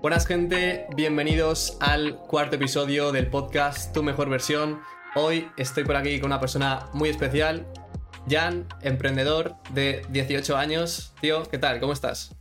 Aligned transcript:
Buenas 0.00 0.28
gente, 0.28 0.86
bienvenidos 0.94 1.76
al 1.80 2.18
cuarto 2.18 2.54
episodio 2.54 3.10
del 3.10 3.26
podcast 3.26 3.92
Tu 3.92 4.04
mejor 4.04 4.30
versión. 4.30 4.80
Hoy 5.16 5.48
estoy 5.56 5.82
por 5.82 5.96
aquí 5.96 6.20
con 6.20 6.28
una 6.28 6.38
persona 6.38 6.88
muy 6.92 7.08
especial, 7.08 7.66
Jan, 8.30 8.68
emprendedor 8.82 9.56
de 9.74 10.02
18 10.10 10.56
años. 10.56 11.14
Tío, 11.20 11.42
¿qué 11.50 11.58
tal? 11.58 11.80
¿Cómo 11.80 11.92
estás? 11.92 12.32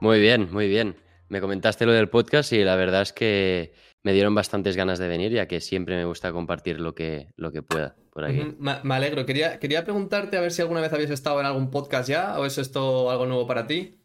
Muy 0.00 0.18
bien, 0.18 0.48
muy 0.50 0.66
bien. 0.66 0.96
Me 1.28 1.40
comentaste 1.40 1.86
lo 1.86 1.92
del 1.92 2.08
podcast 2.08 2.52
y 2.52 2.64
la 2.64 2.74
verdad 2.74 3.02
es 3.02 3.12
que 3.12 3.72
me 4.02 4.12
dieron 4.12 4.34
bastantes 4.34 4.76
ganas 4.76 4.98
de 4.98 5.06
venir, 5.06 5.30
ya 5.30 5.46
que 5.46 5.60
siempre 5.60 5.94
me 5.96 6.04
gusta 6.04 6.32
compartir 6.32 6.80
lo 6.80 6.92
que, 6.94 7.28
lo 7.36 7.52
que 7.52 7.62
pueda 7.62 7.94
por 8.12 8.24
aquí. 8.24 8.56
me, 8.58 8.94
alegro. 8.94 9.24
Quería, 9.24 9.60
quería 9.60 9.84
preguntarte 9.84 10.36
a 10.36 10.40
ver 10.40 10.50
si 10.50 10.62
alguna 10.62 10.80
vez 10.80 10.92
habías 10.92 11.10
estado 11.10 11.38
en 11.38 11.46
algún 11.46 11.70
podcast 11.70 12.08
ya, 12.08 12.38
o 12.38 12.44
es 12.44 12.58
esto 12.58 13.10
algo 13.10 13.26
nuevo 13.26 13.46
para 13.46 13.68
ti. 13.68 14.00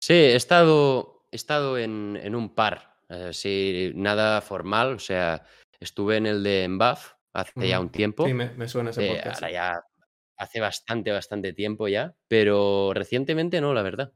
Sí, 0.00 0.14
he 0.14 0.36
estado, 0.36 1.19
he 1.30 1.36
estado 1.36 1.78
en, 1.78 2.34
un 2.34 2.54
par, 2.54 2.96
así, 3.08 3.92
nada 3.94 4.40
formal, 4.40 4.94
o 4.94 4.98
sea, 4.98 5.44
estuve 5.78 6.16
en 6.16 6.26
el 6.26 6.42
de 6.42 6.64
Embaf 6.64 7.14
hace 7.32 7.68
ya 7.68 7.80
un 7.80 7.90
tiempo. 7.90 8.26
Sí, 8.26 8.34
me, 8.34 8.68
suena 8.68 8.90
ese 8.90 9.06
eh, 9.06 9.14
podcast. 9.14 9.42
ahora 9.42 9.52
ya 9.52 9.84
hace 10.36 10.60
bastante, 10.60 11.12
bastante 11.12 11.52
tiempo 11.52 11.88
ya, 11.88 12.14
pero 12.28 12.92
recientemente 12.94 13.60
no, 13.60 13.74
la 13.74 13.82
verdad. 13.82 14.12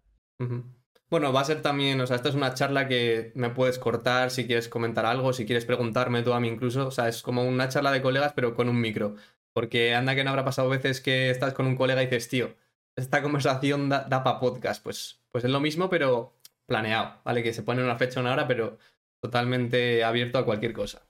Bueno, 1.10 1.32
va 1.32 1.42
a 1.42 1.44
ser 1.44 1.62
también, 1.62 2.00
o 2.00 2.06
sea, 2.06 2.16
esta 2.16 2.30
es 2.30 2.34
una 2.34 2.54
charla 2.54 2.88
que 2.88 3.30
me 3.34 3.50
puedes 3.50 3.78
cortar 3.78 4.30
si 4.30 4.46
quieres 4.46 4.68
comentar 4.68 5.06
algo, 5.06 5.32
si 5.32 5.46
quieres 5.46 5.64
preguntarme 5.64 6.22
tú 6.22 6.32
a 6.32 6.40
mí 6.40 6.48
incluso, 6.48 6.88
o 6.88 6.90
sea, 6.90 7.08
es 7.08 7.22
como 7.22 7.44
una 7.44 7.68
charla 7.68 7.92
de 7.92 8.02
colegas 8.02 8.32
pero 8.34 8.54
con 8.54 8.68
un 8.68 8.80
micro. 8.80 9.14
Porque 9.52 9.94
anda 9.94 10.16
que 10.16 10.24
no 10.24 10.30
habrá 10.30 10.44
pasado 10.44 10.68
veces 10.68 11.00
que 11.00 11.30
estás 11.30 11.54
con 11.54 11.66
un 11.66 11.76
colega 11.76 12.02
y 12.02 12.06
dices, 12.06 12.28
tío, 12.28 12.56
esta 12.96 13.22
conversación 13.22 13.88
da, 13.88 14.08
para 14.08 14.40
podcast. 14.40 14.82
Pues, 14.82 15.20
pues 15.30 15.44
es 15.44 15.50
lo 15.50 15.60
mismo, 15.60 15.88
pero 15.88 16.34
planeado, 16.66 17.20
¿vale? 17.24 17.42
Que 17.42 17.52
se 17.52 17.62
pone 17.62 17.82
una 17.82 17.98
fecha, 17.98 18.20
una 18.20 18.32
hora, 18.32 18.46
pero 18.48 18.78
totalmente 19.20 20.04
abierto 20.04 20.38
a 20.38 20.44
cualquier 20.44 20.72
cosa. 20.72 21.06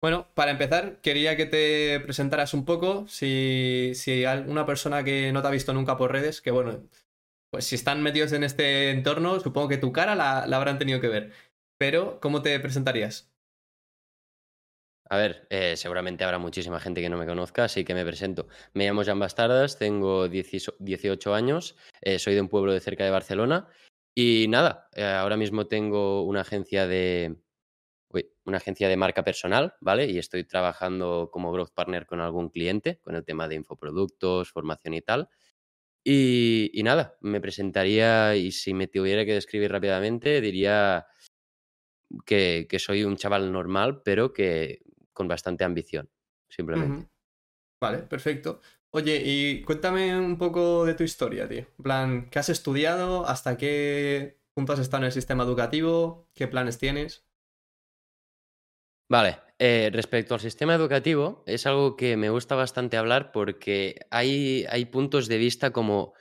Bueno, 0.00 0.28
para 0.34 0.50
empezar, 0.50 1.00
quería 1.00 1.36
que 1.36 1.46
te 1.46 2.00
presentaras 2.00 2.54
un 2.54 2.64
poco. 2.64 3.08
Si, 3.08 3.92
si 3.94 4.24
alguna 4.24 4.66
persona 4.66 5.02
que 5.02 5.32
no 5.32 5.42
te 5.42 5.48
ha 5.48 5.50
visto 5.50 5.72
nunca 5.72 5.96
por 5.96 6.12
redes, 6.12 6.40
que 6.40 6.50
bueno, 6.50 6.88
pues 7.50 7.64
si 7.64 7.74
están 7.74 8.02
metidos 8.02 8.32
en 8.32 8.44
este 8.44 8.90
entorno, 8.90 9.40
supongo 9.40 9.68
que 9.68 9.78
tu 9.78 9.92
cara 9.92 10.14
la, 10.14 10.42
habrán 10.42 10.78
tenido 10.78 11.00
que 11.00 11.08
ver. 11.08 11.32
Pero, 11.78 12.20
¿cómo 12.20 12.42
te 12.42 12.58
presentarías? 12.60 13.32
A 15.08 15.16
ver, 15.16 15.46
eh, 15.50 15.76
seguramente 15.76 16.24
habrá 16.24 16.38
muchísima 16.38 16.80
gente 16.80 17.00
que 17.00 17.08
no 17.08 17.16
me 17.16 17.26
conozca, 17.26 17.64
así 17.64 17.84
que 17.84 17.94
me 17.94 18.04
presento. 18.04 18.48
Me 18.74 18.86
llamo 18.86 19.04
Jan 19.04 19.18
Bastardas, 19.20 19.78
tengo 19.78 20.28
18 20.28 21.34
años, 21.34 21.76
eh, 22.02 22.18
soy 22.18 22.34
de 22.34 22.40
un 22.40 22.48
pueblo 22.48 22.72
de 22.72 22.80
cerca 22.80 23.04
de 23.04 23.10
Barcelona 23.10 23.68
y 24.18 24.48
nada, 24.48 24.88
eh, 24.94 25.04
ahora 25.04 25.36
mismo 25.36 25.66
tengo 25.66 26.22
una 26.22 26.40
agencia 26.40 26.86
de 26.86 27.36
una 28.46 28.56
agencia 28.56 28.88
de 28.88 28.96
marca 28.96 29.22
personal, 29.24 29.74
¿vale? 29.80 30.06
Y 30.06 30.16
estoy 30.18 30.44
trabajando 30.44 31.28
como 31.30 31.52
growth 31.52 31.74
partner 31.74 32.06
con 32.06 32.20
algún 32.20 32.48
cliente 32.48 32.98
con 33.02 33.14
el 33.14 33.24
tema 33.24 33.46
de 33.46 33.56
infoproductos, 33.56 34.50
formación 34.50 34.94
y 34.94 35.02
tal. 35.02 35.28
Y, 36.02 36.80
nada, 36.82 37.18
me 37.20 37.40
presentaría 37.40 38.36
y 38.36 38.52
si 38.52 38.72
me 38.72 38.86
tuviera 38.86 39.24
que 39.26 39.34
describir 39.34 39.70
rápidamente, 39.72 40.40
diría 40.40 41.06
que, 42.24 42.68
soy 42.78 43.04
un 43.04 43.16
chaval 43.16 43.52
normal, 43.52 44.00
pero 44.02 44.32
que 44.32 44.82
con 45.12 45.28
bastante 45.28 45.64
ambición, 45.64 46.08
simplemente. 46.48 47.10
Vale, 47.82 47.98
perfecto. 47.98 48.60
Oye, 48.96 49.20
y 49.22 49.60
cuéntame 49.60 50.18
un 50.18 50.38
poco 50.38 50.86
de 50.86 50.94
tu 50.94 51.02
historia, 51.02 51.46
tío. 51.46 51.66
Plan, 51.82 52.30
¿qué 52.30 52.38
has 52.38 52.48
estudiado? 52.48 53.26
¿Hasta 53.26 53.58
qué 53.58 54.38
punto 54.54 54.72
has 54.72 54.78
estado 54.78 55.02
en 55.02 55.08
el 55.08 55.12
sistema 55.12 55.44
educativo? 55.44 56.30
¿Qué 56.32 56.48
planes 56.48 56.78
tienes? 56.78 57.22
Vale, 59.10 59.38
eh, 59.58 59.90
respecto 59.92 60.32
al 60.32 60.40
sistema 60.40 60.74
educativo, 60.74 61.44
es 61.44 61.66
algo 61.66 61.94
que 61.94 62.16
me 62.16 62.30
gusta 62.30 62.54
bastante 62.54 62.96
hablar 62.96 63.32
porque 63.32 63.96
hay, 64.10 64.64
hay 64.70 64.86
puntos 64.86 65.28
de 65.28 65.36
vista 65.36 65.74
como, 65.74 66.14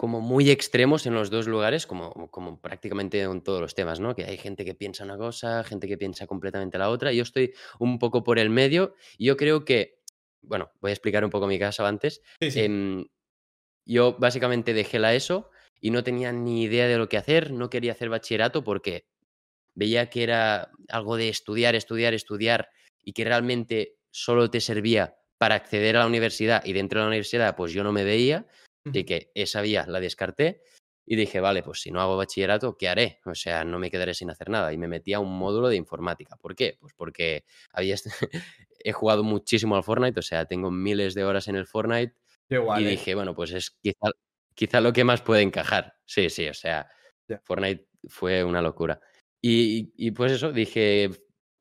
como 0.00 0.22
muy 0.22 0.50
extremos 0.50 1.04
en 1.04 1.12
los 1.12 1.28
dos 1.28 1.46
lugares, 1.46 1.86
como, 1.86 2.30
como 2.30 2.58
prácticamente 2.58 3.20
en 3.20 3.42
todos 3.42 3.60
los 3.60 3.74
temas, 3.74 4.00
¿no? 4.00 4.16
Que 4.16 4.24
hay 4.24 4.38
gente 4.38 4.64
que 4.64 4.74
piensa 4.74 5.04
una 5.04 5.18
cosa, 5.18 5.62
gente 5.62 5.86
que 5.86 5.98
piensa 5.98 6.26
completamente 6.26 6.78
la 6.78 6.88
otra. 6.88 7.12
Yo 7.12 7.22
estoy 7.22 7.52
un 7.78 7.98
poco 7.98 8.24
por 8.24 8.38
el 8.38 8.48
medio 8.50 8.94
y 9.16 9.26
yo 9.26 9.36
creo 9.36 9.64
que, 9.66 9.99
bueno, 10.42 10.70
voy 10.80 10.90
a 10.90 10.94
explicar 10.94 11.24
un 11.24 11.30
poco 11.30 11.46
mi 11.46 11.58
caso 11.58 11.84
antes. 11.86 12.22
Em, 12.40 13.06
yo 13.86 14.16
básicamente 14.18 14.72
dejé 14.72 14.98
la 14.98 15.14
ESO 15.14 15.50
y 15.80 15.90
no 15.90 16.04
tenía 16.04 16.32
ni 16.32 16.62
idea 16.62 16.86
de 16.86 16.98
lo 16.98 17.08
que 17.08 17.16
hacer, 17.16 17.52
no 17.52 17.70
quería 17.70 17.92
hacer 17.92 18.08
bachillerato 18.08 18.64
porque 18.64 19.06
veía 19.74 20.10
que 20.10 20.22
era 20.22 20.70
algo 20.88 21.16
de 21.16 21.28
estudiar, 21.28 21.74
estudiar, 21.74 22.14
estudiar 22.14 22.68
y 23.02 23.12
que 23.12 23.24
realmente 23.24 23.96
solo 24.10 24.50
te 24.50 24.60
servía 24.60 25.16
para 25.38 25.54
acceder 25.54 25.96
a 25.96 26.00
la 26.00 26.06
universidad 26.06 26.64
y 26.64 26.72
dentro 26.72 27.00
de 27.00 27.04
la 27.04 27.08
universidad 27.08 27.56
pues 27.56 27.72
yo 27.72 27.82
no 27.82 27.92
me 27.92 28.04
veía, 28.04 28.46
y 28.84 29.04
que 29.04 29.30
esa 29.34 29.60
vía 29.60 29.84
la 29.86 30.00
descarté 30.00 30.62
y 31.06 31.16
dije, 31.16 31.40
vale, 31.40 31.62
pues 31.62 31.80
si 31.80 31.90
no 31.90 32.00
hago 32.00 32.16
bachillerato, 32.16 32.76
¿qué 32.76 32.88
haré? 32.88 33.20
O 33.24 33.34
sea, 33.34 33.64
no 33.64 33.78
me 33.78 33.90
quedaré 33.90 34.14
sin 34.14 34.30
hacer 34.30 34.48
nada. 34.48 34.72
Y 34.72 34.78
me 34.78 34.86
metí 34.86 35.12
a 35.12 35.20
un 35.20 35.36
módulo 35.36 35.68
de 35.68 35.76
informática. 35.76 36.36
¿Por 36.36 36.54
qué? 36.54 36.76
Pues 36.80 36.94
porque 36.94 37.44
había 37.72 37.96
he 38.84 38.92
jugado 38.92 39.22
muchísimo 39.22 39.76
al 39.76 39.84
Fortnite, 39.84 40.18
o 40.18 40.22
sea, 40.22 40.46
tengo 40.46 40.70
miles 40.70 41.14
de 41.14 41.24
horas 41.24 41.48
en 41.48 41.56
el 41.56 41.66
Fortnite. 41.66 42.14
y 42.48 42.54
¿eh? 42.54 42.88
dije, 42.88 43.14
bueno, 43.14 43.34
pues 43.34 43.52
es 43.52 43.70
quizá, 43.82 44.10
quizá, 44.54 44.80
lo 44.80 44.92
que 44.92 45.04
más 45.04 45.22
puede 45.22 45.42
encajar. 45.42 45.94
Sí, 46.04 46.30
sí, 46.30 46.48
o 46.48 46.54
sea, 46.54 46.88
Fortnite 47.44 47.86
fue 48.08 48.44
una 48.44 48.62
locura. 48.62 49.00
Y, 49.42 50.10
pues 50.10 50.32
eso, 50.32 50.52
dije, 50.52 51.10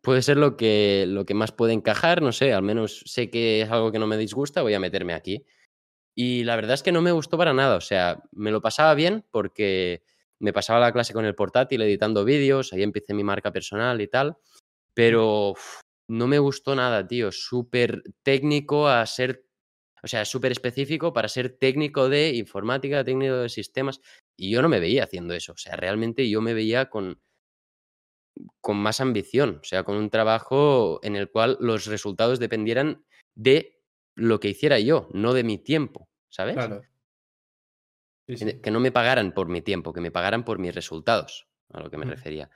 puede 0.01 0.21
ser 0.21 0.37
lo 0.37 0.57
que, 0.57 1.05
lo 1.07 1.25
que 1.25 1.33
más 1.33 1.51
puede 1.51 1.73
encajar, 1.73 2.21
no 2.21 2.31
sé, 2.31 2.53
al 2.53 2.63
menos 2.63 3.03
sé 3.05 3.29
que 3.29 3.61
es 3.61 3.69
algo 3.69 3.91
que 3.91 3.99
no 3.99 4.07
me 4.07 4.17
disgusta, 4.17 4.61
voy 4.61 4.73
a 4.73 4.79
meterme 4.79 5.13
aquí. 5.13 5.45
Y 6.15 6.43
la 6.43 6.55
verdad 6.55 6.73
es 6.73 6.83
que 6.83 6.91
no 6.91 7.01
me 7.01 7.13
gustó 7.13 7.37
para 7.37 7.53
nada, 7.53 7.77
o 7.77 7.81
sea, 7.81 8.21
me 8.31 8.51
lo 8.51 8.61
pasaba 8.61 8.93
bien 8.93 9.25
porque 9.31 10.03
me 10.39 10.51
pasaba 10.51 10.79
la 10.79 10.91
clase 10.91 11.13
con 11.13 11.25
el 11.25 11.35
portátil 11.35 11.81
editando 11.81 12.25
vídeos, 12.25 12.73
ahí 12.73 12.83
empecé 12.83 13.13
mi 13.13 13.23
marca 13.23 13.51
personal 13.51 14.01
y 14.01 14.07
tal, 14.07 14.37
pero 14.93 15.53
no 16.09 16.27
me 16.27 16.39
gustó 16.39 16.75
nada, 16.75 17.07
tío, 17.07 17.31
súper 17.31 18.03
técnico 18.23 18.87
a 18.87 19.05
ser, 19.05 19.45
o 20.03 20.07
sea, 20.07 20.25
súper 20.25 20.51
específico 20.51 21.13
para 21.13 21.27
ser 21.27 21.57
técnico 21.57 22.09
de 22.09 22.35
informática, 22.35 23.03
técnico 23.03 23.35
de 23.35 23.49
sistemas, 23.49 24.01
y 24.35 24.49
yo 24.49 24.61
no 24.61 24.69
me 24.69 24.79
veía 24.79 25.03
haciendo 25.03 25.33
eso, 25.33 25.53
o 25.53 25.57
sea, 25.57 25.75
realmente 25.75 26.29
yo 26.29 26.41
me 26.41 26.53
veía 26.53 26.89
con 26.89 27.21
con 28.61 28.77
más 28.77 29.01
ambición, 29.01 29.59
o 29.61 29.63
sea, 29.65 29.83
con 29.83 29.97
un 29.97 30.09
trabajo 30.09 30.99
en 31.03 31.15
el 31.15 31.29
cual 31.29 31.57
los 31.59 31.85
resultados 31.87 32.39
dependieran 32.39 33.03
de 33.35 33.81
lo 34.15 34.39
que 34.39 34.49
hiciera 34.49 34.79
yo, 34.79 35.09
no 35.13 35.33
de 35.33 35.43
mi 35.43 35.57
tiempo, 35.57 36.09
¿sabes? 36.29 36.55
Claro. 36.55 36.81
Que 38.27 38.71
no 38.71 38.79
me 38.79 38.91
pagaran 38.91 39.33
por 39.33 39.49
mi 39.49 39.61
tiempo, 39.61 39.91
que 39.91 40.01
me 40.01 40.11
pagaran 40.11 40.45
por 40.45 40.59
mis 40.59 40.73
resultados, 40.73 41.47
a 41.73 41.81
lo 41.81 41.89
que 41.89 41.97
me 41.97 42.05
mm. 42.05 42.09
refería. 42.09 42.49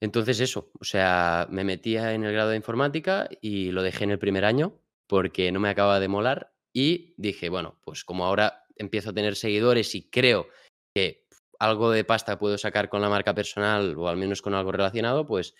Entonces 0.00 0.40
eso, 0.40 0.70
o 0.78 0.84
sea, 0.84 1.46
me 1.50 1.64
metía 1.64 2.14
en 2.14 2.24
el 2.24 2.32
grado 2.32 2.50
de 2.50 2.56
informática 2.56 3.28
y 3.40 3.70
lo 3.72 3.82
dejé 3.82 4.04
en 4.04 4.10
el 4.12 4.18
primer 4.18 4.44
año 4.44 4.80
porque 5.08 5.50
no 5.50 5.60
me 5.60 5.70
acaba 5.70 5.98
de 5.98 6.08
molar 6.08 6.52
y 6.72 7.14
dije, 7.16 7.48
bueno, 7.48 7.80
pues 7.82 8.04
como 8.04 8.24
ahora 8.24 8.64
empiezo 8.76 9.10
a 9.10 9.14
tener 9.14 9.34
seguidores 9.34 9.94
y 9.94 10.08
creo 10.08 10.48
que 10.94 11.26
algo 11.58 11.90
de 11.90 12.04
pasta 12.04 12.38
puedo 12.38 12.56
sacar 12.58 12.88
con 12.88 13.00
la 13.00 13.08
marca 13.08 13.34
personal 13.34 13.96
o 13.98 14.08
al 14.08 14.16
menos 14.16 14.42
con 14.42 14.54
algo 14.54 14.70
relacionado, 14.70 15.26
pues 15.26 15.54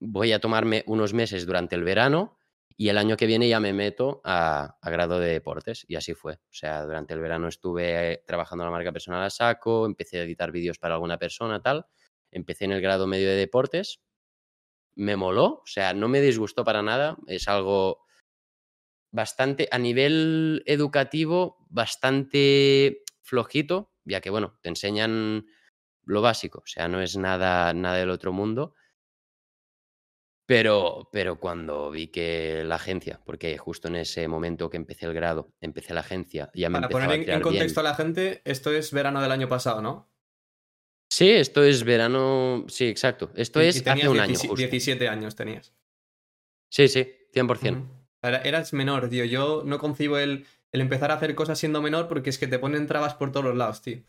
voy 0.00 0.32
a 0.32 0.40
tomarme 0.40 0.82
unos 0.86 1.14
meses 1.14 1.46
durante 1.46 1.76
el 1.76 1.84
verano 1.84 2.38
y 2.76 2.88
el 2.88 2.96
año 2.96 3.16
que 3.16 3.26
viene 3.26 3.46
ya 3.46 3.60
me 3.60 3.74
meto 3.74 4.22
a, 4.24 4.78
grado 4.82 5.20
de 5.20 5.28
deportes 5.28 5.84
y 5.86 5.96
así 5.96 6.14
fue. 6.14 6.34
O 6.34 6.52
sea, 6.52 6.82
durante 6.82 7.12
el 7.12 7.20
verano 7.20 7.46
estuve 7.48 8.24
trabajando 8.26 8.64
la 8.64 8.70
marca 8.70 8.90
personal 8.90 9.22
a 9.22 9.30
saco, 9.30 9.84
empecé 9.84 10.18
a 10.18 10.22
editar 10.22 10.50
vídeos 10.50 10.78
para 10.78 10.94
alguna 10.94 11.18
persona, 11.18 11.60
tal. 11.60 11.86
Empecé 12.32 12.64
en 12.64 12.72
el 12.72 12.80
grado 12.80 13.06
medio 13.06 13.28
de 13.28 13.36
deportes, 13.36 14.00
me 14.94 15.16
moló, 15.16 15.46
o 15.46 15.66
sea, 15.66 15.94
no 15.94 16.08
me 16.08 16.20
disgustó 16.20 16.64
para 16.64 16.82
nada, 16.82 17.16
es 17.26 17.48
algo 17.48 18.04
bastante, 19.10 19.68
a 19.70 19.78
nivel 19.78 20.62
educativo, 20.66 21.66
bastante 21.68 23.02
flojito, 23.22 23.92
ya 24.04 24.20
que, 24.20 24.30
bueno, 24.30 24.58
te 24.62 24.68
enseñan 24.68 25.46
lo 26.04 26.22
básico, 26.22 26.58
o 26.58 26.66
sea, 26.66 26.88
no 26.88 27.00
es 27.00 27.16
nada, 27.16 27.72
nada 27.72 27.96
del 27.96 28.10
otro 28.10 28.32
mundo. 28.32 28.74
Pero, 30.46 31.08
pero 31.12 31.38
cuando 31.38 31.92
vi 31.92 32.08
que 32.08 32.64
la 32.64 32.74
agencia, 32.74 33.20
porque 33.24 33.56
justo 33.56 33.86
en 33.86 33.94
ese 33.94 34.26
momento 34.26 34.68
que 34.68 34.78
empecé 34.78 35.06
el 35.06 35.14
grado, 35.14 35.54
empecé 35.60 35.94
la 35.94 36.00
agencia, 36.00 36.50
ya 36.54 36.68
me 36.68 36.80
Para 36.80 36.88
poner 36.88 37.30
en, 37.30 37.40
contexto 37.40 37.78
a 37.78 37.84
la 37.84 37.94
gente, 37.94 38.42
esto 38.44 38.72
es 38.72 38.92
verano 38.92 39.22
del 39.22 39.30
año 39.30 39.48
pasado, 39.48 39.80
¿no? 39.80 40.10
Sí, 41.10 41.28
esto 41.30 41.64
es 41.64 41.82
verano, 41.82 42.64
sí, 42.68 42.86
exacto. 42.86 43.32
Esto 43.34 43.60
es 43.60 43.84
hace 43.84 44.08
un 44.08 44.20
año. 44.20 44.34
Justo. 44.38 44.54
17 44.54 45.08
años 45.08 45.34
tenías. 45.34 45.74
Sí, 46.70 46.86
sí, 46.86 47.12
100%. 47.34 47.84
Eras 48.22 48.72
menor, 48.72 49.08
tío. 49.08 49.24
Yo 49.24 49.62
no 49.64 49.78
concibo 49.78 50.18
el, 50.18 50.46
el 50.70 50.80
empezar 50.80 51.10
a 51.10 51.14
hacer 51.14 51.34
cosas 51.34 51.58
siendo 51.58 51.82
menor 51.82 52.06
porque 52.06 52.30
es 52.30 52.38
que 52.38 52.46
te 52.46 52.60
ponen 52.60 52.86
trabas 52.86 53.14
por 53.14 53.32
todos 53.32 53.46
los 53.46 53.56
lados, 53.56 53.82
tío. 53.82 54.02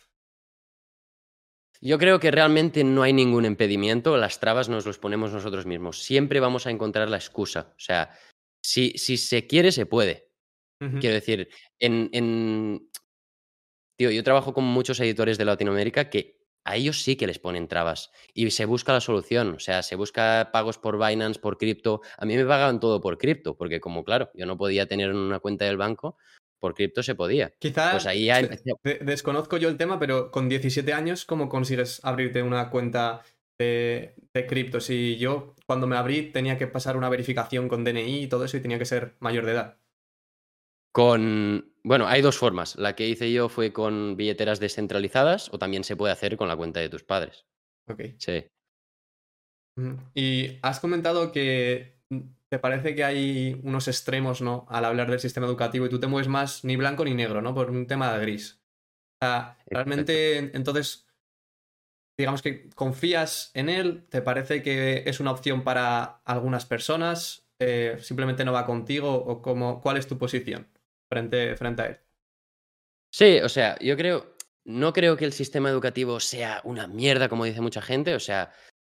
Yo 1.84 1.98
creo 1.98 2.20
que 2.20 2.30
realmente 2.30 2.84
no 2.84 3.02
hay 3.02 3.12
ningún 3.12 3.46
impedimento, 3.46 4.16
las 4.16 4.40
trabas 4.40 4.70
nos 4.70 4.86
los 4.86 5.00
ponemos 5.00 5.34
nosotros 5.34 5.66
mismos. 5.66 6.04
Siempre 6.04 6.40
vamos 6.40 6.68
a 6.68 6.70
encontrar 6.70 7.10
la 7.10 7.18
excusa. 7.18 7.74
O 7.76 7.80
sea, 7.80 8.16
si, 8.64 8.92
si 8.92 9.18
se 9.18 9.48
quiere, 9.48 9.72
se 9.72 9.88
puede. 9.88 10.30
Quiero 11.00 11.14
decir, 11.14 11.48
en, 11.80 12.10
en... 12.12 12.90
Tío, 14.00 14.10
yo 14.10 14.24
trabajo 14.24 14.52
con 14.52 14.64
muchos 14.64 15.00
editores 15.00 15.38
de 15.38 15.46
Latinoamérica 15.46 16.10
que 16.10 16.41
a 16.64 16.76
ellos 16.76 17.02
sí 17.02 17.16
que 17.16 17.28
les 17.28 17.40
ponen 17.40 17.68
trabas 17.68 18.12
y 18.34 18.50
se 18.52 18.66
busca 18.66 18.94
la 18.94 19.02
solución. 19.02 19.56
O 19.56 19.60
sea, 19.60 19.84
se 19.84 19.96
busca 19.96 20.50
pagos 20.52 20.78
por 20.78 20.98
Binance, 20.98 21.40
por 21.40 21.58
cripto. 21.58 22.02
A 22.18 22.26
mí 22.26 22.36
me 22.36 22.46
pagaban 22.46 22.80
todo 22.80 23.02
por 23.02 23.18
cripto, 23.18 23.58
porque 23.58 23.80
como 23.80 24.04
claro, 24.04 24.30
yo 24.34 24.46
no 24.46 24.58
podía 24.58 24.88
tener 24.88 25.12
una 25.12 25.40
cuenta 25.40 25.66
del 25.66 25.78
banco, 25.78 26.18
por 26.60 26.76
cripto 26.76 27.02
se 27.04 27.16
podía. 27.16 27.52
Quizás 27.60 27.92
pues 27.92 28.06
ahí 28.06 28.30
desconozco 29.02 29.58
yo 29.58 29.68
el 29.70 29.78
tema, 29.78 30.00
pero 30.00 30.32
con 30.32 30.48
17 30.48 30.94
años, 30.94 31.26
¿cómo 31.26 31.50
consigues 31.50 32.00
abrirte 32.04 32.44
una 32.44 32.70
cuenta 32.70 33.22
de, 33.60 34.16
de 34.34 34.46
cripto? 34.46 34.80
Si 34.80 35.18
yo 35.18 35.56
cuando 35.66 35.88
me 35.88 35.98
abrí 35.98 36.32
tenía 36.32 36.58
que 36.58 36.68
pasar 36.68 36.98
una 36.98 37.10
verificación 37.10 37.68
con 37.68 37.84
DNI 37.84 38.24
y 38.24 38.28
todo 38.28 38.46
eso 38.46 38.58
y 38.58 38.62
tenía 38.62 38.78
que 38.78 38.86
ser 38.86 39.16
mayor 39.20 39.46
de 39.46 39.54
edad. 39.54 39.81
Con. 40.92 41.74
Bueno, 41.84 42.08
hay 42.08 42.22
dos 42.22 42.38
formas. 42.38 42.76
La 42.76 42.96
que 42.96 43.08
hice 43.08 43.32
yo 43.32 43.50
fue 43.50 43.74
con 43.74 44.18
billeteras 44.18 44.60
descentralizadas 44.60 45.50
o 45.54 45.58
también 45.58 45.84
se 45.84 45.96
puede 45.96 46.14
hacer 46.14 46.38
con 46.38 46.48
la 46.48 46.56
cuenta 46.56 46.80
de 46.80 46.90
tus 46.90 47.04
padres. 47.04 47.46
Ok. 47.88 48.02
Sí. 48.18 48.46
Y 50.14 50.60
has 50.62 50.80
comentado 50.80 51.32
que 51.32 51.98
te 52.50 52.60
parece 52.60 52.94
que 52.96 53.04
hay 53.04 53.60
unos 53.64 53.88
extremos, 53.88 54.42
¿no? 54.42 54.66
Al 54.70 54.86
hablar 54.86 55.10
del 55.10 55.20
sistema 55.20 55.48
educativo 55.48 55.86
y 55.86 55.90
tú 55.90 56.00
te 56.00 56.08
mueves 56.08 56.28
más 56.28 56.64
ni 56.64 56.76
blanco 56.76 57.06
ni 57.06 57.14
negro, 57.14 57.42
¿no? 57.42 57.56
Por 57.56 57.72
un 57.72 57.88
tema 57.88 58.14
de 58.14 58.20
gris. 58.20 58.62
O 59.22 59.26
sea, 59.26 59.58
realmente, 59.68 60.38
entonces, 60.56 61.08
digamos 62.18 62.42
que 62.42 62.70
confías 62.72 63.52
en 63.54 63.70
él, 63.70 64.06
te 64.10 64.22
parece 64.22 64.62
que 64.62 65.04
es 65.06 65.20
una 65.20 65.32
opción 65.32 65.64
para 65.64 66.22
algunas 66.26 66.66
personas, 66.66 67.48
eh, 67.60 67.98
simplemente 68.02 68.44
no 68.44 68.52
va 68.52 68.66
contigo 68.66 69.14
o 69.14 69.42
cómo, 69.42 69.80
cuál 69.82 69.98
es 69.98 70.08
tu 70.08 70.18
posición 70.18 70.68
frente, 71.12 71.56
frente 71.58 71.82
a 71.82 71.86
él. 71.88 71.98
Sí, 73.14 73.40
o 73.44 73.50
sea, 73.50 73.78
yo 73.80 73.98
creo, 73.98 74.36
no 74.64 74.94
creo 74.94 75.18
que 75.18 75.26
el 75.26 75.34
sistema 75.34 75.70
educativo 75.70 76.20
sea 76.20 76.62
una 76.64 76.88
mierda, 76.88 77.28
como 77.28 77.46
dice 77.46 77.60
mucha 77.60 77.82
gente, 77.82 78.16
o 78.16 78.20
sea, 78.20 78.52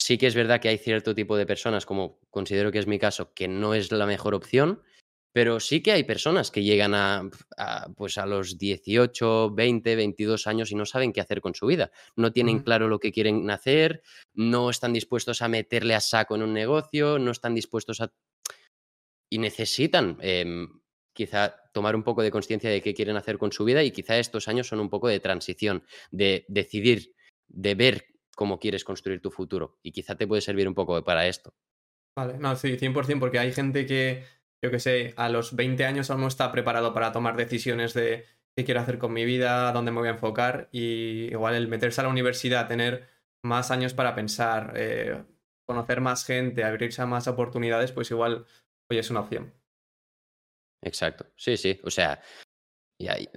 Sí 0.03 0.17
que 0.17 0.27
es 0.27 0.35
verdad 0.35 0.59
que 0.59 0.67
hay 0.67 0.77
cierto 0.77 1.15
tipo 1.15 1.37
de 1.37 1.45
personas, 1.45 1.85
como 1.85 2.19
considero 2.29 2.73
que 2.73 2.79
es 2.79 2.87
mi 2.87 2.99
caso, 2.99 3.33
que 3.33 3.47
no 3.47 3.73
es 3.73 3.89
la 3.89 4.05
mejor 4.05 4.35
opción, 4.35 4.81
pero 5.31 5.61
sí 5.61 5.81
que 5.81 5.93
hay 5.93 6.03
personas 6.03 6.51
que 6.51 6.61
llegan 6.61 6.93
a, 6.93 7.29
pues 7.95 8.17
a 8.17 8.25
los 8.25 8.57
18, 8.57 9.51
20, 9.51 9.95
22 9.95 10.45
años 10.45 10.71
y 10.71 10.75
no 10.75 10.85
saben 10.85 11.13
qué 11.13 11.21
hacer 11.21 11.39
con 11.39 11.55
su 11.55 11.67
vida. 11.67 11.89
No 12.17 12.33
tienen 12.33 12.59
claro 12.59 12.89
lo 12.89 12.99
que 12.99 13.13
quieren 13.13 13.49
hacer, 13.49 14.03
no 14.33 14.69
están 14.69 14.91
dispuestos 14.91 15.41
a 15.41 15.47
meterle 15.47 15.95
a 15.95 16.01
saco 16.01 16.35
en 16.35 16.43
un 16.43 16.51
negocio, 16.51 17.17
no 17.17 17.31
están 17.31 17.55
dispuestos 17.55 18.01
a... 18.01 18.11
Y 19.29 19.37
necesitan 19.37 20.17
em, 20.19 20.81
quizá 21.13 21.55
tomar 21.71 21.95
un 21.95 22.03
poco 22.03 22.21
de 22.21 22.31
conciencia 22.31 22.69
de 22.69 22.81
qué 22.81 22.93
quieren 22.93 23.15
hacer 23.15 23.37
con 23.37 23.51
su 23.51 23.63
vida 23.63 23.83
y 23.83 23.91
quizá 23.91 24.17
estos 24.17 24.47
años 24.47 24.67
son 24.67 24.79
un 24.79 24.89
poco 24.89 25.07
de 25.07 25.19
transición, 25.19 25.83
de 26.11 26.45
decidir, 26.47 27.13
de 27.47 27.75
ver 27.75 28.05
cómo 28.35 28.59
quieres 28.59 28.83
construir 28.83 29.21
tu 29.21 29.31
futuro. 29.31 29.79
Y 29.83 29.91
quizá 29.91 30.15
te 30.15 30.27
puede 30.27 30.41
servir 30.41 30.67
un 30.67 30.73
poco 30.73 31.03
para 31.03 31.27
esto. 31.27 31.53
Vale, 32.15 32.37
no, 32.37 32.55
sí, 32.55 32.77
100%, 32.77 33.19
porque 33.19 33.39
hay 33.39 33.51
gente 33.51 33.85
que, 33.85 34.23
yo 34.63 34.71
que 34.71 34.79
sé, 34.79 35.13
a 35.17 35.29
los 35.29 35.55
20 35.55 35.85
años 35.85 36.09
aún 36.09 36.21
no 36.21 36.27
está 36.27 36.51
preparado 36.51 36.93
para 36.93 37.11
tomar 37.11 37.35
decisiones 37.35 37.93
de 37.93 38.25
qué 38.55 38.65
quiero 38.65 38.81
hacer 38.81 38.99
con 38.99 39.13
mi 39.13 39.25
vida, 39.25 39.71
dónde 39.71 39.91
me 39.91 39.99
voy 39.99 40.09
a 40.09 40.11
enfocar. 40.11 40.69
Y 40.71 41.31
igual 41.31 41.55
el 41.55 41.67
meterse 41.67 42.01
a 42.01 42.05
la 42.05 42.09
universidad, 42.09 42.67
tener 42.67 43.07
más 43.43 43.71
años 43.71 43.93
para 43.93 44.15
pensar, 44.15 44.73
eh, 44.75 45.23
conocer 45.65 46.01
más 46.01 46.25
gente, 46.25 46.63
abrirse 46.63 47.01
a 47.01 47.05
más 47.05 47.27
oportunidades, 47.27 47.91
pues 47.91 48.11
igual, 48.11 48.45
hoy 48.89 48.97
es 48.97 49.09
una 49.09 49.21
opción. 49.21 49.53
Exacto, 50.83 51.27
sí, 51.35 51.57
sí. 51.57 51.79
O 51.83 51.89
sea, 51.89 52.21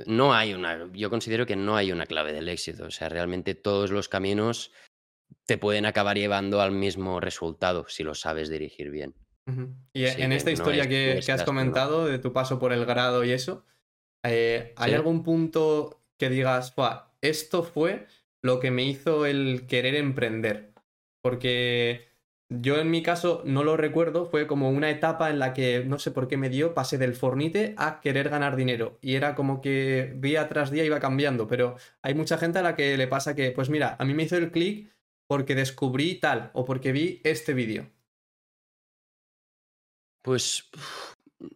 no 0.07 0.35
hay 0.35 0.55
una, 0.55 0.91
yo 0.93 1.11
considero 1.11 1.47
que 1.47 1.57
no 1.57 1.77
hay 1.77 1.93
una 1.93 2.07
clave 2.07 2.33
del 2.33 2.49
éxito. 2.49 2.87
O 2.87 2.91
sea, 2.91 3.09
realmente 3.09 3.55
todos 3.55 3.91
los 3.91 4.09
caminos 4.09 4.73
te 5.45 5.59
pueden 5.59 5.87
acabar 5.87 6.17
llevando 6.17 6.61
al 6.61 6.73
mismo 6.73 7.21
resultado 7.21 7.87
si 7.89 8.03
lo 8.03 8.15
sabes 8.15 8.49
dirigir 8.49 8.91
bien. 8.91 9.15
Y 9.93 10.05
en 10.07 10.33
esta 10.33 10.51
historia 10.51 10.89
que, 10.89 11.21
has 11.33 11.45
comentado 11.45 12.07
de 12.07 12.19
tu 12.19 12.33
paso 12.33 12.59
por 12.59 12.73
el 12.73 12.85
grado 12.85 13.25
y 13.25 13.31
eso, 13.31 13.65
eh, 14.25 14.73
¿hay 14.77 14.93
algún 14.95 15.23
punto 15.23 16.03
que 16.19 16.29
digas, 16.31 16.75
esto 17.21 17.63
fue 17.63 18.07
lo 18.43 18.59
que 18.59 18.73
me 18.73 18.83
hizo 18.83 19.25
el 19.25 19.67
querer 19.69 19.95
emprender? 19.95 20.75
Porque 21.23 22.09
yo 22.49 22.79
en 22.79 22.91
mi 22.91 23.03
caso 23.03 23.43
no 23.45 23.65
lo 23.65 23.77
recuerdo, 23.77 24.27
fue 24.27 24.47
como 24.47 24.71
una 24.71 24.91
etapa 24.91 25.31
en 25.31 25.39
la 25.39 25.53
que 25.53 25.85
no 25.85 25.99
sé 25.99 26.11
por 26.13 26.29
qué 26.29 26.37
me 26.37 26.49
dio, 26.49 26.75
pasé 26.75 26.97
del 26.97 27.15
fornite 27.15 27.75
a 27.77 28.01
querer 28.01 28.29
ganar 28.29 28.57
dinero. 28.57 28.99
Y 29.01 29.15
era 29.15 29.35
como 29.35 29.61
que 29.61 30.15
día 30.17 30.49
tras 30.49 30.71
día 30.71 30.85
iba 30.85 31.01
cambiando, 31.01 31.49
pero 31.49 31.77
hay 32.03 32.15
mucha 32.15 32.39
gente 32.39 32.61
a 32.61 32.63
la 32.63 32.77
que 32.77 32.97
le 32.97 33.09
pasa 33.09 33.35
que, 33.35 33.51
pues 33.51 33.69
mira, 33.69 33.97
a 33.99 34.05
mí 34.05 34.15
me 34.15 34.25
hizo 34.25 34.37
el 34.37 34.53
clic 34.53 34.93
porque 35.29 35.55
descubrí 35.55 36.21
tal 36.21 36.51
o 36.55 36.65
porque 36.65 36.93
vi 36.93 37.21
este 37.25 37.53
vídeo. 37.53 37.91
Pues 40.23 40.71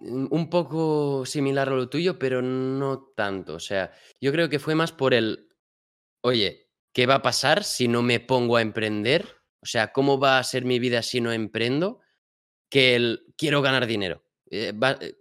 un 0.00 0.50
poco 0.50 1.24
similar 1.24 1.68
a 1.68 1.74
lo 1.74 1.88
tuyo, 1.88 2.18
pero 2.18 2.42
no 2.42 3.12
tanto. 3.16 3.54
O 3.54 3.60
sea, 3.60 3.92
yo 4.20 4.32
creo 4.32 4.48
que 4.48 4.58
fue 4.58 4.74
más 4.74 4.92
por 4.92 5.14
el, 5.14 5.48
oye, 6.22 6.68
¿qué 6.92 7.06
va 7.06 7.16
a 7.16 7.22
pasar 7.22 7.64
si 7.64 7.88
no 7.88 8.02
me 8.02 8.20
pongo 8.20 8.56
a 8.56 8.62
emprender? 8.62 9.39
O 9.62 9.66
sea, 9.66 9.92
¿cómo 9.92 10.18
va 10.18 10.38
a 10.38 10.44
ser 10.44 10.64
mi 10.64 10.78
vida 10.78 11.02
si 11.02 11.20
no 11.20 11.32
emprendo? 11.32 12.00
Que 12.68 12.96
el 12.96 13.26
quiero 13.36 13.62
ganar 13.62 13.86
dinero. 13.86 14.24
Eh, 14.50 14.72
eh, 15.00 15.14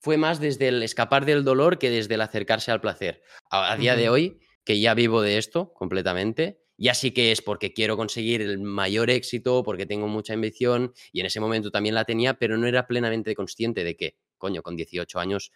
fue 0.00 0.16
más 0.16 0.40
desde 0.40 0.68
el 0.68 0.82
escapar 0.82 1.24
del 1.24 1.44
dolor 1.44 1.78
que 1.78 1.90
desde 1.90 2.14
el 2.14 2.20
acercarse 2.20 2.70
al 2.70 2.80
placer. 2.80 3.22
A, 3.50 3.76
día 3.76 3.96
de 3.96 4.08
hoy, 4.08 4.40
que 4.64 4.80
ya 4.80 4.94
vivo 4.94 5.22
de 5.22 5.38
esto 5.38 5.72
completamente, 5.72 6.62
ya 6.76 6.94
sí 6.94 7.10
que 7.10 7.32
es 7.32 7.42
porque 7.42 7.72
quiero 7.72 7.96
conseguir 7.96 8.42
el 8.42 8.58
mayor 8.58 9.10
éxito, 9.10 9.62
porque 9.62 9.86
tengo 9.86 10.08
mucha 10.08 10.34
ambición 10.34 10.92
y 11.12 11.20
en 11.20 11.26
ese 11.26 11.40
momento 11.40 11.70
también 11.70 11.94
la 11.94 12.04
tenía, 12.04 12.34
pero 12.34 12.56
no 12.56 12.66
era 12.66 12.86
plenamente 12.86 13.34
consciente 13.34 13.82
de 13.82 13.96
que, 13.96 14.16
coño, 14.36 14.62
con 14.62 14.76
18 14.76 15.18
años 15.18 15.52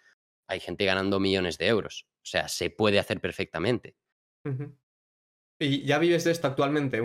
hay 0.46 0.60
gente 0.60 0.84
ganando 0.84 1.20
millones 1.20 1.58
de 1.58 1.68
euros. 1.68 2.06
O 2.16 2.26
sea, 2.26 2.48
se 2.48 2.70
puede 2.70 2.98
hacer 2.98 3.20
perfectamente. 3.20 3.94
¿Y 5.60 5.84
ya 5.84 5.98
vives 5.98 6.24
de 6.24 6.32
esto 6.32 6.48
actualmente? 6.48 7.00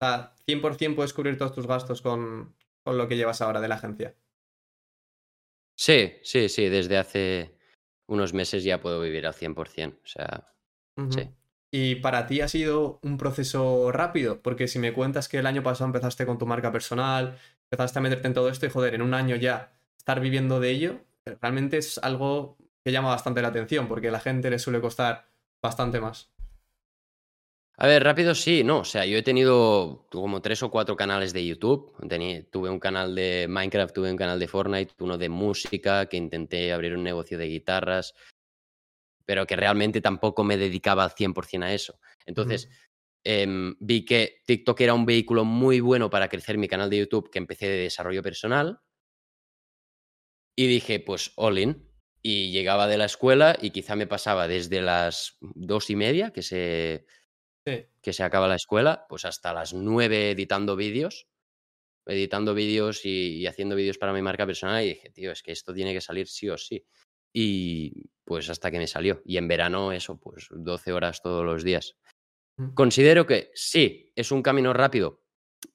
O 0.00 0.06
sea, 0.06 0.34
100% 0.46 0.94
puedes 0.94 1.12
cubrir 1.12 1.38
todos 1.38 1.54
tus 1.54 1.66
gastos 1.66 2.02
con, 2.02 2.54
lo 2.84 3.08
que 3.08 3.16
llevas 3.16 3.40
ahora 3.40 3.60
de 3.60 3.68
la 3.68 3.76
agencia. 3.76 4.14
Sí, 5.76 6.14
sí, 6.22 6.48
sí. 6.48 6.68
Desde 6.68 6.98
hace 6.98 7.56
unos 8.06 8.34
meses 8.34 8.64
ya 8.64 8.80
puedo 8.80 9.00
vivir 9.00 9.26
al 9.26 9.34
100%. 9.34 9.98
O 10.02 10.06
sea, 10.06 10.54
sí. 11.10 11.28
¿Y 11.76 11.96
para 11.96 12.28
ti 12.28 12.40
ha 12.40 12.46
sido 12.46 13.00
un 13.02 13.18
proceso 13.18 13.90
rápido? 13.90 14.40
Porque 14.42 14.68
si 14.68 14.78
me 14.78 14.92
cuentas 14.92 15.28
que 15.28 15.38
el 15.38 15.46
año 15.46 15.64
pasado 15.64 15.86
empezaste 15.86 16.24
con 16.24 16.38
tu 16.38 16.46
marca 16.46 16.70
personal, 16.70 17.36
empezaste 17.68 17.98
a 17.98 18.02
meterte 18.02 18.28
en 18.28 18.34
todo 18.34 18.48
esto 18.48 18.66
y 18.66 18.70
joder, 18.70 18.94
en 18.94 19.02
un 19.02 19.12
año 19.12 19.34
ya 19.34 19.72
estar 19.98 20.20
viviendo 20.20 20.60
de 20.60 20.70
ello, 20.70 21.00
realmente 21.40 21.78
es 21.78 21.98
algo 21.98 22.56
que 22.84 22.92
llama 22.92 23.08
bastante 23.08 23.42
la 23.42 23.48
atención 23.48 23.88
porque 23.88 24.06
a 24.06 24.12
la 24.12 24.20
gente 24.20 24.50
le 24.50 24.60
suele 24.60 24.80
costar 24.80 25.26
bastante 25.60 26.00
más. 26.00 26.30
A 27.76 27.88
ver, 27.88 28.04
rápido 28.04 28.34
sí, 28.34 28.62
no. 28.62 28.80
O 28.80 28.84
sea, 28.84 29.04
yo 29.04 29.18
he 29.18 29.22
tenido 29.22 30.06
como 30.10 30.40
tres 30.40 30.62
o 30.62 30.70
cuatro 30.70 30.96
canales 30.96 31.32
de 31.32 31.44
YouTube. 31.44 31.92
tuve 32.50 32.70
un 32.70 32.78
canal 32.78 33.14
de 33.14 33.46
Minecraft, 33.48 33.94
tuve 33.94 34.10
un 34.10 34.16
canal 34.16 34.38
de 34.38 34.46
Fortnite, 34.48 34.94
uno 35.00 35.18
de 35.18 35.28
música, 35.28 36.06
que 36.06 36.16
intenté 36.16 36.72
abrir 36.72 36.94
un 36.94 37.02
negocio 37.02 37.36
de 37.36 37.48
guitarras, 37.48 38.14
pero 39.26 39.46
que 39.46 39.56
realmente 39.56 40.00
tampoco 40.00 40.44
me 40.44 40.56
dedicaba 40.56 41.04
al 41.04 41.10
100% 41.10 41.64
a 41.64 41.72
eso. 41.74 41.98
Entonces, 42.26 42.68
em, 43.24 43.74
vi 43.80 44.04
que 44.04 44.42
TikTok 44.46 44.80
era 44.80 44.94
un 44.94 45.06
vehículo 45.06 45.44
muy 45.44 45.80
bueno 45.80 46.10
para 46.10 46.28
crecer 46.28 46.58
mi 46.58 46.68
canal 46.68 46.90
de 46.90 46.98
YouTube, 46.98 47.30
que 47.30 47.38
empecé 47.38 47.66
de 47.66 47.78
desarrollo 47.78 48.22
personal. 48.22 48.80
Y 50.56 50.66
dije, 50.68 51.00
pues, 51.00 51.32
all 51.36 51.58
in. 51.58 51.90
Y 52.22 52.52
llegaba 52.52 52.86
de 52.86 52.96
la 52.98 53.04
escuela 53.06 53.56
y 53.60 53.70
quizá 53.70 53.96
me 53.96 54.06
pasaba 54.06 54.48
desde 54.48 54.80
las 54.80 55.36
dos 55.40 55.90
y 55.90 55.96
media, 55.96 56.30
que 56.32 56.42
se 56.42 57.04
que 57.64 58.12
se 58.12 58.22
acaba 58.22 58.48
la 58.48 58.56
escuela, 58.56 59.06
pues 59.08 59.24
hasta 59.24 59.52
las 59.52 59.72
nueve 59.72 60.30
editando 60.30 60.76
vídeos, 60.76 61.26
editando 62.06 62.54
vídeos 62.54 63.04
y, 63.04 63.46
haciendo 63.46 63.76
vídeos 63.76 63.98
para 63.98 64.12
mi 64.12 64.22
marca 64.22 64.46
personal 64.46 64.84
y 64.84 64.88
dije, 64.88 65.10
tío, 65.10 65.32
es 65.32 65.42
que 65.42 65.52
esto 65.52 65.72
tiene 65.72 65.94
que 65.94 66.00
salir 66.00 66.28
sí 66.28 66.48
o 66.50 66.58
sí. 66.58 66.84
Y 67.32 68.10
pues 68.24 68.48
hasta 68.50 68.70
que 68.70 68.78
me 68.78 68.86
salió. 68.86 69.22
Y 69.24 69.38
en 69.38 69.48
verano 69.48 69.92
eso, 69.92 70.18
pues 70.18 70.48
12 70.50 70.92
horas 70.92 71.22
todos 71.22 71.44
los 71.44 71.64
días. 71.64 71.96
Mm. 72.58 72.74
Considero 72.74 73.26
que 73.26 73.50
sí, 73.54 74.12
es 74.14 74.30
un 74.30 74.42
camino 74.42 74.72
rápido 74.72 75.22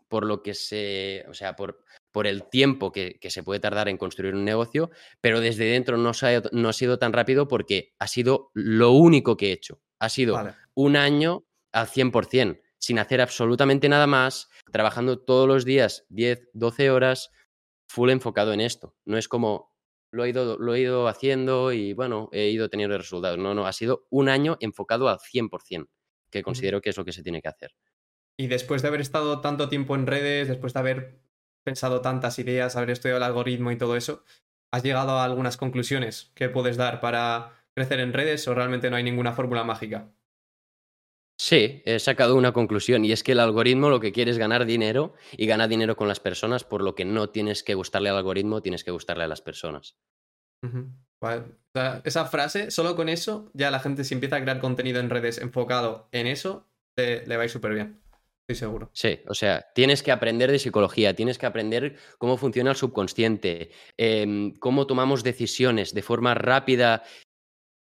por 0.07 0.25
lo 0.25 0.41
que 0.41 0.53
se, 0.53 1.25
o 1.27 1.33
sea, 1.33 1.55
por, 1.55 1.83
por 2.11 2.25
el 2.27 2.49
tiempo 2.49 2.91
que, 2.91 3.19
se 3.21 3.43
puede 3.43 3.59
tardar 3.59 3.89
en 3.89 3.97
construir 3.97 4.33
un 4.33 4.43
negocio, 4.43 4.89
pero 5.21 5.39
desde 5.39 5.65
dentro 5.65 5.97
no, 5.97 6.11
no 6.51 6.69
ha 6.69 6.73
sido 6.73 6.97
tan 6.97 7.13
rápido 7.13 7.47
porque 7.47 7.93
ha 7.99 8.07
sido 8.07 8.49
lo 8.53 8.91
único 8.91 9.37
que 9.37 9.49
he 9.49 9.51
hecho. 9.51 9.81
Ha 9.99 10.09
sido 10.09 10.39
un 10.73 10.95
año 10.95 11.45
al 11.71 11.87
100%. 11.87 12.61
sin 12.81 12.97
hacer 12.97 13.19
absolutamente 13.19 13.89
nada 13.89 14.07
más, 14.07 14.49
trabajando 14.71 15.19
todos 15.19 15.47
los 15.49 15.65
días 15.65 16.05
10, 16.07 16.49
12 16.53 16.91
horas, 16.91 17.29
full 17.89 18.09
enfocado 18.09 18.53
en 18.53 18.61
esto. 18.61 18.95
No 19.03 19.17
es 19.17 19.27
como 19.27 19.75
lo 20.11 20.23
he 20.23 20.29
ido, 20.29 20.57
lo 20.57 20.73
he 20.73 20.79
ido 20.79 21.07
haciendo 21.07 21.71
y 21.71 21.93
bueno, 21.93 22.29
he 22.31 22.49
ido 22.49 22.69
teniendo 22.69 22.97
resultados. 22.97 23.37
No, 23.37 23.53
no, 23.53 23.67
ha 23.67 23.73
sido 23.73 24.07
un 24.09 24.29
año 24.29 24.57
enfocado 24.59 25.09
al 25.09 25.19
100%, 25.19 25.89
que 26.31 26.41
considero 26.41 26.81
que 26.81 26.89
es 26.89 26.97
lo 26.97 27.05
que 27.05 27.11
se 27.11 27.23
tiene 27.23 27.41
que 27.41 27.49
hacer. 27.49 27.75
Y 28.37 28.47
después 28.47 28.81
de 28.81 28.87
haber 28.87 29.01
estado 29.01 29.41
tanto 29.41 29.69
tiempo 29.69 29.95
en 29.95 30.07
redes, 30.07 30.47
después 30.47 30.73
de 30.73 30.79
haber 30.79 31.21
pensado 31.63 32.01
tantas 32.01 32.39
ideas, 32.39 32.75
haber 32.75 32.91
estudiado 32.91 33.17
el 33.17 33.23
algoritmo 33.23 33.71
y 33.71 33.77
todo 33.77 33.95
eso, 33.97 34.23
¿has 34.71 34.83
llegado 34.83 35.11
a 35.11 35.25
algunas 35.25 35.57
conclusiones 35.57 36.31
que 36.35 36.49
puedes 36.49 36.77
dar 36.77 37.01
para 37.01 37.51
crecer 37.75 37.99
en 37.99 38.13
redes 38.13 38.47
o 38.47 38.55
realmente 38.55 38.89
no 38.89 38.95
hay 38.95 39.03
ninguna 39.03 39.33
fórmula 39.33 39.63
mágica? 39.63 40.09
Sí, 41.39 41.81
he 41.85 41.99
sacado 41.99 42.35
una 42.35 42.51
conclusión 42.51 43.05
y 43.05 43.13
es 43.13 43.23
que 43.23 43.31
el 43.31 43.39
algoritmo 43.39 43.89
lo 43.89 44.01
que 44.01 44.11
quiere 44.11 44.29
es 44.29 44.37
ganar 44.37 44.65
dinero 44.65 45.13
y 45.31 45.45
ganar 45.45 45.69
dinero 45.69 45.95
con 45.95 46.09
las 46.09 46.19
personas, 46.19 46.65
por 46.65 46.81
lo 46.81 46.95
que 46.95 47.05
no 47.05 47.29
tienes 47.29 47.63
que 47.63 47.75
gustarle 47.75 48.09
al 48.09 48.17
algoritmo, 48.17 48.61
tienes 48.61 48.83
que 48.83 48.91
gustarle 48.91 49.23
a 49.23 49.27
las 49.29 49.41
personas. 49.41 49.95
esa 52.03 52.25
frase, 52.25 52.71
solo 52.71 52.93
con 52.97 53.07
eso, 53.07 53.51
ya 53.53 53.71
la 53.71 53.79
gente 53.79 54.03
si 54.03 54.15
empieza 54.15 54.35
a 54.35 54.41
crear 54.41 54.59
contenido 54.59 54.99
en 54.99 55.09
redes 55.09 55.37
enfocado 55.37 56.09
en 56.11 56.27
eso, 56.27 56.67
le, 56.97 57.25
va 57.25 57.43
a 57.43 57.45
ir 57.45 57.49
súper 57.49 57.73
bien. 57.73 58.01
Estoy 58.41 58.67
seguro. 58.67 58.89
Sí, 58.91 59.21
o 59.25 59.33
sea, 59.33 59.65
tienes 59.73 60.03
que 60.03 60.11
aprender 60.11 60.51
de 60.51 60.59
psicología, 60.59 61.15
tienes 61.15 61.37
que 61.37 61.45
aprender 61.45 61.95
cómo 62.17 62.35
funciona 62.35 62.71
el 62.71 62.75
subconsciente, 62.75 63.71
em, 63.95 64.51
cómo 64.55 64.87
tomamos 64.87 65.23
decisiones 65.23 65.93
de 65.93 66.01
forma 66.01 66.33
rápida, 66.33 67.03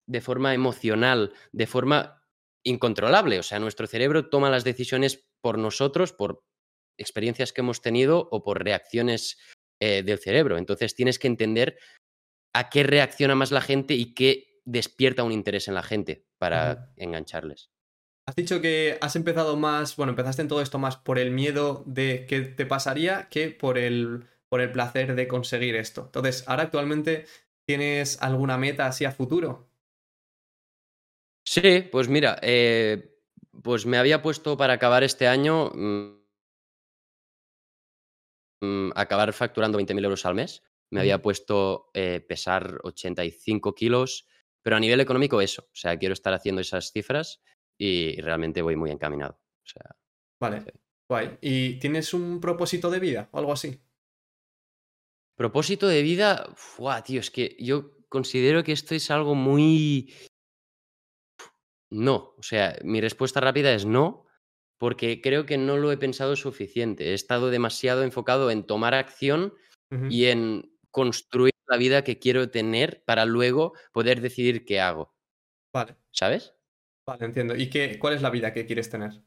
de 0.07 0.21
forma 0.21 0.53
emocional, 0.53 1.33
de 1.51 1.67
forma 1.67 2.20
incontrolable. 2.63 3.39
O 3.39 3.43
sea, 3.43 3.59
nuestro 3.59 3.87
cerebro 3.87 4.29
toma 4.29 4.49
las 4.49 4.63
decisiones 4.63 5.25
por 5.41 5.57
nosotros, 5.57 6.13
por 6.13 6.43
experiencias 6.97 7.53
que 7.53 7.61
hemos 7.61 7.81
tenido 7.81 8.27
o 8.31 8.43
por 8.43 8.63
reacciones 8.63 9.37
eh, 9.81 10.03
del 10.03 10.19
cerebro. 10.19 10.57
Entonces 10.57 10.95
tienes 10.95 11.19
que 11.19 11.27
entender 11.27 11.77
a 12.53 12.69
qué 12.69 12.83
reacciona 12.83 13.35
más 13.35 13.51
la 13.51 13.61
gente 13.61 13.93
y 13.95 14.13
qué 14.13 14.59
despierta 14.65 15.23
un 15.23 15.31
interés 15.31 15.67
en 15.67 15.73
la 15.73 15.83
gente 15.83 16.25
para 16.37 16.93
engancharles. 16.97 17.71
Has 18.27 18.35
dicho 18.35 18.61
que 18.61 18.97
has 19.01 19.15
empezado 19.15 19.57
más, 19.57 19.95
bueno, 19.95 20.11
empezaste 20.11 20.43
en 20.43 20.47
todo 20.47 20.61
esto 20.61 20.77
más 20.77 20.97
por 20.97 21.17
el 21.17 21.31
miedo 21.31 21.83
de 21.87 22.25
qué 22.27 22.41
te 22.41 22.65
pasaría 22.65 23.27
que 23.29 23.49
por 23.49 23.77
el, 23.77 24.27
por 24.47 24.61
el 24.61 24.71
placer 24.71 25.15
de 25.15 25.27
conseguir 25.27 25.75
esto. 25.75 26.03
Entonces, 26.05 26.43
ahora 26.47 26.63
actualmente 26.63 27.25
tienes 27.65 28.21
alguna 28.21 28.57
meta 28.57 28.85
así 28.85 29.05
a 29.05 29.11
futuro? 29.11 29.70
Sí, 31.51 31.81
pues 31.91 32.07
mira, 32.07 32.39
eh, 32.41 33.17
pues 33.61 33.85
me 33.85 33.97
había 33.97 34.21
puesto 34.21 34.55
para 34.55 34.71
acabar 34.71 35.03
este 35.03 35.27
año, 35.27 35.69
mm, 35.75 36.23
mm, 38.61 38.91
acabar 38.95 39.33
facturando 39.33 39.77
20.000 39.77 40.05
euros 40.05 40.25
al 40.25 40.35
mes. 40.35 40.63
Me 40.91 41.01
había 41.01 41.21
puesto 41.21 41.89
eh, 41.93 42.21
pesar 42.25 42.79
85 42.83 43.75
kilos, 43.75 44.29
pero 44.61 44.77
a 44.77 44.79
nivel 44.79 45.01
económico 45.01 45.41
eso. 45.41 45.63
O 45.63 45.75
sea, 45.75 45.97
quiero 45.97 46.13
estar 46.13 46.33
haciendo 46.33 46.61
esas 46.61 46.93
cifras 46.93 47.41
y 47.77 48.15
realmente 48.21 48.61
voy 48.61 48.77
muy 48.77 48.89
encaminado. 48.89 49.33
O 49.33 49.67
sea, 49.67 49.97
vale, 50.39 50.63
guay. 51.09 51.37
¿Y 51.41 51.79
tienes 51.79 52.13
un 52.13 52.39
propósito 52.39 52.89
de 52.89 52.99
vida 53.01 53.27
o 53.33 53.39
algo 53.39 53.51
así? 53.51 53.77
Propósito 55.35 55.89
de 55.89 56.01
vida, 56.01 56.49
Fua, 56.55 57.03
tío, 57.03 57.19
es 57.19 57.29
que 57.29 57.57
yo 57.59 57.97
considero 58.07 58.63
que 58.63 58.71
esto 58.71 58.95
es 58.95 59.11
algo 59.11 59.35
muy 59.35 60.13
no, 61.91 62.33
o 62.37 62.43
sea, 62.43 62.77
mi 62.83 63.01
respuesta 63.01 63.41
rápida 63.41 63.73
es 63.73 63.85
no, 63.85 64.25
porque 64.79 65.21
creo 65.21 65.45
que 65.45 65.57
no 65.57 65.77
lo 65.77 65.91
he 65.91 65.97
pensado 65.97 66.35
suficiente. 66.35 67.11
He 67.11 67.13
estado 67.13 67.51
demasiado 67.51 68.03
enfocado 68.03 68.49
en 68.49 68.65
tomar 68.65 68.95
acción 68.95 69.53
y 70.09 70.27
en 70.27 70.73
construir 70.89 71.53
la 71.67 71.75
vida 71.75 72.03
que 72.03 72.17
quiero 72.17 72.49
tener 72.49 73.03
para 73.03 73.25
luego 73.25 73.73
poder 73.91 74.21
decidir 74.21 74.65
qué 74.65 74.79
hago. 74.79 75.13
Vale. 75.73 75.97
¿Sabes? 76.11 76.55
Vale, 77.05 77.25
entiendo. 77.25 77.55
¿Y 77.55 77.69
qué, 77.69 77.99
cuál 77.99 78.13
es 78.13 78.21
la 78.21 78.29
vida 78.29 78.53
que 78.53 78.65
quieres 78.65 78.89
tener? 78.89 79.21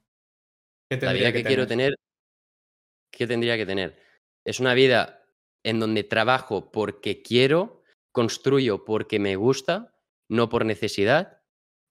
la 0.90 1.12
vida 1.12 1.32
que, 1.32 1.44
quiero 1.44 1.66
tener, 1.66 1.94
¿qué 3.10 3.26
tendría 3.26 3.56
que 3.56 3.66
tener? 3.66 3.98
Es 4.44 4.60
una 4.60 4.74
vida 4.74 5.26
en 5.64 5.80
donde 5.80 6.04
trabajo 6.04 6.70
porque 6.70 7.22
quiero, 7.22 7.82
construyo 8.12 8.84
porque 8.84 9.18
me 9.18 9.36
gusta, 9.36 9.94
no 10.28 10.48
por 10.48 10.64
necesidad, 10.64 11.33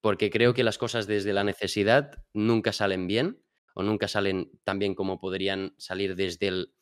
porque 0.04 0.28
creo 0.28 0.52
que 0.52 0.64
las 0.64 0.76
cosas 0.76 1.06
desde 1.06 1.32
la 1.32 1.44
necesidad 1.44 2.10
nunca 2.34 2.74
salen 2.74 3.06
bien 3.06 3.42
o 3.74 3.82
nunca 3.82 4.06
salen 4.06 4.50
tan 4.62 4.78
bien 4.78 4.94
como 4.94 5.18
podrían 5.18 5.74
salir 5.78 6.14
desde 6.14 6.48
el, 6.48 6.74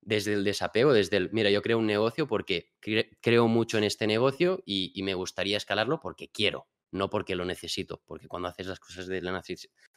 desde 0.00 0.32
el 0.32 0.42
desapego, 0.42 0.92
desde 0.92 1.18
el, 1.18 1.30
mira, 1.30 1.50
yo 1.50 1.62
creo 1.62 1.78
un 1.78 1.86
negocio 1.86 2.26
porque 2.26 2.72
creo 3.20 3.46
mucho 3.46 3.78
en 3.78 3.84
este 3.84 4.08
negocio 4.08 4.60
y, 4.66 5.00
me 5.04 5.14
gustaría 5.14 5.56
escalarlo 5.56 6.00
porque 6.00 6.32
quiero, 6.32 6.66
no 6.90 7.08
porque 7.08 7.36
lo 7.36 7.44
necesito, 7.44 8.02
porque 8.04 8.26
cuando 8.26 8.48
haces 8.48 8.66
las 8.66 8.80
cosas 8.80 9.06
desde 9.06 9.22
la, 9.22 9.40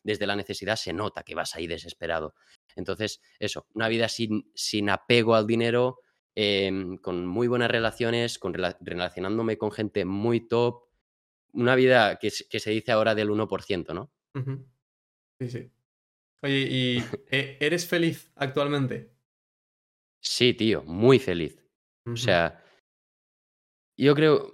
desde 0.03 0.27
la 0.27 0.36
necesidad 0.36 0.75
se 0.75 0.94
nota 0.94 1.24
que 1.24 1.34
vas 1.34 1.56
ahí 1.56 1.65
desesperado. 1.65 2.36
Entonces, 2.75 3.22
eso, 3.39 3.65
una 3.74 3.88
vida 3.88 4.08
sin, 4.08 4.51
sin 4.53 4.91
apego 4.91 5.34
al 5.34 5.48
dinero, 5.48 6.01
em, 6.36 6.98
con 6.98 7.25
muy 7.25 7.48
buenas 7.48 7.72
relaciones, 7.72 8.38
con, 8.38 8.53
relacionándome 8.53 9.58
con 9.58 9.72
gente 9.72 10.06
muy 10.06 10.48
top, 10.48 10.91
una 11.53 11.75
vida 11.75 12.17
que, 12.17 12.29
se 12.29 12.72
dice 12.72 12.91
ahora 12.91 13.15
del 13.15 13.29
1%, 13.29 13.93
¿no? 13.93 14.12
Sí, 15.39 15.50
sí. 15.50 15.72
Oye, 16.43 16.67
¿y 16.70 16.98
e, 17.31 17.58
eres 17.60 17.88
feliz 17.88 18.31
actualmente? 18.36 19.12
Sí, 20.22 20.53
tío, 20.53 20.84
muy 20.84 21.20
feliz. 21.20 21.58
O 22.05 22.15
sea, 22.15 22.63
yo 23.98 24.15
creo, 24.15 24.53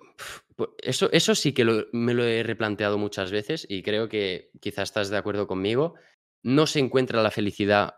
eso, 0.81 1.09
eso 1.11 1.35
sí 1.35 1.53
que 1.53 1.65
me 1.91 2.13
lo 2.13 2.23
he 2.23 2.43
replanteado 2.43 2.97
muchas 2.97 3.31
veces 3.31 3.65
y 3.69 3.83
creo 3.83 4.09
que 4.09 4.51
quizás 4.59 4.89
estás 4.89 5.09
de 5.09 5.17
acuerdo 5.17 5.47
conmigo. 5.47 5.95
No 6.43 6.67
se 6.67 6.79
encuentra 6.79 7.21
la 7.21 7.31
felicidad 7.31 7.95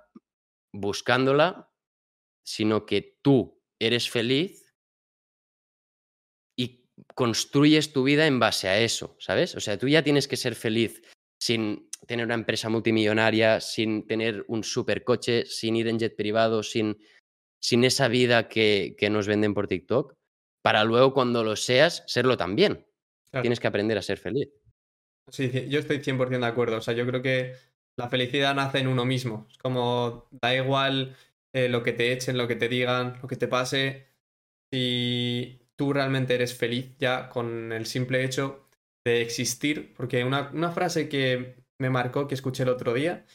buscándola, 0.74 1.72
sino 2.46 2.86
que 2.86 3.18
tú 3.22 3.62
eres 3.80 4.10
feliz 4.10 4.59
construyes 7.16 7.94
tu 7.94 8.04
vida 8.04 8.28
en 8.28 8.40
base 8.40 8.68
a 8.68 8.80
eso, 8.80 9.16
¿sabes? 9.20 9.56
O 9.56 9.60
sea, 9.60 9.78
tú 9.78 9.88
ya 9.88 10.04
tienes 10.04 10.28
que 10.28 10.38
ser 10.38 10.56
feliz 10.56 11.02
sin 11.40 11.90
tener 12.06 12.26
una 12.26 12.36
empresa 12.36 12.70
multimillonaria, 12.70 13.62
sin 13.62 14.06
tener 14.08 14.44
un 14.48 14.64
supercoche, 14.64 15.46
sin 15.46 15.76
ir 15.76 15.88
en 15.88 16.00
jet 16.00 16.16
privado, 16.16 16.64
sin, 16.64 16.98
sin 17.62 17.84
esa 17.84 18.08
vida 18.08 18.50
que, 18.50 18.96
que, 18.98 19.10
nos 19.10 19.28
venden 19.28 19.54
por 19.54 19.68
TikTok, 19.68 20.14
para 20.62 20.84
luego 20.84 21.14
cuando 21.14 21.44
lo 21.44 21.56
seas, 21.56 22.04
serlo 22.08 22.38
también. 22.38 22.86
Tienes 23.32 23.60
que 23.60 23.68
aprender 23.68 23.98
a 23.98 24.02
ser 24.02 24.18
feliz. 24.18 24.50
Sí, 25.32 25.68
yo 25.70 25.80
estoy 25.80 26.00
100% 26.00 26.40
de 26.40 26.46
acuerdo. 26.46 26.78
O 26.78 26.82
sea, 26.82 26.94
yo 26.94 27.06
creo 27.06 27.22
que 27.22 27.54
la 27.96 28.10
felicidad 28.10 28.56
nace 28.56 28.80
en 28.80 28.88
uno 28.88 29.06
mismo. 29.06 29.48
Es 29.52 29.58
como, 29.58 30.28
da 30.32 30.56
igual 30.56 31.16
eh, 31.54 31.70
lo 31.70 31.84
que 31.84 31.94
te 31.94 32.12
echen, 32.12 32.38
lo 32.38 32.48
que 32.48 32.56
te 32.56 32.70
digan, 32.70 33.20
lo 33.22 33.28
que 33.28 33.36
te 33.36 33.48
pase. 33.48 34.08
Si 34.72 35.62
tú 35.80 35.94
realmente 35.94 36.36
eres 36.36 36.54
feliz 36.54 36.92
ya 37.00 37.30
con 37.30 37.72
el 37.72 37.86
simple 37.86 38.26
hecho 38.26 38.68
de 39.06 39.22
existir, 39.22 39.94
porque 39.96 40.26
una, 40.26 40.72
frase 40.74 41.08
que 41.08 41.56
me 41.80 41.90
marcó, 41.90 42.28
que 42.28 42.36
escuché 42.36 42.64
el 42.64 42.70
otro 42.70 42.94
día, 42.94 43.26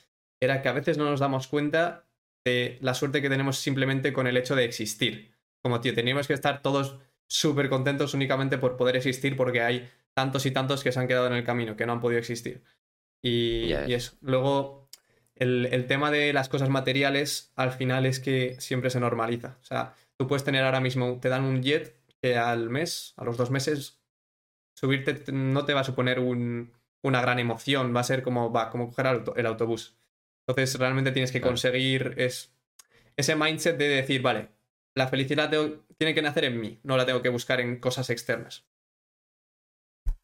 era 0.43 0.61
que 0.61 0.69
a 0.69 0.75
veces 0.75 0.99
no 0.99 1.09
nos 1.09 1.21
damos 1.21 1.49
cuenta 1.49 2.05
de 2.45 2.77
la 2.83 2.93
suerte 2.93 3.23
que 3.23 3.31
tenemos 3.31 3.57
simplemente 3.57 4.13
con 4.13 4.27
el 4.27 4.37
hecho 4.37 4.55
de 4.57 4.67
existir. 4.67 5.35
Como, 5.63 5.81
tío, 5.81 5.95
teníamos 5.95 6.27
que 6.27 6.35
estar 6.35 6.61
todos 6.61 6.99
súper 7.27 7.71
contentos 7.71 8.13
únicamente 8.13 8.59
por 8.59 8.77
poder 8.77 8.97
existir 8.97 9.39
porque 9.39 9.63
hay 9.63 9.89
tantos 10.13 10.45
y 10.45 10.51
tantos 10.51 10.85
que 10.85 10.93
se 10.93 11.01
han 11.01 11.09
quedado 11.09 11.29
en 11.29 11.33
el 11.33 11.45
camino, 11.45 11.77
que 11.77 11.87
no 11.87 11.95
han 11.95 12.03
podido 12.03 12.19
existir. 12.19 12.63
Y, 13.23 13.73
eso. 13.73 14.19
Luego, 14.21 14.91
el, 15.35 15.65
el, 15.73 15.87
tema 15.87 16.11
de 16.11 16.35
las 16.35 16.51
cosas 16.51 16.69
materiales 16.69 17.55
al 17.57 17.73
final 17.73 18.05
es 18.05 18.21
que 18.21 18.57
siempre 18.61 18.91
se 18.91 19.01
normaliza. 19.01 19.57
O 19.63 19.65
sea, 19.65 19.95
tú 20.19 20.27
puedes 20.27 20.45
tener 20.45 20.63
ahora 20.63 20.81
mismo, 20.81 21.19
te 21.23 21.31
dan 21.31 21.45
un 21.45 21.63
jet 21.63 22.04
al 22.37 22.71
mes, 22.71 23.15
a 23.17 23.25
los 23.25 23.37
dos 23.37 23.51
meses, 23.51 24.01
subirte 24.75 25.33
no 25.33 25.65
te 25.65 25.75
va 25.75 25.81
a 25.81 25.85
suponer 25.85 26.19
una 26.19 27.21
gran 27.21 27.39
emoción, 27.39 27.95
va 27.95 28.01
a 28.01 28.05
ser 28.05 28.23
como, 28.23 28.53
va, 28.53 28.71
como 28.71 28.89
coger 28.89 29.23
el 29.37 29.47
autobús. 29.47 29.97
Entonces 30.47 30.79
realmente 30.79 31.13
tienes 31.13 31.33
que 31.33 31.41
conseguir 31.41 32.15
es, 32.17 32.55
ese 33.17 33.37
mindset 33.37 33.77
de 33.79 33.89
decir, 33.89 34.23
vale, 34.23 34.49
la 34.95 35.09
felicidad 35.09 35.51
tiene 35.97 36.15
que 36.15 36.23
nacer 36.23 36.45
en 36.45 36.61
mí, 36.61 36.81
no 36.83 36.97
la 36.97 37.07
tengo 37.07 37.23
que 37.23 37.29
buscar 37.29 37.61
en 37.61 37.79
cosas 37.79 38.11
externas. 38.11 38.67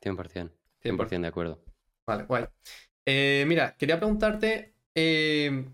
100%, 0.02 0.50
100% 0.82 1.20
de 1.20 1.26
acuerdo. 1.26 1.62
Vale, 2.06 2.24
guay. 2.24 2.46
Eh, 3.06 3.44
mira, 3.46 3.76
quería 3.76 3.98
preguntarte, 3.98 4.74
eh, 4.94 5.66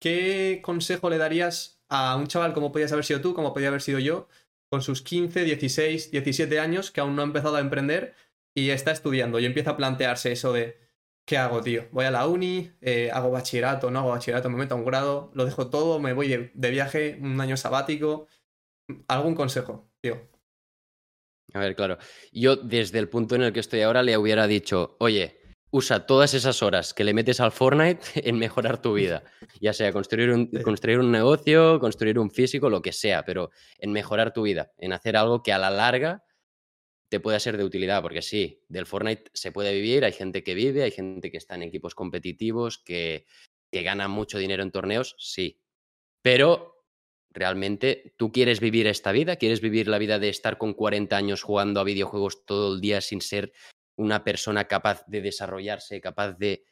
¿qué 0.00 0.60
consejo 0.62 1.10
le 1.10 1.18
darías 1.18 1.82
a 1.88 2.16
un 2.16 2.26
chaval 2.26 2.52
como 2.52 2.72
podías 2.72 2.92
haber 2.92 3.04
sido 3.04 3.20
tú, 3.20 3.34
como 3.34 3.52
podía 3.52 3.68
haber 3.68 3.82
sido 3.82 3.98
yo, 3.98 4.28
con 4.68 4.82
sus 4.82 5.02
15, 5.02 5.44
16, 5.44 6.10
17 6.10 6.60
años 6.60 6.90
que 6.90 7.00
aún 7.00 7.16
no 7.16 7.22
ha 7.22 7.26
empezado 7.26 7.56
a 7.56 7.60
emprender 7.60 8.14
y 8.54 8.70
está 8.70 8.90
estudiando 8.90 9.38
y 9.38 9.44
empieza 9.44 9.70
a 9.70 9.76
plantearse 9.76 10.32
eso 10.32 10.52
de, 10.52 10.78
¿qué 11.26 11.36
hago, 11.36 11.60
tío? 11.60 11.86
Voy 11.92 12.06
a 12.06 12.10
la 12.10 12.26
uni, 12.26 12.72
eh, 12.80 13.10
hago 13.12 13.30
bachillerato, 13.30 13.90
no 13.90 13.98
hago 14.00 14.10
bachillerato, 14.10 14.48
me 14.48 14.56
meto 14.56 14.74
a 14.74 14.78
un 14.78 14.84
grado, 14.84 15.30
lo 15.34 15.44
dejo 15.44 15.68
todo, 15.68 16.00
me 16.00 16.12
voy 16.12 16.28
de, 16.28 16.50
de 16.54 16.70
viaje, 16.70 17.18
un 17.20 17.40
año 17.40 17.56
sabático. 17.56 18.28
¿Algún 19.08 19.34
consejo, 19.34 19.90
tío? 20.00 20.28
A 21.52 21.60
ver, 21.60 21.76
claro. 21.76 21.98
Yo 22.32 22.56
desde 22.56 22.98
el 22.98 23.08
punto 23.08 23.34
en 23.34 23.42
el 23.42 23.52
que 23.52 23.60
estoy 23.60 23.82
ahora 23.82 24.02
le 24.02 24.16
hubiera 24.16 24.46
dicho, 24.46 24.96
oye, 25.00 25.35
usa 25.70 26.06
todas 26.06 26.34
esas 26.34 26.62
horas 26.62 26.94
que 26.94 27.04
le 27.04 27.14
metes 27.14 27.40
al 27.40 27.52
Fortnite 27.52 28.00
en 28.28 28.38
mejorar 28.38 28.80
tu 28.80 28.94
vida. 28.94 29.24
Ya 29.60 29.72
sea 29.72 29.92
construir 29.92 30.30
un, 30.30 30.46
construir 30.62 30.98
un 30.98 31.10
negocio, 31.10 31.80
construir 31.80 32.18
un 32.18 32.30
físico, 32.30 32.70
lo 32.70 32.82
que 32.82 32.92
sea, 32.92 33.24
pero 33.24 33.50
en 33.78 33.92
mejorar 33.92 34.32
tu 34.32 34.42
vida, 34.42 34.72
en 34.78 34.92
hacer 34.92 35.16
algo 35.16 35.42
que 35.42 35.52
a 35.52 35.58
la 35.58 35.70
larga 35.70 36.24
te 37.08 37.20
pueda 37.20 37.38
ser 37.38 37.56
de 37.56 37.64
utilidad, 37.64 38.02
porque 38.02 38.22
sí, 38.22 38.64
del 38.68 38.86
Fortnite 38.86 39.30
se 39.32 39.52
puede 39.52 39.72
vivir, 39.72 40.04
hay 40.04 40.12
gente 40.12 40.42
que 40.42 40.54
vive, 40.54 40.82
hay 40.82 40.90
gente 40.90 41.30
que 41.30 41.36
está 41.36 41.54
en 41.54 41.62
equipos 41.62 41.94
competitivos, 41.94 42.78
que, 42.78 43.26
que 43.70 43.82
gana 43.82 44.08
mucho 44.08 44.38
dinero 44.38 44.64
en 44.64 44.72
torneos, 44.72 45.14
sí. 45.18 45.60
Pero 46.20 46.84
realmente 47.30 48.14
tú 48.16 48.32
quieres 48.32 48.58
vivir 48.58 48.86
esta 48.88 49.12
vida, 49.12 49.36
quieres 49.36 49.60
vivir 49.60 49.86
la 49.86 49.98
vida 49.98 50.18
de 50.18 50.30
estar 50.30 50.58
con 50.58 50.74
40 50.74 51.16
años 51.16 51.42
jugando 51.42 51.80
a 51.80 51.84
videojuegos 51.84 52.44
todo 52.44 52.74
el 52.74 52.80
día 52.80 53.00
sin 53.00 53.20
ser 53.20 53.52
una 53.96 54.24
persona 54.24 54.64
capaz 54.66 55.04
de 55.06 55.20
desarrollarse, 55.20 56.00
capaz 56.00 56.32
de... 56.34 56.64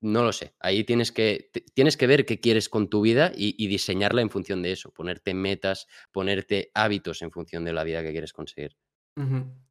No 0.00 0.22
lo 0.22 0.32
sé. 0.32 0.54
Ahí 0.60 0.84
tienes 0.84 1.10
que, 1.10 1.50
tienes 1.74 1.96
que 1.96 2.06
ver 2.06 2.24
qué 2.24 2.38
quieres 2.38 2.68
con 2.68 2.88
tu 2.88 3.00
vida 3.00 3.32
y, 3.34 3.66
diseñarla 3.66 4.22
en 4.22 4.30
función 4.30 4.62
de 4.62 4.70
eso, 4.72 4.92
ponerte 4.92 5.34
metas, 5.34 5.88
ponerte 6.12 6.70
hábitos 6.72 7.20
en 7.22 7.32
función 7.32 7.64
de 7.64 7.72
la 7.72 7.82
vida 7.82 8.02
que 8.02 8.12
quieres 8.12 8.32
conseguir. 8.32 8.76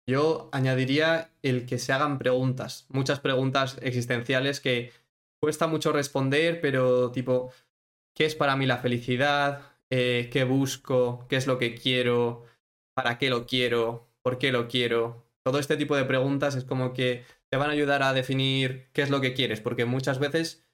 Yo 0.06 0.50
añadiría 0.52 1.32
el 1.42 1.66
que 1.66 1.78
se 1.78 1.94
hagan 1.94 2.18
preguntas, 2.20 2.86
muchas 2.90 3.22
preguntas 3.22 3.80
existenciales 3.82 4.60
que 4.60 4.92
cuesta 5.40 5.68
mucho 5.68 5.94
responder, 5.94 6.60
pero 6.60 7.12
tipo, 7.12 7.54
¿qué 8.14 8.26
es 8.26 8.36
para 8.36 8.58
mí 8.58 8.66
la 8.66 8.80
felicidad? 8.80 9.62
Eh, 9.90 10.30
¿Qué 10.34 10.44
busco? 10.44 11.26
¿Qué 11.30 11.38
es 11.38 11.48
lo 11.48 11.58
que 11.58 11.76
quiero? 11.76 12.44
¿Para 12.94 13.18
qué 13.18 13.30
lo 13.30 13.46
quiero? 13.46 14.10
¿Por 14.22 14.38
qué 14.38 14.52
lo 14.52 14.68
quiero? 14.68 15.27
Todo 15.51 15.60
este 15.60 15.77
tipo 15.77 15.96
de 15.96 16.04
preguntas 16.04 16.56
es 16.56 16.66
como 16.66 16.92
que 16.94 17.24
te 17.50 17.56
van 17.56 17.70
a 17.70 17.74
ayudar 17.74 18.04
a 18.04 18.12
definir 18.12 18.89
qué 18.92 19.01
es 19.01 19.10
lo 19.10 19.22
que 19.22 19.34
quieres, 19.34 19.62
porque 19.62 19.86
muchas 19.86 20.20
veces 20.20 20.68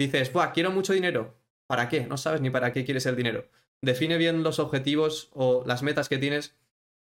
dices, 0.00 0.32
Buah, 0.32 0.52
quiero 0.52 0.72
mucho 0.72 0.92
dinero. 0.92 1.38
¿Para 1.68 1.88
qué? 1.88 2.06
No 2.06 2.16
sabes 2.16 2.40
ni 2.40 2.50
para 2.50 2.72
qué 2.72 2.84
quieres 2.84 3.06
el 3.06 3.14
dinero. 3.14 3.48
Define 3.82 4.18
bien 4.18 4.42
los 4.42 4.58
objetivos 4.58 5.30
o 5.32 5.62
las 5.64 5.84
metas 5.84 6.08
que 6.08 6.18
tienes 6.18 6.56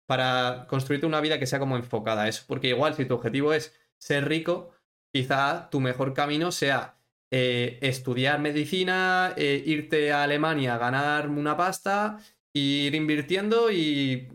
para 0.07 0.67
construirte 0.69 1.07
una 1.07 1.23
vida 1.23 1.39
que 1.39 1.47
sea 1.47 1.59
como 1.59 1.79
enfocada 1.79 2.25
a 2.25 2.29
eso. 2.29 2.45
Porque 2.47 2.69
igual 2.69 2.95
si 2.95 3.07
tu 3.07 3.15
objetivo 3.15 3.55
es 3.55 3.75
ser 3.99 4.29
rico, 4.29 4.73
quizá 5.11 5.71
tu 5.71 5.81
mejor 5.81 6.13
camino 6.13 6.53
sea 6.53 6.99
eh, 7.31 7.79
estudiar 7.81 8.41
medicina, 8.41 9.33
eh, 9.39 9.63
irte 9.65 10.13
a 10.13 10.23
Alemania, 10.23 10.77
ganar 10.77 11.31
una 11.31 11.57
pasta, 11.57 12.19
ir 12.53 12.95
invirtiendo 12.95 13.71
y 13.71 14.29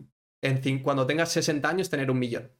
cuando 0.82 1.06
tengas 1.06 1.30
60 1.32 1.68
años 1.68 1.90
tener 1.90 2.10
un 2.10 2.18
millón. 2.18 2.50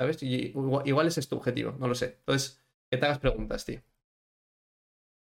¿Sabes? 0.00 0.22
Y 0.22 0.46
igual, 0.46 0.88
igual 0.88 1.08
ese 1.08 1.20
es 1.20 1.28
tu 1.28 1.36
objetivo, 1.36 1.76
no 1.78 1.86
lo 1.86 1.94
sé. 1.94 2.16
Entonces, 2.20 2.58
que 2.90 2.96
te 2.96 3.04
hagas 3.04 3.18
preguntas, 3.18 3.66
tío. 3.66 3.82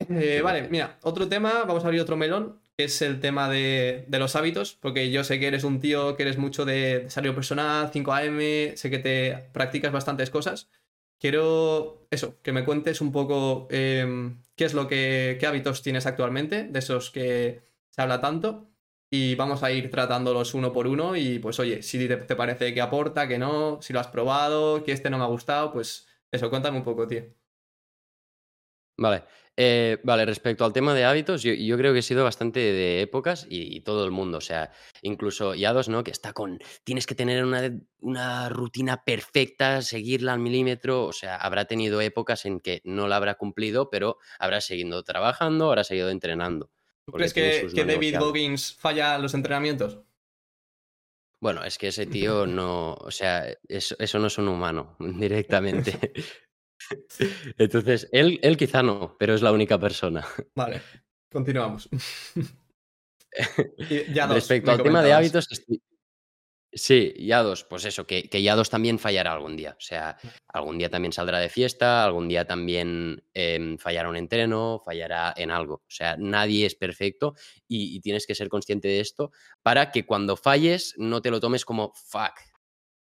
Eh, 0.10 0.42
vale, 0.42 0.70
mira, 0.70 0.98
otro 1.02 1.28
tema, 1.28 1.66
vamos 1.66 1.84
a 1.84 1.88
abrir 1.88 2.00
otro 2.02 2.16
melón, 2.16 2.62
que 2.78 2.86
es 2.86 3.02
el 3.02 3.20
tema 3.20 3.50
de, 3.50 4.06
de 4.08 4.20
los 4.20 4.36
hábitos, 4.36 4.74
porque 4.76 5.12
yo 5.12 5.26
sé 5.26 5.40
que 5.40 5.48
eres 5.48 5.66
un 5.66 5.80
tío 5.82 6.16
que 6.16 6.24
eres 6.24 6.38
mucho 6.38 6.64
de 6.66 7.00
desarrollo 7.00 7.36
personal, 7.36 7.92
5am, 7.92 8.76
sé 8.76 8.90
que 8.90 9.00
te 9.00 9.50
practicas 9.52 9.92
bastantes 9.92 10.30
cosas. 10.30 10.70
Quiero, 11.20 12.08
eso, 12.12 12.40
que 12.42 12.54
me 12.54 12.64
cuentes 12.64 13.02
un 13.02 13.12
poco 13.12 13.68
eh, 13.72 14.36
qué 14.56 14.66
es 14.66 14.74
lo 14.74 14.88
que, 14.88 15.38
qué 15.40 15.48
hábitos 15.48 15.82
tienes 15.82 16.06
actualmente, 16.06 16.64
de 16.64 16.80
esos 16.80 17.12
que 17.12 17.62
se 17.90 18.02
habla 18.02 18.22
tanto, 18.22 18.69
y 19.10 19.36
vamos 19.36 19.64
a 19.64 19.72
ir 19.72 19.90
tratándolos 19.90 20.54
uno 20.54 20.72
por 20.72 20.88
uno, 20.88 21.16
y 21.16 21.40
pues 21.40 21.60
oye, 21.60 21.82
si 21.82 22.08
te, 22.08 22.18
parece 22.36 22.74
que 22.74 22.82
aporta, 22.82 23.28
que 23.28 23.38
no, 23.40 23.82
si 23.82 23.94
lo 23.94 24.00
has 24.00 24.08
probado, 24.08 24.84
que 24.84 24.92
este 24.92 25.10
no 25.10 25.18
me 25.18 25.24
ha 25.24 25.28
gustado, 25.28 25.72
pues 25.74 26.08
eso, 26.32 26.50
cuéntame 26.50 26.78
un 26.78 26.84
poco, 26.84 27.08
tío. 27.08 27.24
Vale, 28.98 29.24
eh, 29.56 29.98
vale, 30.04 30.26
respecto 30.26 30.66
al 30.66 30.74
tema 30.74 30.94
de 30.94 31.06
hábitos, 31.06 31.42
yo, 31.42 31.54
yo 31.54 31.78
creo 31.78 31.94
que 31.94 32.00
he 32.00 32.02
sido 32.02 32.26
bastante 32.26 32.60
de 32.60 33.02
épocas 33.02 33.48
y, 33.50 33.76
y 33.78 33.82
todo 33.82 34.04
el 34.04 34.12
mundo, 34.12 34.40
o 34.40 34.42
sea, 34.42 34.72
incluso 35.02 35.56
Yados, 35.56 35.88
¿no? 35.88 36.04
Que 36.04 36.12
está 36.12 36.34
con, 36.34 36.60
tienes 36.84 37.06
que 37.08 37.16
tener 37.16 37.46
una, 37.46 37.72
una 38.02 38.50
rutina 38.50 39.04
perfecta, 39.06 39.82
seguirla 39.82 40.34
al 40.34 40.40
milímetro, 40.40 41.06
o 41.06 41.14
sea, 41.14 41.38
habrá 41.38 41.64
tenido 41.66 42.02
épocas 42.02 42.46
en 42.46 42.60
que 42.60 42.82
no 42.84 43.08
la 43.08 43.16
habrá 43.16 43.36
cumplido, 43.36 43.90
pero 43.90 44.18
habrá 44.38 44.60
seguido 44.60 45.02
trabajando, 45.04 45.70
habrá 45.70 45.86
seguido 45.86 46.10
entrenando. 46.10 46.70
¿Tú 47.10 47.18
crees 47.18 47.34
que, 47.34 47.68
David 47.74 47.86
negociables. 47.86 48.20
Goggins 48.20 48.74
falla 48.76 49.16
en 49.16 49.22
los 49.24 49.34
entrenamientos? 49.34 50.00
Bueno, 51.42 51.64
es 51.64 51.78
que 51.78 51.88
ese 51.88 52.06
tío 52.06 52.46
no, 52.48 52.94
o 52.94 53.12
sea, 53.12 53.46
eso, 53.68 53.96
eso 53.98 54.20
no 54.20 54.28
es 54.28 54.38
un 54.38 54.48
humano 54.48 54.96
directamente. 55.00 56.14
Entonces, 57.58 58.08
él, 58.12 58.40
él 58.44 58.58
quizá 58.58 58.84
no, 58.84 59.16
pero 59.18 59.34
es 59.34 59.42
la 59.42 59.52
única 59.52 59.80
persona. 59.80 60.26
Vale, 60.56 60.82
continuamos. 61.32 61.90
Ya 64.12 64.26
dos, 64.26 64.36
Respecto 64.36 64.72
al 64.72 64.82
tema 64.82 65.04
de 65.04 65.14
hábitos, 65.14 65.48
estoy- 65.52 65.82
sí, 66.82 67.14
ya 67.18 67.44
dos, 67.44 67.64
pues 67.64 67.86
eso, 67.86 68.06
que, 68.06 68.30
que 68.30 68.42
ya 68.42 68.56
dos 68.56 68.70
también 68.70 69.00
fallará 69.00 69.32
algún 69.34 69.56
día. 69.56 69.76
O 69.78 69.82
sea, 69.82 70.18
algún 70.48 70.78
día 70.78 70.90
también 70.90 71.12
saldrá 71.12 71.40
de 71.40 71.50
fiesta, 71.50 72.04
algún 72.04 72.28
día 72.28 72.46
también 72.46 73.24
em, 73.34 73.78
fallará 73.78 74.10
un 74.10 74.16
entreno, 74.16 74.82
fallará 74.84 75.34
en 75.38 75.52
algo. 75.52 75.76
O 75.76 75.92
sea, 75.92 76.16
nadie 76.18 76.66
es 76.66 76.76
perfecto 76.76 77.36
y, 77.68 77.96
y 77.96 78.02
tienes 78.02 78.26
que 78.26 78.36
ser 78.36 78.50
consciente 78.50 78.88
de 78.88 79.00
esto 79.00 79.32
para 79.62 79.92
que 79.92 80.06
cuando 80.06 80.36
falles 80.36 80.96
no 80.98 81.22
te 81.22 81.32
lo 81.32 81.40
tomes 81.40 81.66
como 81.66 81.94
fuck. 81.94 82.34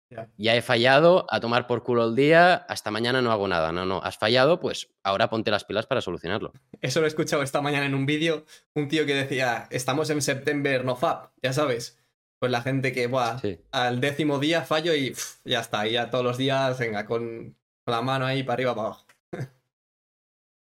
Ya. 0.09 0.31
Ya 0.37 0.55
he 0.55 0.63
fallado, 0.63 1.27
a 1.31 1.41
tomar 1.41 1.67
por 1.67 1.83
culo 1.83 2.05
el 2.05 2.15
día, 2.15 2.55
hasta 2.55 2.93
mañana 2.93 3.21
no 3.23 3.33
hago 3.33 3.49
nada. 3.49 3.73
No, 3.73 3.85
no, 3.85 4.01
has 4.03 4.17
fallado, 4.17 4.61
pues 4.61 4.89
ahora 5.03 5.29
ponte 5.29 5.51
las 5.51 5.65
pilas 5.65 5.87
para 5.87 6.01
solucionarlo. 6.01 6.53
Eso 6.81 7.01
lo 7.01 7.07
he 7.07 7.09
escuchado 7.09 7.43
esta 7.43 7.61
mañana 7.61 7.87
en 7.87 7.95
un 7.95 8.07
vídeo, 8.07 8.45
un 8.75 8.89
tío 8.89 9.05
que 9.05 9.15
decía, 9.15 9.67
estamos 9.71 10.11
en 10.11 10.23
septiembre, 10.23 10.83
no 10.85 10.95
fab, 10.95 11.33
ya 11.43 11.53
sabes. 11.53 11.99
Pues 12.47 12.53
la 12.53 12.63
gente 12.63 12.93
que, 12.93 13.09
buah, 13.09 13.41
Sí. 13.41 13.59
al 13.73 14.01
décimo 14.01 14.39
día 14.39 14.63
fallo 14.63 14.95
y 14.95 15.13
ya 15.45 15.59
está, 15.59 15.85
y 15.89 15.95
ya 15.95 16.11
todos 16.11 16.25
los 16.25 16.39
días, 16.39 16.79
venga, 16.79 17.05
con, 17.05 17.57
con 17.85 17.93
la 17.93 18.03
mano 18.03 18.25
ahí 18.25 18.45
para 18.45 18.55
arriba, 18.55 18.73
para 18.77 18.87
abajo. 18.87 19.07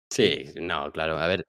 Sí, 0.10 0.46
no, 0.62 0.90
claro. 0.94 1.20
A 1.20 1.28
ver, 1.28 1.46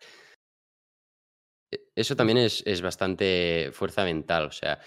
e- 1.70 1.78
eso 1.94 2.16
también 2.16 2.38
es, 2.38 2.64
es 2.66 2.82
bastante 2.82 3.70
fuerza 3.72 4.02
mental. 4.02 4.46
O 4.46 4.50
sea, 4.50 4.80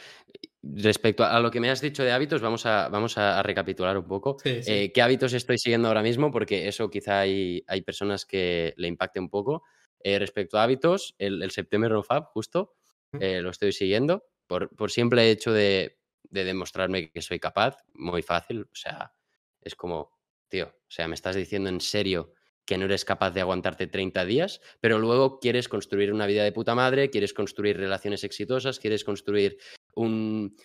respecto 0.62 1.24
a 1.24 1.40
lo 1.40 1.52
que 1.52 1.62
me 1.62 1.70
has 1.70 1.80
dicho 1.80 2.04
de 2.04 2.12
hábitos, 2.12 2.42
vamos 2.42 2.66
a, 2.66 2.90
vamos 2.90 3.18
a, 3.18 3.42
recapitular 3.42 3.98
un 3.98 4.10
poco. 4.10 4.36
Sí, 4.44 4.62
sí. 4.62 4.72
Eh, 4.74 4.92
¿Qué 4.92 5.02
hábitos 5.02 5.32
estoy 5.32 5.58
siguiendo 5.58 5.88
ahora 5.88 6.02
mismo? 6.02 6.32
Porque 6.32 6.68
eso 6.68 6.90
quizá 6.90 7.22
hay, 7.22 7.64
hay 7.66 7.82
personas 7.82 8.26
que 8.26 8.74
le 8.76 8.90
impacte 8.90 9.22
un 9.22 9.30
poco. 9.30 9.64
Eh, 10.04 10.20
respecto 10.20 10.58
a 10.58 10.64
hábitos, 10.64 11.16
el, 11.18 11.42
el 11.42 11.52
September 11.52 11.92
No 11.92 12.04
Fab, 12.04 12.26
justo, 12.26 12.76
eh, 13.22 13.40
lo 13.40 13.52
estoy 13.52 13.72
siguiendo 13.72 14.29
por, 14.50 14.76
por 14.76 14.90
simple 14.90 15.30
hecho 15.30 15.54
de, 15.54 16.00
de 16.24 16.44
demostrarme 16.44 17.12
que 17.12 17.22
soy 17.22 17.40
capaz, 17.40 17.78
muy 17.94 18.24
fácil. 18.24 18.64
O 18.64 18.76
sea, 18.76 19.14
es 19.62 19.76
como, 19.76 20.12
tío, 20.50 20.66
o 20.66 20.92
sea, 20.92 21.08
me 21.08 21.14
estás 21.14 21.36
diciendo 21.36 21.70
en 21.70 21.80
serio 21.80 22.34
que 22.66 22.78
no 22.78 22.86
eres 22.86 23.06
capaz 23.06 23.32
de 23.32 23.42
aguantarte 23.42 23.86
30 23.88 24.26
días, 24.26 24.60
pero 24.82 24.98
luego 24.98 25.40
quieres 25.40 25.70
construir 25.70 26.12
una 26.12 26.26
vida 26.26 26.44
de 26.44 26.52
puta 26.52 26.74
madre, 26.74 27.12
quieres 27.12 27.34
construir 27.34 27.78
relaciones 27.78 28.24
exitosas, 28.24 28.80
quieres 28.80 29.04
construir 29.04 29.58
un 29.94 30.56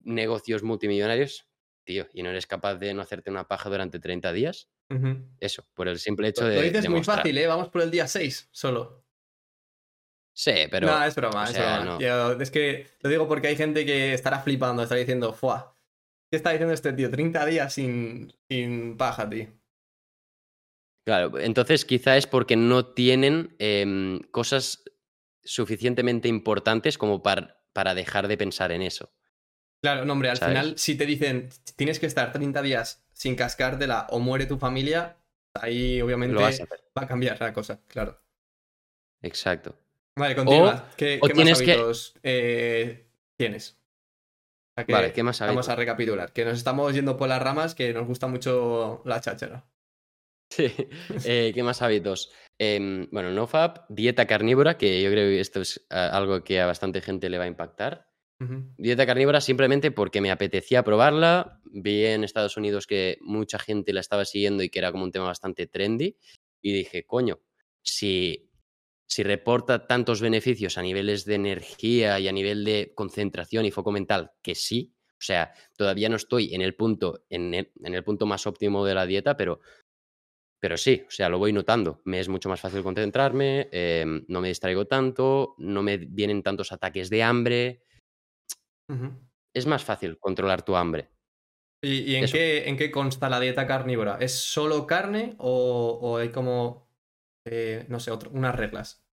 negocios 0.00 0.62
multimillonarios, 0.62 1.48
tío, 1.84 2.06
y 2.12 2.22
no 2.22 2.30
eres 2.30 2.46
capaz 2.46 2.76
de 2.76 2.94
no 2.94 3.02
hacerte 3.02 3.30
una 3.30 3.48
paja 3.48 3.68
durante 3.68 3.98
30 3.98 4.32
días. 4.32 4.68
Eso, 5.40 5.66
por 5.72 5.88
el 5.88 5.98
simple 5.98 6.28
hecho 6.28 6.44
de 6.46 6.56
lo 6.56 6.62
dices 6.62 6.88
muy 6.88 7.02
fácil, 7.02 7.38
¿eh? 7.38 7.46
Vamos 7.46 7.70
por 7.70 7.80
el 7.80 7.90
día 7.90 8.06
6 8.06 8.50
solo. 8.52 9.01
Sí, 10.34 10.52
pero 10.70 10.86
no, 10.86 11.02
es 11.04 11.14
broma, 11.14 11.44
o 11.44 11.46
es 11.46 11.56
broma. 11.56 11.84
no. 11.84 11.98
Yo- 11.98 12.32
es 12.40 12.50
que 12.50 12.86
lo 13.02 13.10
digo 13.10 13.28
porque 13.28 13.48
hay 13.48 13.56
gente 13.56 13.84
que 13.86 14.14
estará 14.14 14.40
flipando, 14.40 14.82
estará 14.82 14.98
diciendo, 15.00 15.32
¡fuah! 15.32 15.74
¿Qué 16.30 16.36
está 16.36 16.50
diciendo 16.50 16.74
este 16.74 16.92
tío? 16.92 17.10
30 17.10 17.44
días 17.46 17.72
sin, 17.74 18.32
sin 18.48 18.96
paja, 18.96 19.28
tío. 19.28 19.48
Claro, 21.04 21.38
entonces 21.38 21.84
quizá 21.84 22.16
es 22.16 22.26
porque 22.26 22.56
no 22.56 22.86
tienen 22.86 23.56
em, 23.58 24.20
cosas 24.30 24.84
suficientemente 25.42 26.28
importantes 26.28 26.96
como 26.96 27.22
para, 27.22 27.64
para 27.72 27.94
dejar 27.94 28.28
de 28.28 28.36
pensar 28.38 28.70
en 28.70 28.82
eso. 28.82 29.10
Claro, 29.82 30.04
no, 30.04 30.12
hombre, 30.12 30.30
al 30.30 30.36
¿Sabes? 30.38 30.54
final, 30.58 30.78
si 30.78 30.96
te 30.96 31.06
dicen 31.06 31.48
tienes 31.76 31.98
que 31.98 32.06
estar 32.06 32.30
30 32.32 32.62
días 32.62 33.04
sin 33.12 33.34
cascártela 33.34 34.06
o 34.10 34.20
muere 34.20 34.46
tu 34.46 34.56
familia, 34.58 35.16
ahí 35.54 36.00
obviamente 36.00 36.36
va 36.96 37.02
a 37.02 37.06
cambiar 37.08 37.40
la 37.40 37.52
cosa, 37.52 37.80
claro. 37.88 38.20
Exacto. 39.22 39.74
Vale, 40.16 40.34
continúa. 40.36 40.90
¿Qué, 40.96 41.18
o 41.22 41.26
qué 41.26 41.34
más 41.34 41.36
tienes 41.44 41.62
que- 41.62 41.72
hábitos 41.72 42.14
eh, 42.22 43.06
tienes? 43.36 43.78
O 44.74 44.74
sea 44.76 44.84
que 44.86 44.92
Vale, 44.92 45.12
¿qué 45.12 45.22
más 45.22 45.38
Vamos 45.40 45.50
hábitos? 45.50 45.68
a 45.68 45.76
recapitular, 45.76 46.32
que 46.32 46.44
nos 46.44 46.56
estamos 46.58 46.94
yendo 46.94 47.16
por 47.16 47.28
las 47.28 47.42
ramas, 47.42 47.74
que 47.74 47.92
nos 47.92 48.06
gusta 48.06 48.26
mucho 48.26 49.02
la 49.04 49.20
cháchara. 49.20 49.64
Sí. 50.50 50.70
Eh, 51.24 51.50
¿Qué 51.54 51.62
más 51.62 51.80
hábitos? 51.80 52.30
Em, 52.58 53.08
bueno, 53.10 53.30
NoFap, 53.30 53.86
dieta 53.88 54.26
carnívora, 54.26 54.76
que 54.76 55.02
yo 55.02 55.10
creo 55.10 55.26
que 55.30 55.40
esto 55.40 55.62
es 55.62 55.86
ah, 55.88 56.10
algo 56.12 56.44
que 56.44 56.60
a 56.60 56.66
bastante 56.66 57.00
gente 57.00 57.30
le 57.30 57.38
va 57.38 57.44
a 57.44 57.48
impactar. 57.48 58.06
Dieta 58.76 59.06
carnívora 59.06 59.40
simplemente 59.40 59.92
porque 59.92 60.20
me 60.20 60.30
apetecía 60.32 60.82
probarla. 60.82 61.60
Vi 61.64 62.04
en 62.04 62.22
Estados 62.24 62.56
Unidos 62.58 62.86
que 62.88 63.16
mucha 63.22 63.58
gente 63.58 63.92
la 63.94 64.00
estaba 64.00 64.24
siguiendo 64.26 64.62
y 64.64 64.68
que 64.68 64.80
era 64.80 64.90
como 64.92 65.04
un 65.04 65.12
tema 65.12 65.26
bastante 65.26 65.66
trendy. 65.68 66.18
Y 66.60 66.72
dije, 66.74 67.06
coño, 67.06 67.40
si, 67.82 68.50
si 69.12 69.22
reporta 69.22 69.86
tantos 69.86 70.22
beneficios 70.22 70.78
a 70.78 70.82
niveles 70.82 71.26
de 71.26 71.34
energía 71.34 72.18
y 72.18 72.28
a 72.28 72.32
nivel 72.32 72.64
de 72.64 72.92
concentración 72.94 73.66
y 73.66 73.70
foco 73.70 73.92
mental, 73.92 74.32
que 74.40 74.54
sí. 74.54 74.94
O 75.10 75.24
sea, 75.24 75.52
todavía 75.76 76.08
no 76.08 76.16
estoy 76.16 76.54
en 76.54 76.62
el 76.62 76.74
punto, 76.74 77.24
en 77.28 77.52
en 77.54 77.94
el 77.94 78.04
punto 78.04 78.24
más 78.24 78.46
óptimo 78.46 78.86
de 78.86 78.94
la 78.94 79.04
dieta, 79.04 79.36
pero 79.36 79.60
pero 80.62 80.78
sí, 80.78 81.04
o 81.06 81.10
sea, 81.10 81.28
lo 81.28 81.38
voy 81.38 81.52
notando. 81.52 82.00
Me 82.04 82.20
es 82.20 82.28
mucho 82.28 82.48
más 82.48 82.60
fácil 82.60 82.82
concentrarme, 82.82 83.68
em, 83.70 84.24
no 84.28 84.40
me 84.40 84.46
distraigo 84.46 84.86
tanto, 84.86 85.56
no 85.58 85.82
me 85.82 85.98
vienen 85.98 86.42
tantos 86.42 86.70
ataques 86.72 87.10
de 87.10 87.22
hambre. 87.22 87.82
Es 89.52 89.66
más 89.66 89.84
fácil 89.84 90.18
controlar 90.20 90.62
tu 90.62 90.76
hambre. 90.76 91.10
¿Y, 91.82 92.14
en, 92.14 92.30
qué, 92.30 92.68
en, 92.68 92.76
qué, 92.76 92.90
consta 92.92 93.28
la 93.28 93.40
dieta 93.40 93.66
carnívora? 93.66 94.18
¿Es 94.20 94.34
solo 94.38 94.86
carne 94.86 95.34
o, 95.38 96.16
hay 96.16 96.30
como, 96.30 96.88
eh, 97.44 97.86
no 97.88 98.00
sé, 98.00 98.12
unas 98.12 98.54
reglas? 98.54 99.04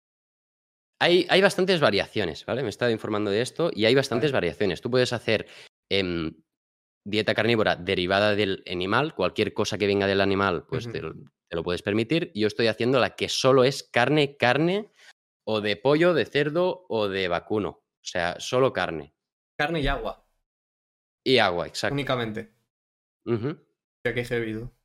Hay, 1.01 1.27
hay, 1.31 1.41
bastantes 1.41 1.81
variaciones, 1.81 2.45
¿vale? 2.45 2.63
Me 2.63 2.69
he 2.69 2.71
estado 2.71 2.91
informando 2.91 3.31
de 3.31 3.41
esto 3.41 3.71
y 3.73 3.85
hay 3.85 3.95
bastantes 3.95 4.33
variaciones. 4.33 4.81
Tú 4.81 4.91
puedes 4.91 5.13
hacer 5.13 5.47
em, 5.89 6.35
dieta 7.05 7.35
carnívora 7.35 7.77
derivada 7.77 8.35
del 8.35 8.65
animal, 8.71 9.15
cualquier 9.15 9.55
cosa 9.55 9.79
que 9.79 9.87
venga 9.87 10.07
del 10.07 10.21
animal, 10.21 10.67
pues 10.69 10.91
te, 10.91 11.01
lo 11.01 11.63
puedes 11.63 11.83
permitir. 11.83 12.33
Yo 12.35 12.49
estoy 12.49 12.67
haciendo 12.67 12.99
la 12.99 13.15
que 13.15 13.29
solo 13.29 13.65
es 13.65 13.85
carne, 13.85 14.37
carne, 14.37 14.91
o 15.45 15.61
de 15.61 15.77
pollo, 15.77 16.15
de 16.15 16.27
cerdo 16.27 16.85
o 16.89 17.09
de 17.09 17.29
vacuno. 17.29 17.69
O 17.71 18.05
sea, 18.05 18.39
solo 18.39 18.73
carne. 18.73 19.15
Carne 19.57 19.81
y 19.81 19.87
agua. 19.87 20.27
Y 21.25 21.39
agua, 21.39 21.67
exacto. 21.67 21.95
Únicamente. 21.95 22.53
Ya 23.25 24.15
que 24.15 24.21
he 24.21 24.78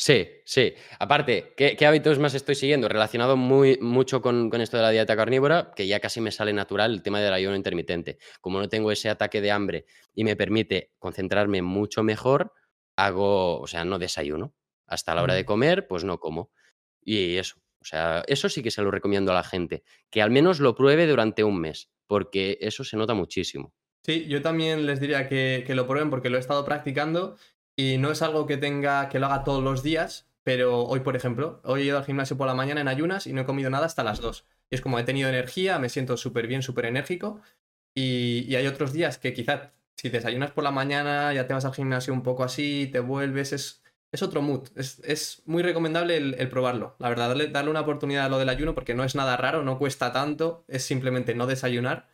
Sí, 0.00 0.28
sí. 0.44 0.74
Aparte, 1.00 1.54
¿qué, 1.56 1.76
hábitos 1.84 2.20
más 2.20 2.32
estoy 2.34 2.54
siguiendo? 2.54 2.88
Relacionado 2.88 3.36
muy, 3.36 3.78
mucho 3.80 4.22
con, 4.22 4.48
esto 4.60 4.76
de 4.76 4.84
la 4.84 4.90
dieta 4.90 5.16
carnívora, 5.16 5.72
que 5.74 5.88
ya 5.88 5.98
casi 5.98 6.20
me 6.20 6.30
sale 6.30 6.52
natural 6.52 6.92
el 6.92 7.02
tema 7.02 7.20
del 7.20 7.32
ayuno 7.32 7.56
intermitente. 7.56 8.18
Como 8.40 8.60
no 8.60 8.68
tengo 8.68 8.92
ese 8.92 9.08
ataque 9.08 9.40
de 9.40 9.50
hambre 9.50 9.86
y 10.14 10.22
me 10.22 10.36
permite 10.36 10.92
concentrarme 11.00 11.62
mucho 11.62 12.04
mejor, 12.04 12.52
hago, 12.94 13.58
o 13.60 13.66
sea, 13.66 13.84
no 13.84 13.98
desayuno. 13.98 14.54
Hasta 14.86 15.16
la 15.16 15.22
hora 15.24 15.34
de 15.34 15.44
comer, 15.44 15.88
pues 15.88 16.04
no 16.04 16.20
como. 16.20 16.52
Y 17.02 17.36
eso, 17.36 17.56
o 17.80 17.84
sea, 17.84 18.22
eso 18.28 18.48
sí 18.48 18.62
que 18.62 18.70
se 18.70 18.82
lo 18.82 18.92
recomiendo 18.92 19.32
a 19.32 19.34
la 19.34 19.42
gente, 19.42 19.82
que 20.10 20.22
al 20.22 20.30
menos 20.30 20.60
lo 20.60 20.76
pruebe 20.76 21.08
durante 21.08 21.42
un 21.42 21.60
mes, 21.60 21.90
porque 22.06 22.56
eso 22.60 22.84
se 22.84 22.96
nota 22.96 23.14
muchísimo. 23.14 23.74
Sí, 24.04 24.26
yo 24.28 24.42
también 24.42 24.86
les 24.86 25.00
diría 25.00 25.28
que, 25.28 25.64
que, 25.66 25.74
lo 25.74 25.88
prueben 25.88 26.08
porque 26.08 26.30
lo 26.30 26.36
he 26.36 26.40
estado 26.40 26.64
practicando 26.64 27.36
y 27.78 27.96
no 27.96 28.10
es 28.10 28.22
algo 28.22 28.46
que 28.46 28.56
tenga 28.56 29.08
que 29.08 29.20
lo 29.20 29.26
haga 29.26 29.44
todos 29.44 29.62
los 29.62 29.84
días, 29.84 30.28
pero 30.42 30.82
hoy, 30.82 30.98
por 30.98 31.14
ejemplo, 31.14 31.60
hoy 31.62 31.82
he 31.82 31.84
ido 31.84 31.96
al 31.96 32.04
gimnasio 32.04 32.36
por 32.36 32.48
la 32.48 32.54
mañana 32.54 32.80
en 32.80 32.88
ayunas 32.88 33.28
y 33.28 33.32
no 33.32 33.42
he 33.42 33.44
comido 33.44 33.70
nada 33.70 33.86
hasta 33.86 34.02
las 34.02 34.20
2. 34.20 34.44
Y 34.68 34.74
es 34.74 34.80
como 34.80 34.98
he 34.98 35.04
tenido 35.04 35.28
energía, 35.28 35.78
me 35.78 35.88
siento 35.88 36.16
súper 36.16 36.48
bien, 36.48 36.62
súper 36.62 36.86
enérgico. 36.86 37.40
Y, 37.94 38.52
hay 38.56 38.66
otros 38.66 38.92
días 38.92 39.18
que 39.18 39.32
quizás 39.32 39.70
si 39.94 40.08
desayunas 40.08 40.50
por 40.50 40.64
la 40.64 40.72
mañana, 40.72 41.32
ya 41.32 41.46
te 41.46 41.54
vas 41.54 41.64
al 41.66 41.74
gimnasio 41.74 42.12
un 42.12 42.24
poco 42.24 42.42
así, 42.42 42.88
te 42.90 42.98
vuelves, 42.98 43.52
es, 43.52 43.80
es 44.10 44.22
otro 44.24 44.42
mood. 44.42 44.68
Es, 44.74 45.42
muy 45.46 45.62
recomendable 45.62 46.16
el, 46.16 46.48
probarlo. 46.48 46.96
La 46.98 47.08
verdad, 47.08 47.28
darle, 47.28 47.46
darle 47.46 47.70
una 47.70 47.82
oportunidad 47.82 48.26
a 48.26 48.28
lo 48.28 48.40
del 48.40 48.48
ayuno 48.48 48.74
porque 48.74 48.94
no 48.94 49.04
es 49.04 49.14
nada 49.14 49.36
raro, 49.36 49.62
no 49.62 49.78
cuesta 49.78 50.12
tanto, 50.12 50.64
es 50.66 50.82
simplemente 50.82 51.36
no 51.36 51.46
desayunar 51.46 52.08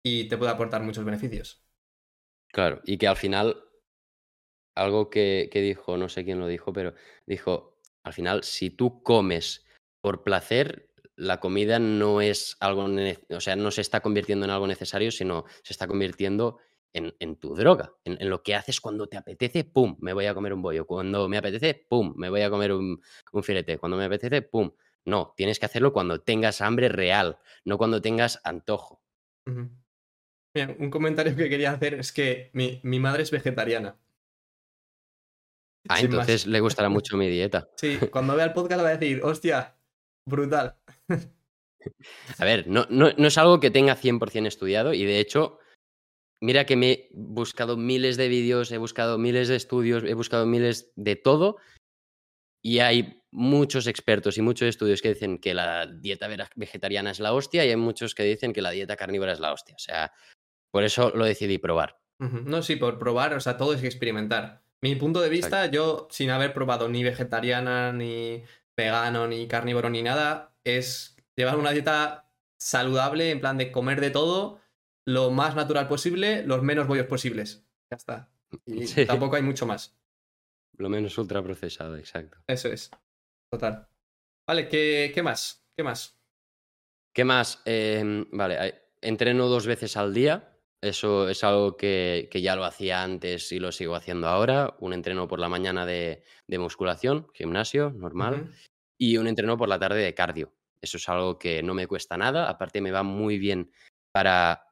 y 0.00 0.28
te 0.28 0.38
puede 0.38 0.52
aportar 0.52 0.84
muchos 0.84 1.04
beneficios. 1.04 1.60
Claro, 2.52 2.80
y 2.84 2.98
que 2.98 3.08
al 3.08 3.16
final 3.16 3.67
algo 4.78 5.10
que, 5.10 5.50
dijo, 5.52 5.96
no 5.96 6.08
sé 6.08 6.24
quién 6.24 6.38
lo 6.38 6.46
dijo, 6.46 6.72
pero 6.72 6.94
dijo, 7.26 7.76
al 8.02 8.12
final, 8.12 8.44
si 8.44 8.70
tú 8.70 9.02
comes 9.02 9.66
por 10.00 10.22
placer, 10.22 10.88
la 11.16 11.40
comida 11.40 11.78
no 11.78 12.20
es 12.20 12.56
algo, 12.60 12.86
o 13.30 13.40
sea, 13.40 13.56
no 13.56 13.70
se 13.70 13.80
está 13.80 14.00
convirtiendo 14.00 14.46
en 14.46 14.50
algo 14.50 14.66
necesario, 14.66 15.10
sino 15.10 15.44
se 15.62 15.72
está 15.72 15.86
convirtiendo 15.86 16.58
en, 16.92 17.36
tu 17.36 17.54
droga, 17.54 17.92
en, 18.04 18.28
lo 18.28 18.42
que 18.42 18.54
haces 18.54 18.80
cuando 18.80 19.08
te 19.08 19.16
apetece, 19.16 19.64
pum, 19.64 19.96
me 20.00 20.12
voy 20.12 20.26
a 20.26 20.34
comer 20.34 20.52
un 20.52 20.62
bollo, 20.62 20.86
cuando 20.86 21.28
me 21.28 21.38
apetece, 21.38 21.86
pum, 21.88 22.14
me 22.16 22.28
voy 22.30 22.42
a 22.42 22.50
comer 22.50 22.72
un, 22.72 23.00
filete, 23.42 23.78
cuando 23.78 23.96
me 23.96 24.04
apetece, 24.04 24.42
pum. 24.42 24.70
No, 25.04 25.32
tienes 25.36 25.58
que 25.58 25.66
hacerlo 25.66 25.92
cuando 25.92 26.20
tengas 26.20 26.60
hambre 26.60 26.88
real, 26.88 27.38
no 27.64 27.78
cuando 27.78 28.02
tengas 28.02 28.40
antojo. 28.44 29.00
un 29.46 30.90
comentario 30.90 31.34
que 31.34 31.48
quería 31.48 31.72
hacer 31.72 31.94
es 31.94 32.12
que 32.12 32.50
mi 32.52 32.98
madre 32.98 33.22
es 33.22 33.30
vegetariana. 33.30 33.96
Ah, 35.88 36.00
entonces 36.00 36.46
le 36.46 36.60
gustará 36.60 36.88
mucho 36.88 37.16
mi 37.16 37.28
dieta. 37.28 37.68
Sí, 37.76 37.98
cuando 38.10 38.34
vea 38.34 38.46
el 38.46 38.52
podcast 38.52 38.82
va 38.82 38.88
a 38.88 38.96
decir, 38.96 39.22
hostia, 39.22 39.76
brutal. 40.26 40.76
A 42.38 42.44
ver, 42.44 42.66
no, 42.66 42.86
no, 42.90 43.08
es 43.08 43.38
algo 43.38 43.60
que 43.60 43.70
tenga 43.70 43.96
100% 43.96 44.46
estudiado 44.46 44.92
y 44.92 45.04
de 45.04 45.20
hecho, 45.20 45.58
mira 46.40 46.66
que 46.66 46.76
me 46.76 46.90
he 46.90 47.10
buscado 47.14 47.76
miles 47.76 48.16
de 48.16 48.28
vídeos, 48.28 48.70
he 48.72 48.78
buscado 48.78 49.18
miles 49.18 49.48
de 49.48 49.56
estudios, 49.56 50.04
he 50.04 50.14
buscado 50.14 50.44
miles 50.46 50.92
de 50.96 51.16
todo 51.16 51.56
y 52.62 52.80
hay 52.80 53.22
muchos 53.30 53.86
expertos 53.86 54.38
y 54.38 54.42
muchos 54.42 54.68
estudios 54.68 55.00
que 55.00 55.10
dicen 55.10 55.38
que 55.38 55.54
la 55.54 55.86
dieta 55.86 56.28
vegetariana 56.56 57.10
es 57.10 57.20
la 57.20 57.32
hostia 57.32 57.64
y 57.64 57.70
hay 57.70 57.76
muchos 57.76 58.14
que 58.14 58.24
dicen 58.24 58.52
que 58.52 58.62
la 58.62 58.70
dieta 58.70 58.96
carnívora 58.96 59.32
es 59.32 59.40
la 59.40 59.52
hostia. 59.52 59.76
O 59.76 59.78
sea, 59.78 60.12
por 60.70 60.82
eso 60.84 61.10
lo 61.14 61.24
decidí 61.24 61.58
probar. 61.58 61.98
No, 62.18 62.62
sí, 62.62 62.76
por 62.76 62.98
probar, 62.98 63.34
o 63.34 63.40
sea, 63.40 63.56
todo 63.56 63.74
es 63.74 63.84
experimentar. 63.84 64.64
Mi 64.80 64.94
punto 64.94 65.20
de 65.20 65.28
vista, 65.28 65.66
yo 65.66 66.06
sin 66.10 66.30
haber 66.30 66.52
probado 66.54 66.88
ni 66.88 67.02
vegetariana, 67.02 67.92
ni 67.92 68.44
vegano, 68.76 69.26
ni 69.26 69.48
carnívoro, 69.48 69.90
ni 69.90 70.02
nada, 70.02 70.54
es 70.64 71.16
llevar 71.36 71.56
una 71.56 71.72
dieta 71.72 72.30
saludable, 72.58 73.30
en 73.30 73.40
plan 73.40 73.58
de 73.58 73.72
comer 73.72 74.00
de 74.00 74.10
todo, 74.10 74.60
lo 75.04 75.30
más 75.30 75.56
natural 75.56 75.88
posible, 75.88 76.44
los 76.44 76.62
menos 76.62 76.86
bollos 76.86 77.06
posibles. 77.06 77.64
Ya 77.90 77.96
está. 77.96 78.30
Y 78.66 78.86
tampoco 79.06 79.36
hay 79.36 79.42
mucho 79.42 79.66
más. 79.66 79.96
Lo 80.76 80.88
menos 80.88 81.18
ultra 81.18 81.42
procesado, 81.42 81.96
exacto. 81.96 82.38
Eso 82.46 82.68
es. 82.68 82.90
Total. 83.50 83.88
Vale, 84.46 84.68
¿qué, 84.68 85.10
qué 85.12 85.22
más? 85.22 85.64
¿Qué 85.76 85.82
más? 85.82 86.16
¿Qué 87.12 87.24
más? 87.24 87.60
Em, 87.64 88.26
vale, 88.30 88.82
entreno 89.00 89.48
dos 89.48 89.66
veces 89.66 89.96
al 89.96 90.14
día. 90.14 90.56
Eso 90.80 91.28
es 91.28 91.42
algo 91.42 91.76
que, 91.76 92.28
ya 92.32 92.54
lo 92.54 92.64
hacía 92.64 93.02
antes 93.02 93.50
y 93.50 93.58
lo 93.58 93.72
sigo 93.72 93.96
haciendo 93.96 94.28
ahora. 94.28 94.76
Un 94.78 94.92
entreno 94.92 95.26
por 95.26 95.40
la 95.40 95.48
mañana 95.48 95.84
de, 95.84 96.22
musculación, 96.48 97.26
gimnasio, 97.34 97.90
normal, 97.90 98.54
y 98.96 99.16
un 99.16 99.26
entreno 99.26 99.56
por 99.56 99.68
la 99.68 99.78
tarde 99.78 100.02
de 100.02 100.14
cardio. 100.14 100.54
Eso 100.80 100.98
es 100.98 101.08
algo 101.08 101.38
que 101.38 101.62
no 101.64 101.74
me 101.74 101.88
cuesta 101.88 102.16
nada. 102.16 102.48
Aparte, 102.48 102.80
me 102.80 102.92
va 102.92 103.02
muy 103.02 103.38
bien 103.38 103.72
para, 104.12 104.66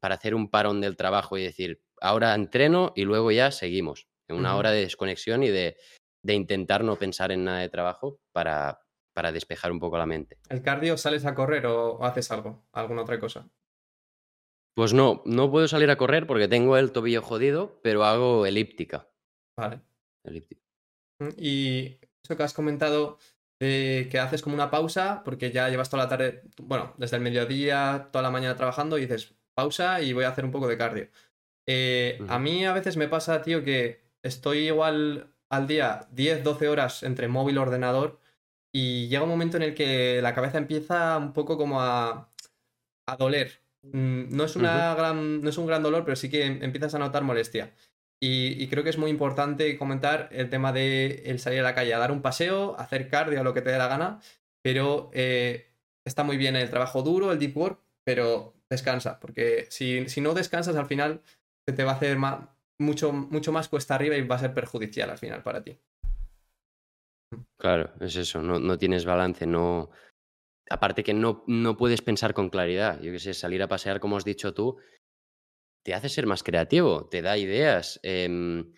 para 0.00 0.16
hacer 0.16 0.34
un 0.34 0.50
parón 0.50 0.80
del 0.80 0.96
trabajo 0.96 1.38
y 1.38 1.44
decir, 1.44 1.80
ahora 2.00 2.34
entreno 2.34 2.92
y 2.96 3.04
luego 3.04 3.30
ya 3.30 3.52
seguimos. 3.52 4.08
En 4.28 4.36
una 4.36 4.56
hora 4.56 4.70
de 4.70 4.80
desconexión 4.80 5.42
y 5.42 5.50
de, 5.50 5.76
de, 6.22 6.34
intentar 6.34 6.82
no 6.82 6.96
pensar 6.96 7.30
en 7.30 7.44
nada 7.44 7.58
de 7.58 7.68
trabajo 7.68 8.18
para, 8.32 8.80
para 9.12 9.30
despejar 9.30 9.70
un 9.70 9.78
poco 9.78 9.98
la 9.98 10.06
mente. 10.06 10.38
¿El 10.48 10.62
cardio 10.62 10.96
sales 10.96 11.26
a 11.26 11.34
correr 11.34 11.66
o 11.66 12.02
haces 12.02 12.30
algo? 12.30 12.66
¿Alguna 12.72 13.02
otra 13.02 13.20
cosa? 13.20 13.50
Pues 14.74 14.92
no, 14.92 15.22
no 15.24 15.50
puedo 15.50 15.68
salir 15.68 15.90
a 15.90 15.96
correr 15.96 16.26
porque 16.26 16.48
tengo 16.48 16.76
el 16.76 16.92
tobillo 16.92 17.22
jodido, 17.22 17.80
pero 17.82 18.04
hago 18.04 18.44
elíptica. 18.46 19.08
Vale. 19.56 19.80
Elíptica. 20.24 20.62
Mm, 21.20 21.28
y 21.38 21.98
eso 22.22 22.36
que 22.36 22.42
has 22.42 22.54
comentado 22.54 23.18
que 23.58 24.18
haces 24.20 24.42
como 24.42 24.54
una 24.54 24.70
pausa, 24.70 25.22
porque 25.24 25.50
ya 25.50 25.68
llevas 25.68 25.90
toda 25.90 26.04
la 26.04 26.08
tarde, 26.08 26.42
bueno, 26.58 26.94
desde 26.98 27.16
el 27.16 27.22
mediodía, 27.22 28.08
toda 28.12 28.22
la 28.22 28.30
mañana 28.30 28.56
trabajando, 28.56 28.98
y 28.98 29.02
dices 29.02 29.34
pausa 29.54 30.00
y 30.02 30.12
voy 30.12 30.24
a 30.24 30.30
hacer 30.30 30.44
un 30.44 30.50
poco 30.50 30.68
de 30.68 30.76
cardio. 30.76 31.08
Eh, 31.66 32.18
a 32.28 32.38
mí 32.38 32.64
a 32.66 32.72
veces 32.72 32.96
me 32.96 33.08
pasa, 33.08 33.42
tío, 33.42 33.64
que 33.64 34.02
estoy 34.22 34.66
igual 34.66 35.34
al 35.48 35.66
día 35.66 36.08
10, 36.12 36.44
12 36.44 36.68
horas 36.68 37.02
entre 37.02 37.28
móvil 37.28 37.56
y 37.56 37.58
ordenador, 37.58 38.20
y 38.72 39.08
llega 39.08 39.22
un 39.22 39.28
momento 39.30 39.56
en 39.56 39.62
el 39.62 39.74
que 39.74 40.20
la 40.20 40.34
cabeza 40.34 40.58
empieza 40.58 41.16
un 41.16 41.32
poco 41.32 41.56
como 41.56 41.80
a, 41.80 42.32
a 43.06 43.16
doler 43.16 43.63
no 43.92 44.44
es, 44.44 44.56
una 44.56 44.94
gran, 44.94 45.40
no 45.40 45.48
es 45.48 45.58
un 45.58 45.66
gran 45.66 45.82
dolor, 45.82 46.04
pero 46.04 46.16
sí 46.16 46.30
que 46.30 46.44
em, 46.44 46.62
empiezas 46.62 46.94
a 46.94 46.98
notar 46.98 47.22
molestia. 47.22 47.74
Y, 48.20 48.68
creo 48.68 48.82
que 48.82 48.90
es 48.90 48.96
muy 48.96 49.10
importante 49.10 49.76
comentar 49.76 50.30
el 50.32 50.48
tema 50.48 50.72
de 50.72 51.24
el 51.26 51.38
salir 51.38 51.60
a 51.60 51.62
la 51.62 51.74
calle, 51.74 51.92
a 51.92 51.98
dar 51.98 52.10
un 52.10 52.22
paseo, 52.22 52.74
hacer 52.78 53.08
cardio, 53.08 53.40
a 53.40 53.44
lo 53.44 53.52
que 53.52 53.60
te 53.60 53.70
dé 53.70 53.76
la 53.76 53.88
gana, 53.88 54.20
pero 54.62 55.10
eh, 55.12 55.74
está 56.06 56.24
muy 56.24 56.38
bien 56.38 56.56
el 56.56 56.70
trabajo 56.70 57.02
duro, 57.02 57.32
el 57.32 57.38
deep 57.38 57.54
work, 57.54 57.80
pero 58.02 58.54
descansa, 58.70 59.20
porque 59.20 59.66
si, 59.68 60.06
no 60.22 60.32
descansas 60.32 60.76
al 60.76 60.86
final 60.86 61.20
se 61.68 61.74
te 61.74 61.84
va 61.84 61.92
a 61.92 61.96
hacer 61.96 62.16
mucho, 62.78 63.12
mucho 63.12 63.52
más 63.52 63.68
cuesta 63.68 63.94
arriba 63.94 64.16
y 64.16 64.26
va 64.26 64.36
a 64.36 64.40
ser 64.40 64.54
perjudicial 64.54 65.10
al 65.10 65.18
final 65.18 65.42
para 65.42 65.62
ti. 65.62 65.78
Claro, 67.58 67.92
es 68.00 68.16
eso, 68.16 68.40
no, 68.40 68.58
no 68.58 68.78
tienes 68.78 69.04
balance, 69.04 69.46
no... 69.46 69.90
Aparte 70.70 71.04
que 71.04 71.14
no, 71.14 71.44
no 71.46 71.76
puedes 71.76 72.02
pensar 72.02 72.34
con 72.34 72.50
claridad. 72.50 73.00
Yo 73.00 73.12
qué 73.12 73.18
sé, 73.18 73.34
salir 73.34 73.62
a 73.62 73.68
pasear, 73.68 74.00
como 74.00 74.16
has 74.16 74.24
dicho 74.24 74.54
tú, 74.54 74.78
te 75.82 75.94
hace 75.94 76.08
ser 76.08 76.26
más 76.26 76.42
creativo, 76.42 77.08
te 77.08 77.22
da 77.22 77.36
ideas. 77.36 78.00
em, 78.02 78.72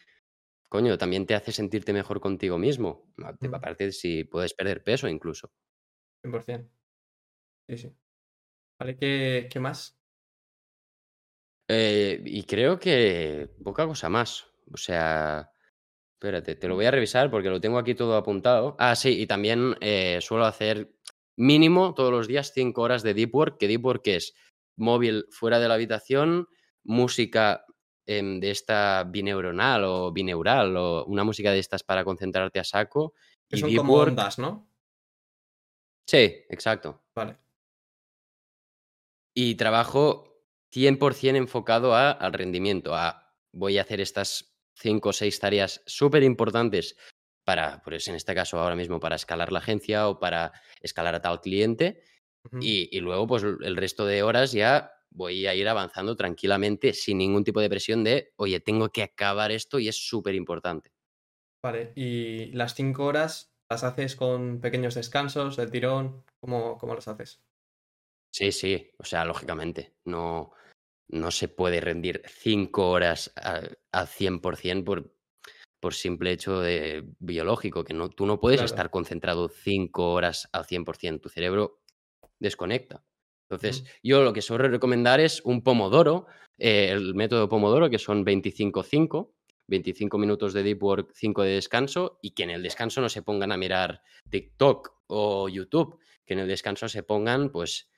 coño, 0.69 0.99
también 0.99 1.27
te 1.27 1.35
hace 1.35 1.53
sentirte 1.53 1.93
mejor 1.93 2.21
contigo 2.21 2.59
mismo. 2.59 3.13
Mm, 3.41 3.55
Aparte, 3.55 3.93
si 3.93 4.25
puedes 4.25 4.55
perder 4.55 4.85
peso 4.85 5.09
incluso. 5.09 5.53
100%. 6.23 6.71
Sí, 7.69 7.79
sí. 7.79 7.97
Vale, 8.81 8.97
¿qué, 8.99 9.49
qué 9.53 9.61
más? 9.61 9.99
Eh, 11.69 12.23
y 12.25 12.45
creo 12.45 12.79
que 12.79 13.49
poca 13.65 13.87
cosa 13.87 14.09
más. 14.09 14.47
O 14.73 14.77
sea, 14.77 15.51
espérate, 16.15 16.57
te 16.57 16.69
lo 16.69 16.77
voy 16.77 16.87
a 16.87 16.93
revisar 16.93 17.31
porque 17.31 17.51
lo 17.51 17.61
tengo 17.61 17.79
aquí 17.79 17.95
todo 17.95 18.17
apuntado. 18.17 18.77
Ah, 18.79 18.97
sí, 18.97 19.21
y 19.23 19.27
también 19.27 19.77
eh, 19.81 20.21
suelo 20.23 20.47
hacer 20.47 20.96
mínimo 21.37 21.95
todos 21.95 22.11
los 22.11 22.27
días 22.27 22.53
5 22.55 22.81
horas 22.81 23.03
de 23.03 23.15
deep 23.15 23.35
work, 23.35 23.59
que 23.59 23.69
deep 23.69 23.85
work 23.85 24.07
es 24.09 24.35
móvil 24.77 25.27
fuera 25.31 25.59
de 25.59 25.69
la 25.69 25.75
habitación, 25.75 26.49
música 26.85 27.65
em, 28.07 28.41
de 28.41 28.51
esta 28.51 29.05
bineuronal 29.05 29.85
o 29.85 30.13
bineural 30.13 30.77
o 30.77 31.05
una 31.07 31.25
música 31.25 31.51
de 31.51 31.59
estas 31.59 31.83
para 31.83 32.05
concentrarte 32.05 32.61
a 32.61 32.65
saco 32.65 33.15
Que 33.49 33.57
y 33.57 33.61
son 33.61 33.71
deep 33.71 33.79
como 33.79 33.95
work. 33.95 34.11
ondas, 34.11 34.39
¿no? 34.39 34.71
Sí, 36.07 36.45
exacto. 36.49 37.05
Vale. 37.15 37.37
Y 39.35 39.57
trabajo 39.57 40.45
100% 40.73 41.37
enfocado 41.37 41.95
a, 41.95 42.11
al 42.11 42.33
rendimiento, 42.33 42.95
a 42.95 43.35
voy 43.53 43.79
a 43.79 43.83
hacer 43.83 44.01
estas 44.01 44.57
5 44.77 45.09
o 45.09 45.13
6 45.13 45.41
tareas 45.41 45.83
súper 45.87 46.23
importantes 46.23 46.97
para, 47.47 47.81
pues 47.83 48.09
en 48.09 48.17
este 48.17 48.35
caso 48.35 48.59
ahora 48.59 48.75
mismo, 48.75 48.99
para 48.99 49.15
escalar 49.15 49.53
la 49.53 49.61
agencia 49.61 50.09
o 50.09 50.19
para 50.19 50.53
escalar 50.81 51.15
a 51.15 51.23
tal 51.23 51.41
cliente. 51.41 52.03
Y, 52.61 52.89
y 52.91 53.01
luego, 53.01 53.27
pues 53.29 53.45
el 53.45 53.77
resto 53.77 54.05
de 54.05 54.25
horas 54.25 54.51
ya 54.51 54.93
voy 55.11 55.47
a 55.47 55.55
ir 55.55 55.69
avanzando 55.69 56.17
tranquilamente 56.17 56.93
sin 56.93 57.19
ningún 57.19 57.45
tipo 57.45 57.61
de 57.61 57.71
presión 57.71 58.03
de, 58.03 58.33
oye, 58.37 58.59
tengo 58.59 58.89
que 58.89 59.05
acabar 59.05 59.53
esto 59.53 59.79
y 59.79 59.87
es 59.89 59.97
súper 59.97 60.35
importante. 60.35 60.93
Vale, 61.63 61.93
y 61.95 62.47
las 62.53 62.75
cinco 62.75 63.07
horas 63.07 63.53
las 63.71 63.85
haces 63.85 64.17
con 64.17 64.61
pequeños 64.61 64.95
descansos, 64.97 65.57
de 65.57 65.69
tirón, 65.69 66.25
¿cómo, 66.41 66.79
cómo 66.79 66.95
las 66.95 67.07
haces? 67.07 67.41
Sí, 68.33 68.51
sí, 68.51 68.91
o 68.99 69.05
sea, 69.05 69.25
lógicamente, 69.25 69.95
no, 70.05 70.53
no 71.09 71.31
se 71.31 71.49
puede 71.49 71.81
rendir 71.81 72.23
5 72.27 72.91
horas 72.91 73.33
al 73.37 74.07
100% 74.09 74.85
por, 74.85 75.16
por 75.81 75.95
simple 75.95 76.33
hecho 76.33 76.61
de 76.61 77.05
biológico, 77.19 77.85
que 77.85 77.95
no, 77.95 78.09
tú 78.11 78.27
no 78.27 78.41
puedes 78.41 78.63
Claro. 78.63 78.63
estar 78.63 78.91
concentrado 78.91 79.49
5 79.49 80.13
horas 80.13 80.49
al 80.53 80.65
100%, 80.65 81.21
tu 81.23 81.29
cerebro 81.29 81.81
desconecta. 82.39 83.05
Entonces, 83.49 83.85
Ujú. 83.85 83.91
yo 84.03 84.23
lo 84.23 84.33
que 84.33 84.43
suelo 84.43 84.69
recomendar 84.69 85.21
es 85.21 85.41
un 85.45 85.63
pomodoro, 85.63 86.27
eh, 86.59 86.89
el 86.91 87.15
método 87.15 87.49
pomodoro, 87.49 87.91
que 87.91 87.99
son 87.99 88.25
25-5, 88.25 89.35
25 89.69 90.19
minutos 90.19 90.53
de 90.53 90.63
deep 90.63 90.83
work, 90.83 91.13
5 91.15 91.43
de 91.43 91.51
descanso, 91.53 92.19
y 92.23 92.33
que 92.33 92.43
en 92.45 92.51
el 92.51 92.63
descanso 92.63 93.01
no 93.01 93.09
se 93.09 93.23
pongan 93.23 93.53
a 93.53 93.57
mirar 93.57 94.03
TikTok 94.31 95.03
o 95.09 95.49
YouTube, 95.49 95.99
que 96.25 96.35
en 96.35 96.41
el 96.41 96.49
descanso 96.49 96.89
se 96.89 97.03
pongan, 97.05 97.51
pues, 97.51 97.89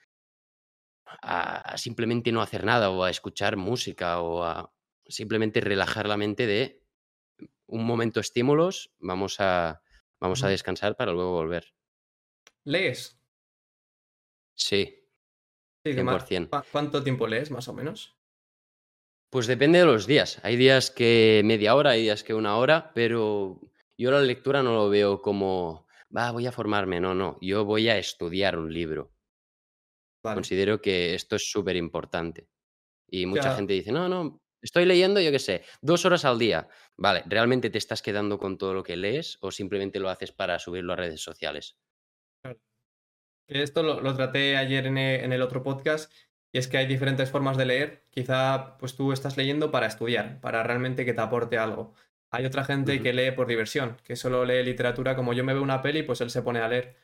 a, 1.05 1.73
a 1.75 1.79
simplemente 1.79 2.33
no 2.33 2.43
hacer 2.43 2.65
nada 2.65 2.91
o 2.91 3.03
a 3.05 3.11
escuchar 3.11 3.57
música 3.57 4.21
o 4.21 4.45
a 4.45 4.73
simplemente 5.07 5.61
relajar 5.61 6.07
la 6.09 6.17
mente 6.17 6.47
de 6.47 6.83
un 7.69 7.85
momento 7.85 8.19
estímulos, 8.21 8.91
vamos 8.99 9.37
a, 9.41 9.83
vamos 10.21 10.43
a 10.43 10.49
descansar 10.49 10.97
para 10.97 11.13
luego 11.13 11.33
volver. 11.33 11.75
¿Lees? 12.65 13.21
Sí, 14.57 14.95
Sí, 15.85 15.95
que 15.95 16.03
más, 16.03 16.25
100%. 16.27 16.51
¿cu- 16.51 16.67
¿Cuánto 16.73 17.03
tiempo 17.05 17.27
lees, 17.29 17.51
más 17.51 17.69
o 17.69 17.73
menos? 17.73 18.17
Pues 19.31 19.47
depende 19.47 19.79
de 19.79 19.85
los 19.85 20.07
días. 20.07 20.41
Hay 20.43 20.57
días 20.57 20.91
que 20.91 21.43
media 21.45 21.75
hora, 21.75 21.91
hay 21.91 22.03
días 22.03 22.25
que 22.25 22.35
una 22.35 22.57
hora, 22.57 22.93
pero 22.95 23.61
yo 23.97 24.11
la 24.11 24.21
lectura 24.21 24.63
no 24.63 24.75
lo 24.75 24.89
veo 24.89 25.21
como, 25.23 25.87
va, 26.15 26.31
voy 26.33 26.47
a 26.47 26.53
formarme. 26.53 26.99
No, 27.01 27.15
no, 27.15 27.39
yo 27.41 27.65
voy 27.65 27.89
a 27.89 27.99
estudiar 27.99 28.59
un 28.59 28.73
libro. 28.73 29.13
Vale. 30.25 30.35
Considero 30.37 30.81
que 30.81 31.15
esto 31.15 31.37
es 31.37 31.51
súper 31.51 31.77
importante. 31.77 32.49
Y 33.09 33.27
mucha 33.27 33.55
gente 33.55 33.75
dice, 33.75 33.93
no, 33.93 34.09
no, 34.09 34.43
estoy 34.63 34.85
leyendo, 34.85 35.21
yo 35.21 35.31
qué 35.31 35.39
sé, 35.39 35.65
dos 35.81 36.05
horas 36.05 36.25
al 36.25 36.39
día. 36.39 36.69
Vale, 36.97 37.23
¿realmente 37.27 37.71
te 37.71 37.79
estás 37.79 38.03
quedando 38.03 38.39
con 38.39 38.59
todo 38.59 38.75
lo 38.75 38.83
que 38.83 38.97
lees 38.97 39.39
o 39.41 39.51
simplemente 39.51 40.01
lo 40.01 40.11
haces 40.11 40.33
para 40.33 40.59
subirlo 40.59 40.93
a 40.93 40.97
redes 40.97 41.21
sociales? 41.23 41.79
esto 43.49 43.83
lo, 43.83 44.01
lo 44.01 44.15
traté 44.15 44.57
ayer 44.57 44.87
en 44.87 44.99
e- 44.99 45.25
en 45.25 45.33
el 45.33 45.43
otro 45.43 45.63
podcast 45.63 46.13
y 46.53 46.59
es 46.59 46.69
que 46.69 46.79
hay 46.79 46.87
diferentes 46.87 47.31
formas 47.31 47.57
de 47.57 47.67
leer. 47.67 48.05
Quizá 48.11 48.77
pues 48.79 48.97
tú 48.97 49.13
estás 49.13 49.37
leyendo 49.37 49.71
para 49.71 49.87
estudiar, 49.87 50.41
para 50.41 50.63
realmente 50.63 51.05
que 51.05 51.15
te 51.15 51.21
aporte 51.21 51.59
algo. 51.59 51.95
Hay 52.31 52.45
otra 52.45 52.65
gente 52.65 53.01
que 53.03 53.13
lee 53.13 53.31
por 53.33 53.47
diversión, 53.47 53.97
que 54.05 54.17
solo 54.17 54.45
lee 54.45 54.63
literatura, 54.63 55.17
como 55.17 55.33
yo 55.33 55.45
me 55.45 55.55
veo 55.55 55.63
una 55.63 55.83
peli, 55.83 56.03
pues 56.03 56.21
él 56.21 56.31
se 56.31 56.43
pone 56.43 56.61
a 56.61 56.69
leer. 56.69 56.97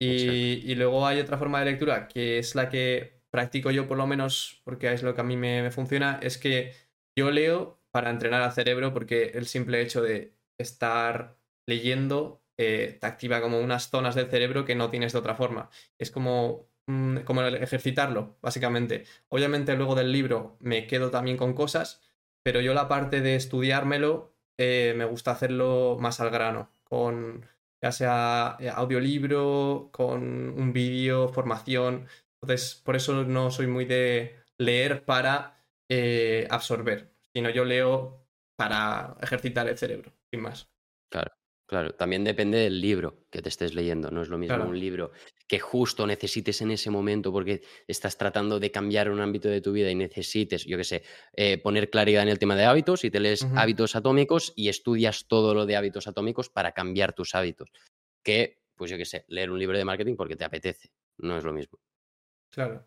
Y, 0.00 0.62
y 0.70 0.74
luego 0.76 1.06
hay 1.06 1.20
otra 1.20 1.38
forma 1.38 1.60
de 1.60 1.66
lectura, 1.66 2.08
que 2.08 2.38
es 2.38 2.54
la 2.54 2.68
que 2.68 3.21
practico 3.32 3.70
yo 3.70 3.88
por 3.88 3.96
lo 3.96 4.06
menos, 4.06 4.60
porque 4.64 4.92
es 4.92 5.02
lo 5.02 5.14
que 5.14 5.22
a 5.22 5.24
mí 5.24 5.36
me, 5.36 5.70
funciona, 5.70 6.20
es 6.22 6.38
que 6.38 6.74
yo 7.16 7.30
leo 7.30 7.80
para 7.90 8.10
entrenar 8.10 8.42
al 8.42 8.52
cerebro, 8.52 8.92
porque 8.92 9.32
el 9.34 9.46
simple 9.46 9.80
hecho 9.80 10.02
de 10.02 10.34
estar 10.58 11.38
leyendo 11.66 12.42
eh, 12.58 12.98
te 13.00 13.06
activa 13.06 13.40
como 13.40 13.58
unas 13.60 13.88
zonas 13.90 14.14
del 14.14 14.30
cerebro 14.30 14.64
que 14.66 14.74
no 14.74 14.90
tienes 14.90 15.12
de 15.12 15.18
otra 15.18 15.34
forma. 15.34 15.70
Es 15.98 16.10
como, 16.10 16.68
mm, 16.86 17.18
como 17.20 17.42
ejercitarlo, 17.42 18.36
básicamente. 18.42 19.04
Obviamente 19.28 19.76
luego 19.76 19.94
del 19.94 20.12
libro 20.12 20.58
me 20.60 20.86
quedo 20.86 21.10
también 21.10 21.38
con 21.38 21.54
cosas, 21.54 22.02
pero 22.42 22.60
yo 22.60 22.74
la 22.74 22.88
parte 22.88 23.22
de 23.22 23.36
estudiármelo 23.36 24.34
eh, 24.58 24.94
me 24.96 25.06
gusta 25.06 25.30
hacerlo 25.32 25.96
más 26.00 26.20
al 26.20 26.30
grano, 26.30 26.70
con 26.84 27.46
ya 27.82 27.92
sea 27.92 28.56
eh, 28.60 28.68
audiolibro, 28.68 29.88
con 29.92 30.22
un 30.50 30.72
vídeo, 30.72 31.28
formación. 31.28 32.06
Entonces, 32.42 32.80
por 32.84 32.96
eso 32.96 33.24
no 33.24 33.50
soy 33.50 33.66
muy 33.66 33.84
de 33.84 34.36
leer 34.58 35.04
para 35.04 35.64
eh, 35.88 36.46
absorber, 36.50 37.14
sino 37.32 37.50
yo 37.50 37.64
leo 37.64 38.26
para 38.56 39.16
ejercitar 39.22 39.68
el 39.68 39.78
cerebro, 39.78 40.12
sin 40.30 40.42
más. 40.42 40.70
Claro, 41.10 41.30
claro. 41.66 41.94
También 41.94 42.24
depende 42.24 42.58
del 42.58 42.80
libro 42.80 43.26
que 43.30 43.42
te 43.42 43.48
estés 43.48 43.74
leyendo. 43.74 44.10
No 44.10 44.22
es 44.22 44.28
lo 44.28 44.38
mismo 44.38 44.64
Claro. 44.64 44.66
un 44.66 44.78
libro 44.78 45.12
que 45.46 45.58
justo 45.60 46.06
necesites 46.06 46.60
en 46.62 46.70
ese 46.70 46.90
momento 46.90 47.32
porque 47.32 47.62
estás 47.86 48.16
tratando 48.16 48.58
de 48.58 48.70
cambiar 48.70 49.10
un 49.10 49.20
ámbito 49.20 49.48
de 49.48 49.60
tu 49.60 49.72
vida 49.72 49.90
y 49.90 49.94
necesites, 49.94 50.64
yo 50.64 50.78
qué 50.78 50.84
sé, 50.84 51.02
eh, 51.36 51.58
poner 51.58 51.90
claridad 51.90 52.22
en 52.22 52.30
el 52.30 52.38
tema 52.38 52.56
de 52.56 52.64
hábitos 52.64 53.04
y 53.04 53.10
te 53.10 53.20
lees 53.20 53.50
hábitos 53.54 53.94
atómicos 53.94 54.52
y 54.56 54.68
estudias 54.68 55.26
todo 55.28 55.54
lo 55.54 55.66
de 55.66 55.76
hábitos 55.76 56.06
atómicos 56.06 56.48
para 56.48 56.72
cambiar 56.72 57.12
tus 57.12 57.34
hábitos. 57.34 57.70
Que, 58.22 58.62
pues 58.76 58.90
yo 58.90 58.96
qué 58.96 59.04
sé, 59.04 59.24
leer 59.28 59.50
un 59.50 59.58
libro 59.58 59.76
de 59.76 59.84
marketing 59.84 60.16
porque 60.16 60.36
te 60.36 60.44
apetece. 60.44 60.92
No 61.18 61.36
es 61.36 61.44
lo 61.44 61.52
mismo. 61.52 61.78
Claro. 62.52 62.86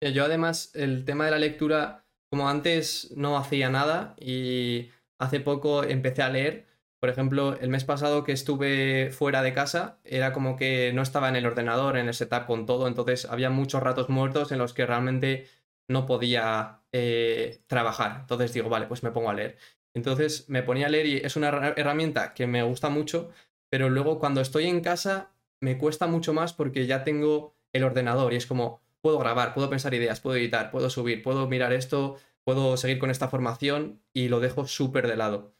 Yo 0.00 0.24
además, 0.24 0.70
el 0.74 1.04
tema 1.04 1.24
de 1.26 1.30
la 1.32 1.38
lectura, 1.38 2.04
como 2.30 2.48
antes 2.48 3.12
no 3.16 3.36
hacía 3.38 3.70
nada 3.70 4.14
y 4.20 4.90
hace 5.18 5.40
poco 5.40 5.84
empecé 5.84 6.22
a 6.22 6.30
leer, 6.30 6.66
por 7.00 7.10
ejemplo, 7.10 7.56
el 7.60 7.70
mes 7.70 7.84
pasado 7.84 8.24
que 8.24 8.32
estuve 8.32 9.10
fuera 9.12 9.42
de 9.42 9.52
casa, 9.54 10.00
era 10.04 10.32
como 10.32 10.56
que 10.56 10.92
no 10.94 11.02
estaba 11.02 11.28
en 11.28 11.36
el 11.36 11.46
ordenador, 11.46 11.96
en 11.96 12.08
el 12.08 12.14
setup 12.14 12.46
con 12.46 12.66
todo, 12.66 12.88
entonces 12.88 13.26
había 13.26 13.50
muchos 13.50 13.82
ratos 13.82 14.08
muertos 14.08 14.52
en 14.52 14.58
los 14.58 14.74
que 14.74 14.86
realmente 14.86 15.46
no 15.88 16.06
podía 16.06 16.82
eh, 16.92 17.62
trabajar. 17.66 18.18
Entonces 18.20 18.52
digo, 18.52 18.68
vale, 18.68 18.86
pues 18.86 19.02
me 19.02 19.12
pongo 19.12 19.30
a 19.30 19.34
leer. 19.34 19.58
Entonces 19.94 20.48
me 20.48 20.62
ponía 20.62 20.86
a 20.86 20.90
leer 20.90 21.06
y 21.06 21.16
es 21.18 21.36
una 21.36 21.48
herra- 21.48 21.74
herramienta 21.76 22.34
que 22.34 22.46
me 22.46 22.62
gusta 22.62 22.88
mucho, 22.90 23.30
pero 23.70 23.88
luego 23.90 24.18
cuando 24.18 24.40
estoy 24.40 24.66
en 24.66 24.80
casa 24.80 25.32
me 25.60 25.78
cuesta 25.78 26.06
mucho 26.06 26.32
más 26.32 26.52
porque 26.52 26.86
ya 26.86 27.04
tengo 27.04 27.57
el 27.72 27.84
ordenador 27.84 28.32
y 28.32 28.36
es 28.36 28.46
como, 28.46 28.80
puedo 29.00 29.18
grabar, 29.18 29.54
puedo 29.54 29.70
pensar 29.70 29.94
ideas, 29.94 30.20
puedo 30.20 30.36
editar, 30.36 30.70
puedo 30.70 30.90
subir, 30.90 31.22
puedo 31.22 31.48
mirar 31.48 31.72
esto, 31.72 32.16
puedo 32.44 32.76
seguir 32.76 32.98
con 32.98 33.10
esta 33.10 33.28
formación 33.28 34.02
y 34.12 34.28
lo 34.28 34.40
dejo 34.40 34.66
súper 34.66 35.06
de 35.06 35.16
lado. 35.16 35.54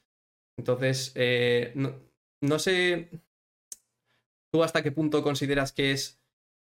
Entonces, 0.59 1.13
eh, 1.15 1.73
no, 1.75 1.95
no 2.41 2.59
sé 2.59 3.11
tú 4.53 4.63
hasta 4.63 4.83
qué 4.83 4.93
punto 4.93 5.23
consideras 5.23 5.73
que 5.73 5.93
es 5.93 6.21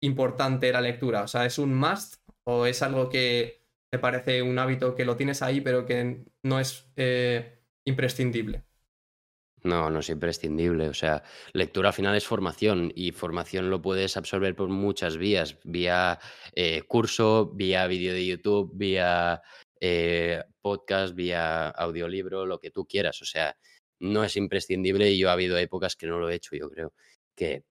importante 0.02 0.72
la 0.72 0.82
lectura. 0.82 1.24
O 1.24 1.28
sea, 1.28 1.46
¿es 1.46 1.58
un 1.58 1.76
must 1.76 2.18
o 2.44 2.66
es 2.66 2.82
algo 2.82 3.10
que 3.10 3.62
te 3.92 4.00
parece 4.00 4.42
un 4.42 4.60
hábito 4.60 4.96
que 4.96 5.06
lo 5.06 5.18
tienes 5.18 5.42
ahí 5.42 5.62
pero 5.62 5.86
que 5.86 6.26
no 6.44 6.60
es 6.60 6.92
eh, 6.96 7.60
imprescindible? 7.86 8.64
No, 9.64 9.90
no 9.90 10.00
es 10.00 10.10
imprescindible. 10.10 10.90
O 10.90 10.94
sea, 10.94 11.24
lectura 11.54 11.90
al 11.90 11.94
final 11.94 12.16
es 12.16 12.26
formación 12.26 12.92
y 12.96 13.12
formación 13.12 13.70
lo 13.70 13.82
puedes 13.82 14.16
absorber 14.18 14.56
por 14.56 14.70
muchas 14.70 15.18
vías. 15.18 15.58
Vía 15.64 16.20
eh, 16.56 16.84
curso, 16.84 17.52
vía 17.54 17.88
vídeo 17.88 18.14
de 18.14 18.26
YouTube, 18.26 18.72
vía 18.74 19.42
eh, 19.82 20.44
podcast, 20.62 21.14
vía 21.16 21.70
audiolibro, 21.70 22.46
lo 22.46 22.60
que 22.60 22.72
tú 22.72 22.86
quieras. 22.86 23.22
O 23.22 23.26
sea, 23.26 23.58
no 24.00 24.24
es 24.24 24.38
imprescindible 24.38 25.10
y 25.12 25.20
yo 25.20 25.30
ha 25.30 25.34
habido 25.34 25.58
épocas 25.58 25.96
que 25.96 26.08
no 26.08 26.20
lo 26.20 26.30
he 26.30 26.36
hecho, 26.36 26.56
yo 26.56 26.70
creo 26.70 26.94
que 27.36 27.66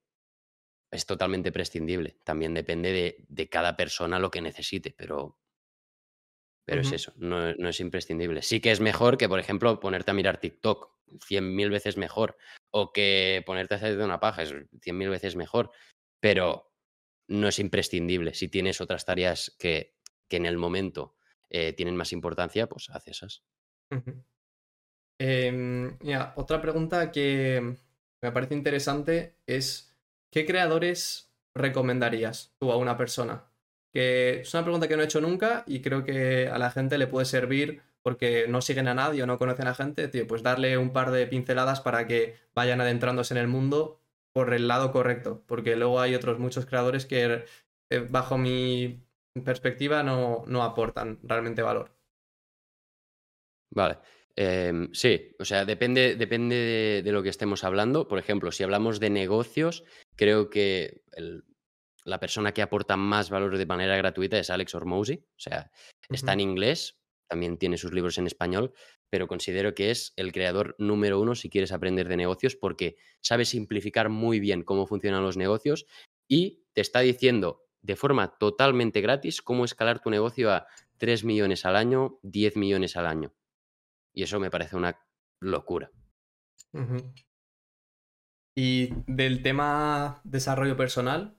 es 0.91 1.05
totalmente 1.05 1.51
prescindible. 1.51 2.17
También 2.23 2.53
depende 2.53 2.91
de, 2.91 3.25
de 3.27 3.49
cada 3.49 3.75
persona 3.75 4.19
lo 4.19 4.31
que 4.31 4.41
necesite, 4.41 4.93
pero, 4.95 5.37
pero 6.69 6.81
es 6.81 6.91
eso, 6.91 7.13
no, 7.17 7.53
no, 7.55 7.69
es 7.69 7.79
imprescindible. 7.79 8.41
Sí 8.41 8.59
que 8.59 8.71
es 8.71 8.79
mejor 8.79 9.17
que, 9.17 9.27
por 9.27 9.39
ejemplo, 9.39 9.79
ponerte 9.79 10.11
a 10.11 10.13
mirar 10.13 10.39
TikTok, 10.39 10.91
cien 11.25 11.55
mil 11.55 11.69
veces 11.69 11.97
mejor, 11.97 12.37
o 12.71 12.93
que 12.93 13.43
ponerte 13.45 13.73
a 13.73 13.77
hacer 13.77 13.97
una 13.99 14.19
paja, 14.19 14.43
es 14.43 14.53
cien 14.81 14.97
mil 14.97 15.09
veces 15.09 15.35
mejor, 15.35 15.71
pero 16.19 16.71
no 17.27 17.47
es 17.47 17.59
imprescindible. 17.59 18.33
Si 18.33 18.47
tienes 18.47 18.81
otras 18.81 19.05
tareas 19.05 19.55
que, 19.57 19.95
que 20.27 20.37
en 20.37 20.45
el 20.45 20.57
momento 20.57 21.15
eh, 21.49 21.73
tienen 21.73 21.95
más 21.95 22.13
importancia, 22.13 22.67
pues 22.67 22.89
haz 22.89 23.07
esas. 23.07 23.43
Em, 25.19 25.97
otra 26.35 26.61
pregunta 26.61 27.11
que 27.11 27.75
me 28.21 28.31
parece 28.31 28.53
interesante 28.53 29.35
es, 29.47 29.95
¿qué 30.31 30.45
creadores 30.45 31.33
recomendarías 31.55 32.55
tú 32.59 32.71
a 32.71 32.77
una 32.77 32.95
persona? 32.95 33.48
Que 33.91 34.41
es 34.41 34.53
una 34.53 34.63
pregunta 34.63 34.87
que 34.87 34.95
no 34.95 35.01
he 35.01 35.05
hecho 35.05 35.21
nunca 35.21 35.63
y 35.67 35.81
creo 35.81 36.03
que 36.03 36.47
a 36.47 36.57
la 36.57 36.71
gente 36.71 36.97
le 36.97 37.07
puede 37.07 37.25
servir 37.25 37.81
porque 38.01 38.45
no 38.47 38.61
siguen 38.61 38.87
a 38.87 38.93
nadie 38.93 39.23
o 39.23 39.27
no 39.27 39.37
conocen 39.37 39.67
a 39.67 39.75
gente, 39.75 40.07
tío, 40.07 40.27
pues 40.27 40.43
darle 40.43 40.77
un 40.77 40.93
par 40.93 41.11
de 41.11 41.27
pinceladas 41.27 41.81
para 41.81 42.07
que 42.07 42.35
vayan 42.55 42.81
adentrándose 42.81 43.33
en 43.33 43.39
el 43.39 43.47
mundo 43.47 43.99
por 44.31 44.53
el 44.53 44.67
lado 44.67 44.91
correcto, 44.91 45.43
porque 45.47 45.75
luego 45.75 45.99
hay 45.99 46.15
otros 46.15 46.39
muchos 46.39 46.65
creadores 46.65 47.05
que 47.05 47.45
eh, 47.89 48.07
bajo 48.09 48.37
mi 48.37 49.03
perspectiva 49.43 50.03
no, 50.03 50.43
no 50.47 50.63
aportan 50.63 51.19
realmente 51.23 51.61
valor. 51.61 51.91
Vale. 53.71 53.97
Em, 54.35 54.89
sí, 54.93 55.35
o 55.37 55.43
sea, 55.43 55.65
depende, 55.65 56.15
depende 56.15 57.01
de, 57.03 57.11
lo 57.11 57.21
que 57.21 57.29
estemos 57.29 57.63
hablando. 57.63 58.07
Por 58.07 58.19
ejemplo, 58.19 58.51
si 58.51 58.63
hablamos 58.63 58.99
de 58.99 59.09
negocios, 59.09 59.83
creo 60.15 60.49
que 60.49 61.01
la 62.09 62.19
persona 62.19 62.53
que 62.53 62.61
aporta 62.61 62.97
más 62.97 63.29
valor 63.29 63.57
de 63.57 63.65
manera 63.65 63.95
gratuita 63.95 64.37
es 64.37 64.49
Alex 64.49 64.75
Ormozzi. 64.75 65.23
O 65.29 65.39
sea, 65.39 65.71
está 66.09 66.33
en 66.33 66.41
inglés, 66.41 66.99
también 67.29 67.57
tiene 67.57 67.77
sus 67.77 67.93
libros 67.93 68.17
en 68.17 68.27
español, 68.27 68.73
pero 69.09 69.27
considero 69.27 69.73
que 69.75 69.91
es 69.91 70.13
el 70.15 70.31
creador 70.31 70.75
número 70.79 71.19
uno 71.19 71.35
si 71.35 71.49
quieres 71.49 71.71
aprender 71.71 72.07
de 72.07 72.17
negocios 72.17 72.55
porque 72.55 72.97
sabe 73.21 73.45
simplificar 73.45 74.09
muy 74.09 74.39
bien 74.39 74.63
cómo 74.63 74.87
funcionan 74.87 75.23
los 75.23 75.37
negocios 75.37 75.85
y 76.27 76.63
te 76.73 76.81
está 76.81 76.99
diciendo 76.99 77.65
de 77.81 77.95
forma 77.95 78.37
totalmente 78.37 79.01
gratis 79.01 79.41
cómo 79.41 79.63
escalar 79.63 80.01
tu 80.01 80.09
negocio 80.09 80.51
a 80.51 80.67
3 80.97 81.23
millones 81.23 81.65
al 81.65 81.75
año, 81.75 82.19
10 82.23 82.57
millones 82.57 82.97
al 82.97 83.07
año. 83.07 83.33
Y 84.13 84.23
eso 84.23 84.39
me 84.39 84.51
parece 84.51 84.75
una 84.75 84.99
locura. 85.39 85.91
¿Y 88.55 88.89
del 89.07 89.41
tema 89.41 90.21
desarrollo 90.25 90.75
personal, 90.75 91.38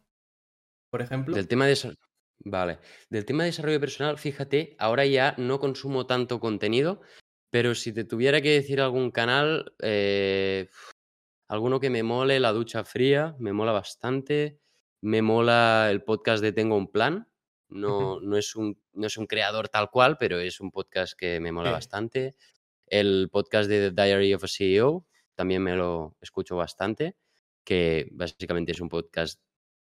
por 0.90 1.02
ejemplo? 1.02 1.34
Del 1.34 1.48
tema 1.48 1.66
de 1.66 1.96
Vale. 2.44 2.78
Del 3.10 3.24
tema 3.24 3.42
de 3.42 3.50
desarrollo 3.50 3.80
personal, 3.80 4.18
fíjate, 4.18 4.74
ahora 4.78 5.04
ya 5.04 5.34
no 5.36 5.60
consumo 5.60 6.06
tanto 6.06 6.40
contenido, 6.40 7.02
pero 7.50 7.74
si 7.74 7.92
te 7.92 8.04
tuviera 8.04 8.40
que 8.40 8.52
decir 8.52 8.80
algún 8.80 9.10
canal, 9.10 9.74
eh, 9.80 10.68
alguno 11.48 11.80
que 11.80 11.90
me 11.90 12.02
mole, 12.02 12.40
La 12.40 12.52
Ducha 12.52 12.84
Fría, 12.84 13.36
me 13.38 13.52
mola 13.52 13.72
bastante. 13.72 14.58
Me 15.02 15.22
mola 15.22 15.88
el 15.90 16.02
podcast 16.02 16.42
de 16.42 16.52
Tengo 16.52 16.76
un 16.76 16.90
Plan. 16.90 17.26
No, 17.68 18.20
no, 18.20 18.36
es, 18.36 18.56
un, 18.56 18.80
no 18.94 19.06
es 19.06 19.16
un 19.16 19.26
creador 19.26 19.68
tal 19.68 19.90
cual, 19.90 20.16
pero 20.18 20.38
es 20.38 20.60
un 20.60 20.70
podcast 20.70 21.14
que 21.16 21.40
me 21.40 21.52
mola 21.52 21.70
bastante. 21.70 22.34
El 22.86 23.28
podcast 23.30 23.68
de 23.68 23.90
The 23.90 24.02
Diary 24.02 24.34
of 24.34 24.44
a 24.44 24.48
CEO 24.48 25.06
también 25.34 25.62
me 25.62 25.74
lo 25.74 26.16
escucho 26.20 26.56
bastante, 26.56 27.16
que 27.64 28.08
básicamente 28.10 28.72
es 28.72 28.80
un 28.80 28.88
podcast 28.88 29.40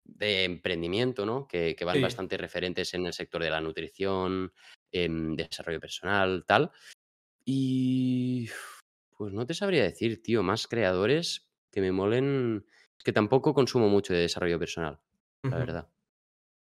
de 0.07 0.45
emprendimiento, 0.45 1.27
¿no? 1.27 1.47
Que, 1.47 1.77
van 1.85 2.01
bastante 2.01 2.37
referentes 2.37 2.95
en 2.95 3.07
el 3.07 3.13
sector 3.13 3.43
de 3.43 3.51
la 3.51 3.61
nutrición, 3.61 4.53
en 4.93 5.37
desarrollo 5.37 5.81
personal, 5.81 6.45
tal. 6.47 6.71
Y 7.45 8.49
pues 9.17 9.33
no 9.33 9.47
te 9.47 9.55
sabría 9.55 9.83
decir, 9.83 10.23
tío, 10.23 10.43
más 10.43 10.67
creadores 10.67 11.49
que 11.71 11.81
me 11.81 11.93
molen. 11.93 12.67
Es 12.99 13.05
que 13.05 13.13
tampoco 13.13 13.55
consumo 13.55 13.89
mucho 13.89 14.15
de 14.15 14.21
desarrollo 14.21 14.59
personal, 14.59 14.99
la 15.43 15.59
verdad. 15.59 15.89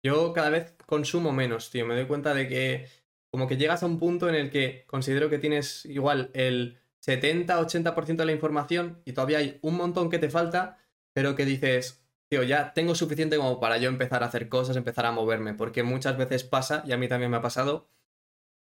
Yo 0.03 0.33
cada 0.33 0.51
vez 0.51 0.75
consumo 0.87 1.33
menos, 1.33 1.71
tío. 1.71 1.87
Me 1.87 1.95
doy 1.95 2.07
cuenta 2.07 2.35
de 2.35 2.49
que 2.49 2.89
como 3.31 3.49
que 3.49 3.57
llegas 3.57 3.83
a 3.83 3.87
un 3.87 3.99
punto 3.99 4.29
en 4.29 4.35
el 4.35 4.51
que 4.51 4.85
considero 4.87 5.29
que 5.29 5.39
tienes 5.39 5.87
igual 5.87 6.31
el 6.35 6.79
70-80% 7.05 8.17
de 8.17 8.27
la 8.27 8.33
información 8.33 9.03
y 9.05 9.13
todavía 9.13 9.39
hay 9.39 9.59
un 9.63 9.77
montón 9.77 10.09
que 10.09 10.19
te 10.19 10.31
falta, 10.31 10.79
pero 11.13 11.35
que 11.35 11.45
dices, 11.45 12.04
ya 12.31 12.73
tengo 12.75 12.95
suficiente 12.95 13.37
como 13.37 13.61
para 13.61 13.79
yo 13.79 13.89
empezar 13.89 14.23
a 14.23 14.27
hacer 14.27 14.49
cosas, 14.49 14.77
empezar 14.77 15.07
a 15.07 15.13
moverme, 15.13 15.55
porque 15.55 15.83
muchas 15.83 16.17
veces 16.17 16.45
pasa, 16.45 16.83
y 16.87 16.93
a 16.93 16.97
mí 16.97 17.09
también 17.09 17.31
me 17.31 17.37
ha 17.37 17.43
pasado, 17.43 17.89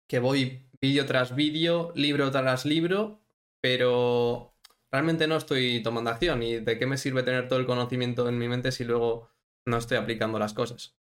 que 0.08 0.20
voy 0.20 0.68
vídeo 0.82 1.06
tras 1.06 1.36
vídeo, 1.36 1.92
libro 1.96 2.30
tras 2.32 2.66
libro, 2.66 3.22
pero 3.62 4.54
realmente 4.92 5.28
no 5.28 5.38
estoy 5.38 5.82
tomando 5.82 6.10
acción. 6.10 6.44
¿Y 6.44 6.60
de 6.60 6.78
qué 6.78 6.86
me 6.86 6.98
sirve 6.98 7.24
tener 7.24 7.48
todo 7.48 7.60
el 7.60 7.66
conocimiento 7.66 8.28
en 8.28 8.38
mi 8.38 8.48
mente 8.48 8.72
si 8.72 8.84
luego 8.84 9.30
no 9.66 9.78
estoy 9.78 9.98
aplicando 9.98 10.40
las 10.40 10.54
cosas? 10.54 10.96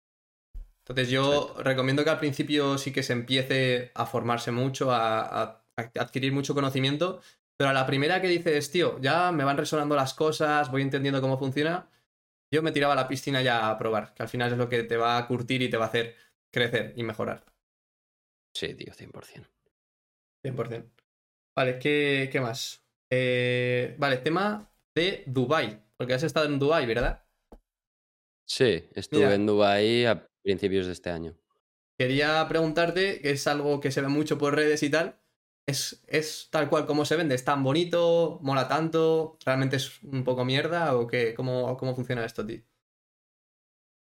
Entonces 0.80 1.10
yo 1.10 1.56
recomiendo 1.60 2.04
que 2.04 2.10
al 2.10 2.20
principio 2.20 2.78
sí 2.78 2.92
que 2.92 3.04
se 3.04 3.14
empiece 3.14 3.92
a 3.94 4.06
formarse 4.06 4.52
mucho, 4.52 4.92
a, 4.92 5.22
a 5.22 5.64
adquirir 5.78 6.34
mucho 6.34 6.56
conocimiento, 6.56 7.22
pero 7.58 7.70
a 7.70 7.74
la 7.74 7.86
primera 7.86 8.22
que 8.22 8.28
dices, 8.28 8.72
tío, 8.72 9.00
ya 9.00 9.32
me 9.32 9.44
van 9.44 9.58
resonando 9.58 9.96
las 9.96 10.14
cosas, 10.14 10.72
voy 10.72 10.82
entendiendo 10.82 11.22
cómo 11.22 11.38
funciona, 11.38 11.88
yo 12.52 12.62
me 12.64 12.72
tiraba 12.72 12.94
a 12.94 12.96
la 12.96 13.08
piscina 13.08 13.42
ya 13.42 13.70
a 13.70 13.78
probar, 13.78 14.14
que 14.14 14.24
al 14.24 14.30
final 14.30 14.52
es 14.52 14.58
lo 14.58 14.70
que 14.70 14.84
te 14.84 14.98
va 14.98 15.18
a 15.18 15.28
curtir 15.28 15.62
y 15.62 15.70
te 15.70 15.78
va 15.78 15.86
a 15.86 15.88
hacer 15.90 16.16
crecer 16.52 16.94
y 16.96 17.04
mejorar. 17.04 17.46
Sí, 18.54 18.74
tío, 18.74 18.94
100%. 18.94 19.48
100%. 20.44 20.90
Vale, 21.56 21.80
¿qué, 21.80 22.30
qué 22.32 22.40
más? 22.40 22.84
Eh, 23.12 23.96
vale, 23.98 24.18
tema 24.18 24.72
de 24.96 25.24
Dubai, 25.28 25.84
porque 25.98 26.14
has 26.14 26.24
estado 26.24 26.46
en 26.46 26.60
Dubai, 26.60 26.86
¿verdad? 26.86 27.26
Sí, 28.48 28.90
estuve 28.96 29.34
en 29.34 29.46
Dubai 29.46 30.06
a 30.06 30.28
principios 30.42 30.88
de 30.88 30.94
este 30.94 31.10
año. 31.10 31.38
Quería 31.98 32.46
preguntarte, 32.48 33.22
que 33.22 33.32
es 33.32 33.46
algo 33.46 33.80
que 33.80 33.92
se 33.92 34.02
ve 34.02 34.08
mucho 34.08 34.38
por 34.38 34.56
redes 34.56 34.82
y 34.84 34.90
tal, 34.90 35.19
¿Es, 35.70 36.48
tal 36.52 36.70
cual 36.70 36.86
como 36.86 37.06
se 37.06 37.16
vende? 37.16 37.36
¿Es 37.36 37.46
tan 37.46 37.64
bonito? 37.64 38.40
¿Mola 38.42 38.68
tanto? 38.68 39.38
¿Realmente 39.46 39.76
es 39.78 40.02
un 40.04 40.24
poco 40.24 40.46
mierda? 40.46 40.98
¿O 40.98 41.08
qué? 41.08 41.34
¿Cómo, 41.34 41.78
cómo 41.78 41.96
funciona 41.96 42.26
esto, 42.26 42.46
tío? 42.46 42.62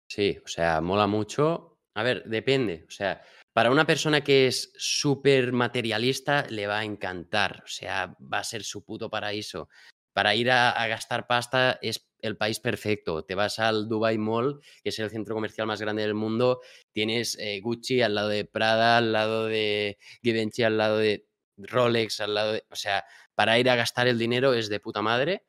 Sí, 0.09 0.39
o 0.45 0.49
sea, 0.49 0.81
mola 0.81 1.07
mucho. 1.07 1.79
A 1.95 2.03
ver, 2.03 2.25
depende. 2.25 2.85
O 2.89 2.91
sea, 2.91 3.23
para 3.53 3.71
una 3.71 3.87
persona 3.87 4.23
que 4.23 4.47
es 4.47 4.73
súper 4.77 5.53
materialista 5.53 6.47
le 6.49 6.67
va 6.67 6.79
a 6.79 6.85
encantar. 6.85 7.63
O 7.65 7.69
sea, 7.69 8.17
va 8.21 8.39
a 8.39 8.45
ser 8.45 8.63
su 8.63 8.85
puto 8.85 9.11
paraíso. 9.11 9.69
Para 10.13 10.35
ir 10.35 10.51
a, 10.51 10.87
gastar 10.89 11.27
pasta 11.27 11.79
es 11.83 12.09
el 12.21 12.37
país 12.37 12.59
perfecto. 12.59 13.25
Te 13.25 13.35
vas 13.35 13.59
al 13.59 13.89
Dubai 13.89 14.19
Mall, 14.19 14.61
que 14.83 14.89
es 14.89 14.99
el 14.99 15.11
centro 15.11 15.35
comercial 15.35 15.67
más 15.67 15.81
grande 15.81 16.03
del 16.03 16.15
mundo. 16.15 16.61
Tienes 16.93 17.39
eh, 17.39 17.61
Gucci 17.61 18.03
al 18.03 18.15
lado 18.15 18.29
de 18.29 18.45
Prada, 18.45 18.97
al 18.97 19.13
lado 19.13 19.47
de 19.47 19.99
Givenchy, 20.23 20.63
al 20.63 20.79
lado 20.79 20.99
de 20.99 21.28
Rolex 21.59 22.21
al 22.21 22.35
lado 22.35 22.53
de... 22.53 22.65
O 22.71 22.77
sea, 22.77 23.05
para 23.35 23.59
ir 23.59 23.69
a 23.69 23.77
gastar 23.77 24.09
el 24.09 24.19
dinero 24.19 24.55
es 24.55 24.69
de 24.69 24.81
puta 24.81 25.03
madre 25.03 25.45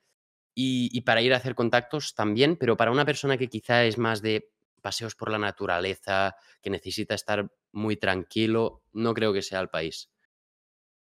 y, 0.56 1.02
para 1.02 1.22
ir 1.22 1.34
a 1.34 1.38
hacer 1.38 1.56
contactos 1.56 2.16
también, 2.16 2.58
pero 2.58 2.76
para 2.76 2.92
una 2.92 3.06
persona 3.06 3.38
que 3.38 3.48
quizá 3.48 3.86
es 3.86 3.98
más 3.98 4.22
de 4.22 4.52
paseos 4.82 5.16
por 5.16 5.32
la 5.32 5.38
naturaleza, 5.38 6.36
que 6.62 6.70
necesita 6.70 7.16
estar 7.16 7.50
muy 7.72 7.96
tranquilo, 7.96 8.84
no 8.92 9.14
creo 9.14 9.32
que 9.32 9.42
sea 9.42 9.62
el 9.62 9.70
país. 9.70 10.12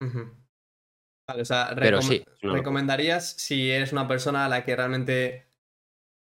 Vale, 0.01 1.43
o 1.43 1.45
sea, 1.45 1.73
pero 1.79 2.03
sí, 2.03 2.25
recomendarías 2.43 3.31
si 3.31 3.71
eres 3.71 3.93
una 3.93 4.09
persona 4.09 4.47
a 4.47 4.49
la 4.49 4.65
que 4.65 4.75
realmente 4.75 5.47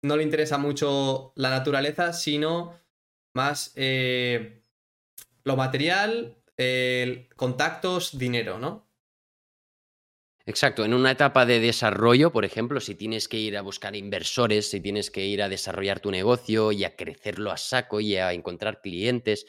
no 0.02 0.16
le 0.16 0.24
interesa 0.24 0.58
mucho 0.58 1.34
la 1.36 1.50
naturaleza, 1.50 2.14
sino 2.14 2.80
más 3.36 3.74
eh, 3.76 4.64
lo 5.44 5.56
material 5.56 6.39
contactos, 7.36 8.18
dinero, 8.18 8.60
¿no? 8.60 8.90
Exacto, 10.46 10.84
en 10.84 10.96
una 10.96 11.12
etapa 11.12 11.46
de 11.46 11.60
desarrollo, 11.60 12.32
por 12.32 12.44
ejemplo, 12.44 12.80
si 12.80 12.96
tienes 12.96 13.28
que 13.28 13.38
ir 13.38 13.56
a 13.56 13.62
buscar 13.62 13.96
inversores, 13.96 14.70
si 14.70 14.82
tienes 14.82 15.12
que 15.12 15.26
ir 15.26 15.44
a 15.44 15.48
desarrollar 15.50 16.00
tu 16.00 16.10
negocio 16.10 16.72
y 16.72 16.86
a 16.86 16.96
crecerlo 16.96 17.52
a 17.52 17.58
saco 17.58 18.00
y 18.00 18.16
a 18.16 18.34
encontrar 18.34 18.82
clientes, 18.82 19.46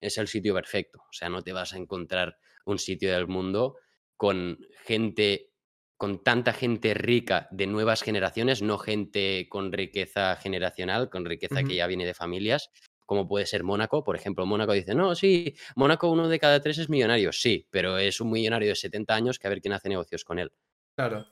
es 0.00 0.16
el 0.18 0.28
sitio 0.28 0.54
perfecto. 0.54 1.00
O 1.00 1.12
sea, 1.12 1.28
no 1.28 1.42
te 1.42 1.52
vas 1.52 1.74
a 1.74 1.76
encontrar 1.76 2.38
un 2.64 2.78
sitio 2.78 3.12
del 3.12 3.28
mundo 3.28 3.76
con 4.16 4.58
gente, 4.84 5.52
con 5.98 6.22
tanta 6.24 6.54
gente 6.54 6.94
rica 6.94 7.48
de 7.50 7.66
nuevas 7.66 8.02
generaciones, 8.02 8.62
no 8.62 8.78
gente 8.78 9.48
con 9.50 9.70
riqueza 9.70 10.36
generacional, 10.36 11.10
con 11.10 11.26
riqueza 11.26 11.62
que 11.62 11.74
ya 11.74 11.86
viene 11.86 12.06
de 12.06 12.14
familias, 12.14 12.70
como 13.06 13.26
puede 13.26 13.46
ser 13.46 13.64
Mónaco. 13.64 14.04
Por 14.04 14.16
ejemplo, 14.16 14.46
Mónaco 14.46 14.72
dice, 14.72 14.94
no, 14.94 15.14
sí, 15.14 15.54
Mónaco 15.76 16.10
uno 16.10 16.28
de 16.28 16.38
cada 16.38 16.60
tres 16.60 16.78
es 16.78 16.88
millonario. 16.88 17.32
Sí, 17.32 17.66
pero 17.70 17.98
es 17.98 18.20
un 18.20 18.30
millonario 18.30 18.68
de 18.68 18.76
70 18.76 19.14
años 19.14 19.38
que 19.38 19.46
a 19.46 19.50
ver 19.50 19.60
quién 19.60 19.74
hace 19.74 19.88
negocios 19.88 20.24
con 20.24 20.38
él. 20.38 20.52
Claro. 20.96 21.26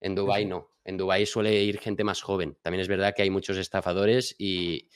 En 0.00 0.14
Dubái 0.14 0.44
no. 0.44 0.70
En 0.84 0.96
Dubái 0.96 1.26
suele 1.26 1.62
ir 1.62 1.78
gente 1.78 2.04
más 2.04 2.22
joven. 2.22 2.56
También 2.62 2.80
es 2.80 2.88
verdad 2.88 3.14
que 3.14 3.22
hay 3.22 3.30
muchos 3.30 3.56
estafadores 3.56 4.34
y, 4.38 4.88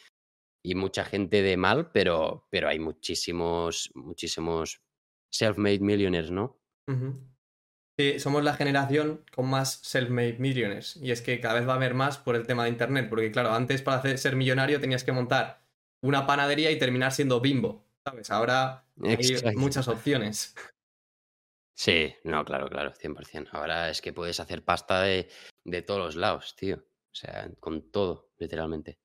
y 0.65 0.75
mucha 0.75 1.05
gente 1.05 1.43
de 1.43 1.57
mal, 1.57 1.91
pero, 1.93 2.47
pero 2.51 2.69
hay 2.69 2.79
muchísimos, 2.79 3.91
muchísimos 3.95 4.81
self-made 5.33 5.81
millionaires, 5.81 6.31
¿no? 6.31 6.61
Sí, 7.99 8.19
somos 8.19 8.45
la 8.45 8.55
generación 8.55 9.25
con 9.35 9.49
más 9.49 9.83
self-made 9.83 10.39
millionaires. 10.39 10.97
Y 10.97 11.11
es 11.11 11.21
que 11.21 11.41
cada 11.41 11.55
vez 11.55 11.69
va 11.69 11.73
a 11.73 11.77
haber 11.77 11.95
más 11.95 12.19
por 12.19 12.37
el 12.37 12.47
tema 12.47 12.65
de 12.65 12.71
Internet. 12.71 13.09
Porque 13.09 13.31
claro, 13.31 13.53
antes 13.53 13.83
para 13.83 14.17
ser 14.17 14.37
millonario 14.37 14.81
tenías 14.81 15.05
que 15.05 15.13
montar 15.13 15.62
una 16.03 16.27
panadería 16.27 16.71
y 16.71 16.79
terminar 16.79 17.13
siendo 17.13 17.41
bimbo. 17.41 17.87
¿Sabes? 18.05 18.31
Ahora 18.31 18.85
hay 19.03 19.57
muchas 19.57 19.89
opciones. 19.89 20.55
Sí, 21.75 22.15
no, 22.23 22.45
claro, 22.45 22.69
claro, 22.69 22.93
100%. 22.93 23.49
Ahora 23.53 23.89
es 23.89 24.03
que 24.03 24.13
puedes 24.13 24.39
hacer 24.39 24.63
pasta 24.63 25.01
de, 25.03 25.29
de 25.65 25.83
todos 25.83 26.01
los 26.01 26.17
lados, 26.17 26.55
tío. 26.55 26.77
O 26.77 27.15
sea, 27.15 27.51
con 27.59 27.91
todo, 27.91 28.31
literalmente. 28.39 28.99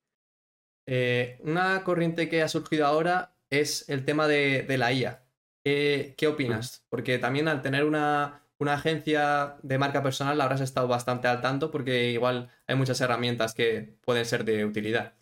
Eh, 0.85 1.37
una 1.41 1.83
corriente 1.83 2.29
que 2.29 2.41
ha 2.41 2.47
surgido 2.47 2.85
ahora 2.85 3.35
es 3.49 3.87
el 3.89 4.05
tema 4.05 4.27
de, 4.27 4.65
la 4.77 4.93
IA. 4.93 5.23
¿Qué, 5.63 6.15
opinas? 6.27 6.85
Porque 6.89 7.19
también 7.19 7.49
al 7.49 7.61
tener 7.61 7.83
una, 7.83 8.43
agencia 8.59 9.57
de 9.63 9.77
marca 9.77 10.01
personal 10.01 10.39
habrás 10.39 10.61
estado 10.61 10.87
bastante 10.87 11.27
al 11.27 11.41
tanto 11.41 11.71
porque 11.71 12.11
igual 12.11 12.49
hay 12.65 12.75
muchas 12.75 13.01
herramientas 13.01 13.53
que 13.53 13.97
pueden 14.05 14.25
ser 14.25 14.45
de 14.45 14.65
utilidad. 14.65 15.15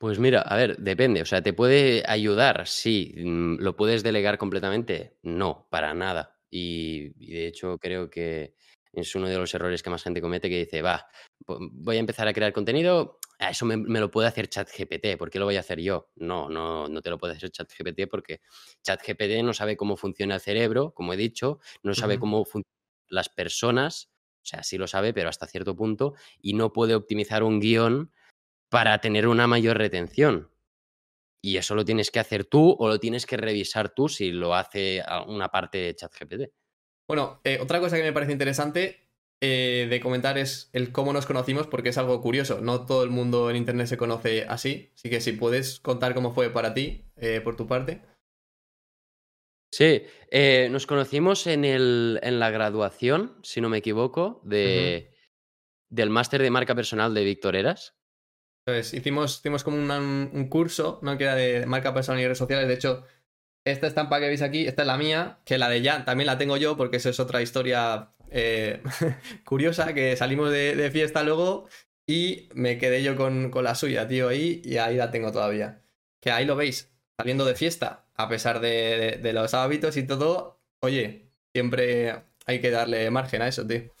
Pues 0.00 0.18
mira, 0.18 0.40
a 0.40 0.56
ver, 0.56 0.78
depende. 0.78 1.20
O 1.20 1.26
sea, 1.26 1.42
¿te 1.42 1.52
puede 1.52 2.02
ayudar? 2.06 2.66
Sí. 2.66 3.12
Mm, 3.18 3.56
¿Lo 3.58 3.76
puedes 3.76 4.02
delegar 4.02 4.38
completamente? 4.38 5.18
No, 5.22 5.68
para 5.70 5.92
nada. 5.92 6.40
Y, 6.50 7.12
y 7.18 7.34
de 7.34 7.46
hecho 7.46 7.76
creo 7.76 8.08
que 8.08 8.54
es 8.94 9.14
uno 9.14 9.28
de 9.28 9.36
los 9.36 9.52
errores 9.52 9.82
que 9.82 9.90
más 9.90 10.02
gente 10.02 10.22
comete 10.22 10.48
que 10.48 10.60
dice, 10.60 10.80
va, 10.80 11.06
voy 11.46 11.96
a 11.96 12.00
empezar 12.00 12.26
a 12.26 12.32
crear 12.32 12.50
contenido, 12.54 13.18
eso 13.38 13.66
me, 13.66 13.76
lo 13.76 14.10
puede 14.10 14.26
hacer 14.26 14.48
ChatGPT, 14.48 15.18
¿por 15.18 15.30
qué 15.30 15.38
lo 15.38 15.44
voy 15.44 15.56
a 15.56 15.60
hacer 15.60 15.80
yo? 15.80 16.10
No, 16.16 16.48
no, 16.48 16.88
no 16.88 17.02
te 17.02 17.10
lo 17.10 17.18
puede 17.18 17.34
hacer 17.34 17.50
ChatGPT 17.50 18.08
porque 18.10 18.40
ChatGPT 18.82 19.42
no 19.44 19.52
sabe 19.52 19.76
cómo 19.76 19.98
funciona 19.98 20.36
el 20.36 20.40
cerebro, 20.40 20.92
como 20.92 21.12
he 21.12 21.16
dicho, 21.18 21.60
no 21.82 21.94
sabe 21.94 22.18
cómo 22.18 22.44
funcionan 22.46 22.64
las 23.08 23.28
personas, 23.28 24.10
o 24.42 24.46
sea, 24.46 24.62
sí 24.62 24.78
lo 24.78 24.86
sabe, 24.86 25.12
pero 25.12 25.28
hasta 25.28 25.46
cierto 25.46 25.76
punto, 25.76 26.14
y 26.40 26.54
no 26.54 26.72
puede 26.72 26.94
optimizar 26.94 27.42
un 27.44 27.60
guion 27.60 28.10
para 28.70 29.00
tener 29.00 29.26
una 29.26 29.46
mayor 29.46 29.76
retención. 29.76 30.50
Y 31.42 31.56
eso 31.56 31.74
lo 31.74 31.84
tienes 31.84 32.10
que 32.10 32.20
hacer 32.20 32.44
tú 32.44 32.76
o 32.78 32.88
lo 32.88 32.98
tienes 32.98 33.26
que 33.26 33.36
revisar 33.36 33.90
tú 33.90 34.08
si 34.08 34.30
lo 34.30 34.54
hace 34.54 35.02
una 35.26 35.48
parte 35.48 35.78
de 35.78 35.94
ChatGPT. 35.94 36.52
Bueno, 37.08 37.40
eh, 37.44 37.58
otra 37.60 37.80
cosa 37.80 37.96
que 37.96 38.02
me 38.02 38.12
parece 38.12 38.32
interesante 38.32 39.08
eh, 39.40 39.88
de 39.90 40.00
comentar 40.00 40.38
es 40.38 40.70
el 40.72 40.92
cómo 40.92 41.12
nos 41.12 41.26
conocimos, 41.26 41.66
porque 41.66 41.88
es 41.88 41.98
algo 41.98 42.20
curioso. 42.20 42.60
No 42.60 42.86
todo 42.86 43.02
el 43.02 43.10
mundo 43.10 43.50
en 43.50 43.56
Internet 43.56 43.88
se 43.88 43.96
conoce 43.96 44.44
así. 44.44 44.92
Así 44.94 45.10
que 45.10 45.20
si 45.20 45.32
puedes 45.32 45.80
contar 45.80 46.14
cómo 46.14 46.32
fue 46.32 46.50
para 46.50 46.72
ti, 46.74 47.06
eh, 47.16 47.40
por 47.42 47.56
tu 47.56 47.66
parte. 47.66 48.02
Sí, 49.72 50.02
nos 50.70 50.86
conocimos 50.86 51.46
en, 51.46 51.64
el, 51.64 52.18
en, 52.22 52.40
la 52.40 52.50
graduación, 52.50 53.38
si 53.44 53.60
no 53.60 53.68
me 53.68 53.78
equivoco, 53.78 54.40
de, 54.44 55.14
del 55.88 56.10
máster 56.10 56.42
de 56.42 56.50
marca 56.50 56.74
personal 56.74 57.14
de 57.14 57.24
Víctor 57.24 57.54
Eras. 57.54 57.99
Entonces, 58.66 58.94
hicimos, 58.94 59.38
hicimos 59.38 59.64
como 59.64 59.76
un 59.76 60.48
curso, 60.48 60.98
¿no? 61.02 61.16
Que 61.16 61.24
era 61.24 61.34
de 61.34 61.66
marca 61.66 61.94
personal 61.94 62.20
y 62.20 62.24
redes 62.24 62.38
sociales. 62.38 62.68
De 62.68 62.74
hecho, 62.74 63.04
esta 63.64 63.86
estampa 63.86 64.20
que 64.20 64.28
veis 64.28 64.42
aquí, 64.42 64.66
esta 64.66 64.82
es 64.82 64.86
la 64.86 64.96
mía, 64.96 65.40
que 65.44 65.58
la 65.58 65.68
de 65.68 65.82
Jan 65.82 66.04
también 66.04 66.26
la 66.26 66.38
tengo 66.38 66.56
yo, 66.56 66.76
porque 66.76 66.96
eso 66.96 67.10
es 67.10 67.20
otra 67.20 67.42
historia 67.42 68.12
eh, 68.30 68.82
curiosa, 69.44 69.92
que 69.94 70.16
salimos 70.16 70.50
de, 70.50 70.90
fiesta 70.92 71.22
luego 71.22 71.68
y 72.06 72.48
me 72.54 72.78
quedé 72.78 73.02
yo 73.02 73.16
con, 73.16 73.50
la 73.62 73.74
suya, 73.74 74.08
tío, 74.08 74.28
ahí, 74.28 74.62
y 74.64 74.78
ahí 74.78 74.96
la 74.96 75.10
tengo 75.10 75.32
todavía. 75.32 75.82
Que 76.20 76.30
ahí 76.30 76.44
lo 76.44 76.56
veis, 76.56 76.92
saliendo 77.18 77.44
de 77.44 77.54
fiesta, 77.54 78.06
a 78.14 78.28
pesar 78.28 78.60
de, 78.60 79.20
los 79.34 79.54
hábitos 79.54 79.96
y 79.96 80.06
todo, 80.06 80.60
oye, 80.80 81.30
siempre 81.54 82.24
hay 82.46 82.60
que 82.60 82.70
darle 82.70 83.10
margen 83.10 83.42
a 83.42 83.48
eso, 83.48 83.66
tío. 83.66 83.92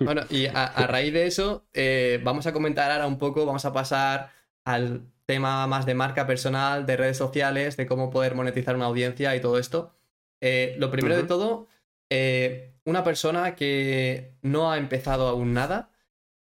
Bueno, 0.00 0.22
y 0.30 0.46
a, 0.46 0.86
raíz 0.86 1.12
de 1.12 1.26
eso, 1.26 1.66
eh, 1.72 2.20
vamos 2.22 2.46
a 2.46 2.52
comentar 2.52 2.90
ahora 2.90 3.06
un 3.06 3.18
poco, 3.18 3.46
vamos 3.46 3.64
a 3.64 3.72
pasar 3.72 4.30
al 4.64 5.02
tema 5.26 5.66
más 5.66 5.86
de 5.86 5.94
marca 5.94 6.26
personal, 6.26 6.86
de 6.86 6.96
redes 6.96 7.16
sociales, 7.16 7.76
de 7.76 7.86
cómo 7.86 8.10
poder 8.10 8.34
monetizar 8.34 8.76
una 8.76 8.86
audiencia 8.86 9.34
y 9.36 9.40
todo 9.40 9.58
esto. 9.58 9.94
Eh, 10.40 10.74
lo 10.78 10.90
primero 10.90 11.16
de 11.16 11.24
todo, 11.24 11.68
eh, 12.10 12.74
una 12.84 13.04
persona 13.04 13.54
que 13.54 14.34
no 14.42 14.70
ha 14.70 14.78
empezado 14.78 15.28
aún 15.28 15.52
nada, 15.52 15.90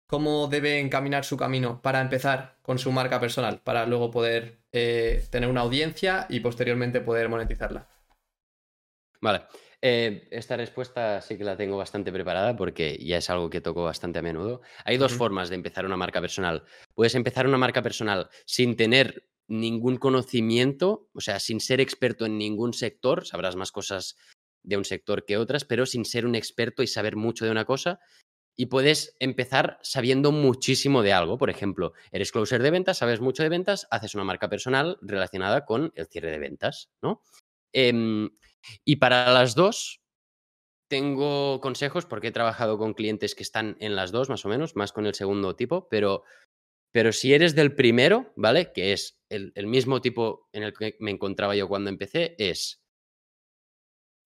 ¿cómo 0.06 0.46
debe 0.48 0.78
encaminar 0.78 1.24
su 1.24 1.36
camino 1.36 1.82
para 1.82 2.00
empezar 2.00 2.56
con 2.62 2.78
su 2.78 2.92
marca 2.92 3.20
personal, 3.20 3.60
para 3.60 3.86
luego 3.86 4.10
poder 4.10 4.58
tener 4.70 5.48
una 5.48 5.62
audiencia 5.62 6.26
y 6.28 6.40
posteriormente 6.40 7.00
poder 7.00 7.28
monetizarla? 7.28 7.88
Vale. 9.20 9.42
Eh, 9.80 10.26
esta 10.32 10.56
respuesta 10.56 11.20
sí 11.20 11.38
que 11.38 11.44
la 11.44 11.56
tengo 11.56 11.76
bastante 11.76 12.10
preparada 12.10 12.56
porque 12.56 12.98
ya 13.00 13.18
es 13.18 13.30
algo 13.30 13.48
que 13.48 13.60
toco 13.60 13.84
bastante 13.84 14.18
a 14.18 14.22
menudo. 14.22 14.60
Hay 14.84 14.96
dos 14.96 15.12
formas 15.12 15.50
de 15.50 15.54
empezar 15.54 15.86
una 15.86 15.96
marca 15.96 16.20
personal. 16.20 16.64
Puedes 16.94 17.14
empezar 17.14 17.46
una 17.46 17.58
marca 17.58 17.82
personal 17.82 18.28
sin 18.44 18.76
tener 18.76 19.28
ningún 19.46 19.96
conocimiento, 19.96 21.08
o 21.14 21.20
sea, 21.20 21.38
sin 21.38 21.60
ser 21.60 21.80
experto 21.80 22.26
en 22.26 22.38
ningún 22.38 22.74
sector, 22.74 23.24
sabrás 23.24 23.56
más 23.56 23.72
cosas 23.72 24.16
de 24.62 24.76
un 24.76 24.84
sector 24.84 25.24
que 25.24 25.36
otras, 25.38 25.64
pero 25.64 25.86
sin 25.86 26.04
ser 26.04 26.26
un 26.26 26.34
experto 26.34 26.82
y 26.82 26.86
saber 26.86 27.16
mucho 27.16 27.44
de 27.44 27.52
una 27.52 27.64
cosa. 27.64 28.00
Y 28.56 28.66
puedes 28.66 29.16
empezar 29.20 29.78
sabiendo 29.82 30.32
muchísimo 30.32 31.02
de 31.02 31.12
algo. 31.12 31.38
Por 31.38 31.48
ejemplo, 31.48 31.92
eres 32.10 32.32
closer 32.32 32.60
de 32.60 32.72
ventas, 32.72 32.98
sabes 32.98 33.20
mucho 33.20 33.44
de 33.44 33.48
ventas, 33.48 33.86
haces 33.92 34.16
una 34.16 34.24
marca 34.24 34.48
personal 34.48 34.98
relacionada 35.00 35.64
con 35.64 35.92
el 35.94 36.08
cierre 36.08 36.32
de 36.32 36.40
ventas, 36.40 36.90
¿no? 37.00 37.22
Em, 37.72 38.28
y 38.84 38.96
para 38.96 39.32
las 39.32 39.54
dos, 39.54 40.00
tengo 40.88 41.60
consejos 41.60 42.06
porque 42.06 42.28
he 42.28 42.32
trabajado 42.32 42.78
con 42.78 42.94
clientes 42.94 43.34
que 43.34 43.42
están 43.42 43.76
en 43.78 43.94
las 43.94 44.10
dos, 44.10 44.28
más 44.28 44.44
o 44.44 44.48
menos, 44.48 44.74
más 44.74 44.92
con 44.92 45.06
el 45.06 45.14
segundo 45.14 45.54
tipo, 45.54 45.88
pero, 45.88 46.24
pero 46.92 47.12
si 47.12 47.34
eres 47.34 47.54
del 47.54 47.74
primero, 47.74 48.32
¿vale? 48.36 48.72
Que 48.72 48.92
es 48.92 49.20
el, 49.28 49.52
mismo 49.66 50.00
tipo 50.00 50.48
en 50.52 50.62
el 50.62 50.72
que 50.72 50.96
me 50.98 51.10
encontraba 51.10 51.54
yo 51.54 51.68
cuando 51.68 51.90
empecé, 51.90 52.34
es, 52.38 52.82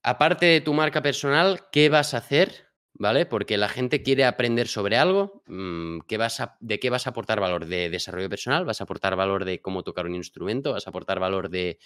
aparte 0.05 0.47
de 0.47 0.61
tu 0.61 0.72
marca 0.72 1.03
personal, 1.03 1.68
¿qué 1.70 1.89
vas 1.89 2.14
a 2.14 2.18
hacer? 2.18 2.70
¿Vale? 2.95 3.24
Porque 3.24 3.57
la 3.57 3.70
gente 3.70 4.03
quiere 4.03 4.26
aprender 4.26 4.68
sobre 4.68 4.99
algo, 4.99 5.43
mm, 5.47 6.01
vas 6.18 6.43
¿de 6.61 6.78
qué 6.78 6.91
vas 6.91 7.07
a 7.07 7.11
aportar 7.11 7.41
valor? 7.41 7.64
¿De 7.66 7.89
desarrollo 7.89 8.28
personal? 8.28 8.66
¿Vas 8.66 8.80
a 8.80 8.85
aportar 8.85 9.16
valor 9.16 9.47
de 9.47 9.61
cómo 9.62 9.83
tocar 9.83 10.07
un 10.07 10.14
instrumento? 10.14 10.72
¿Vas 10.72 10.87
a 10.87 10.91
aportar 10.91 11.18
valor 11.18 11.49
de 11.49 11.78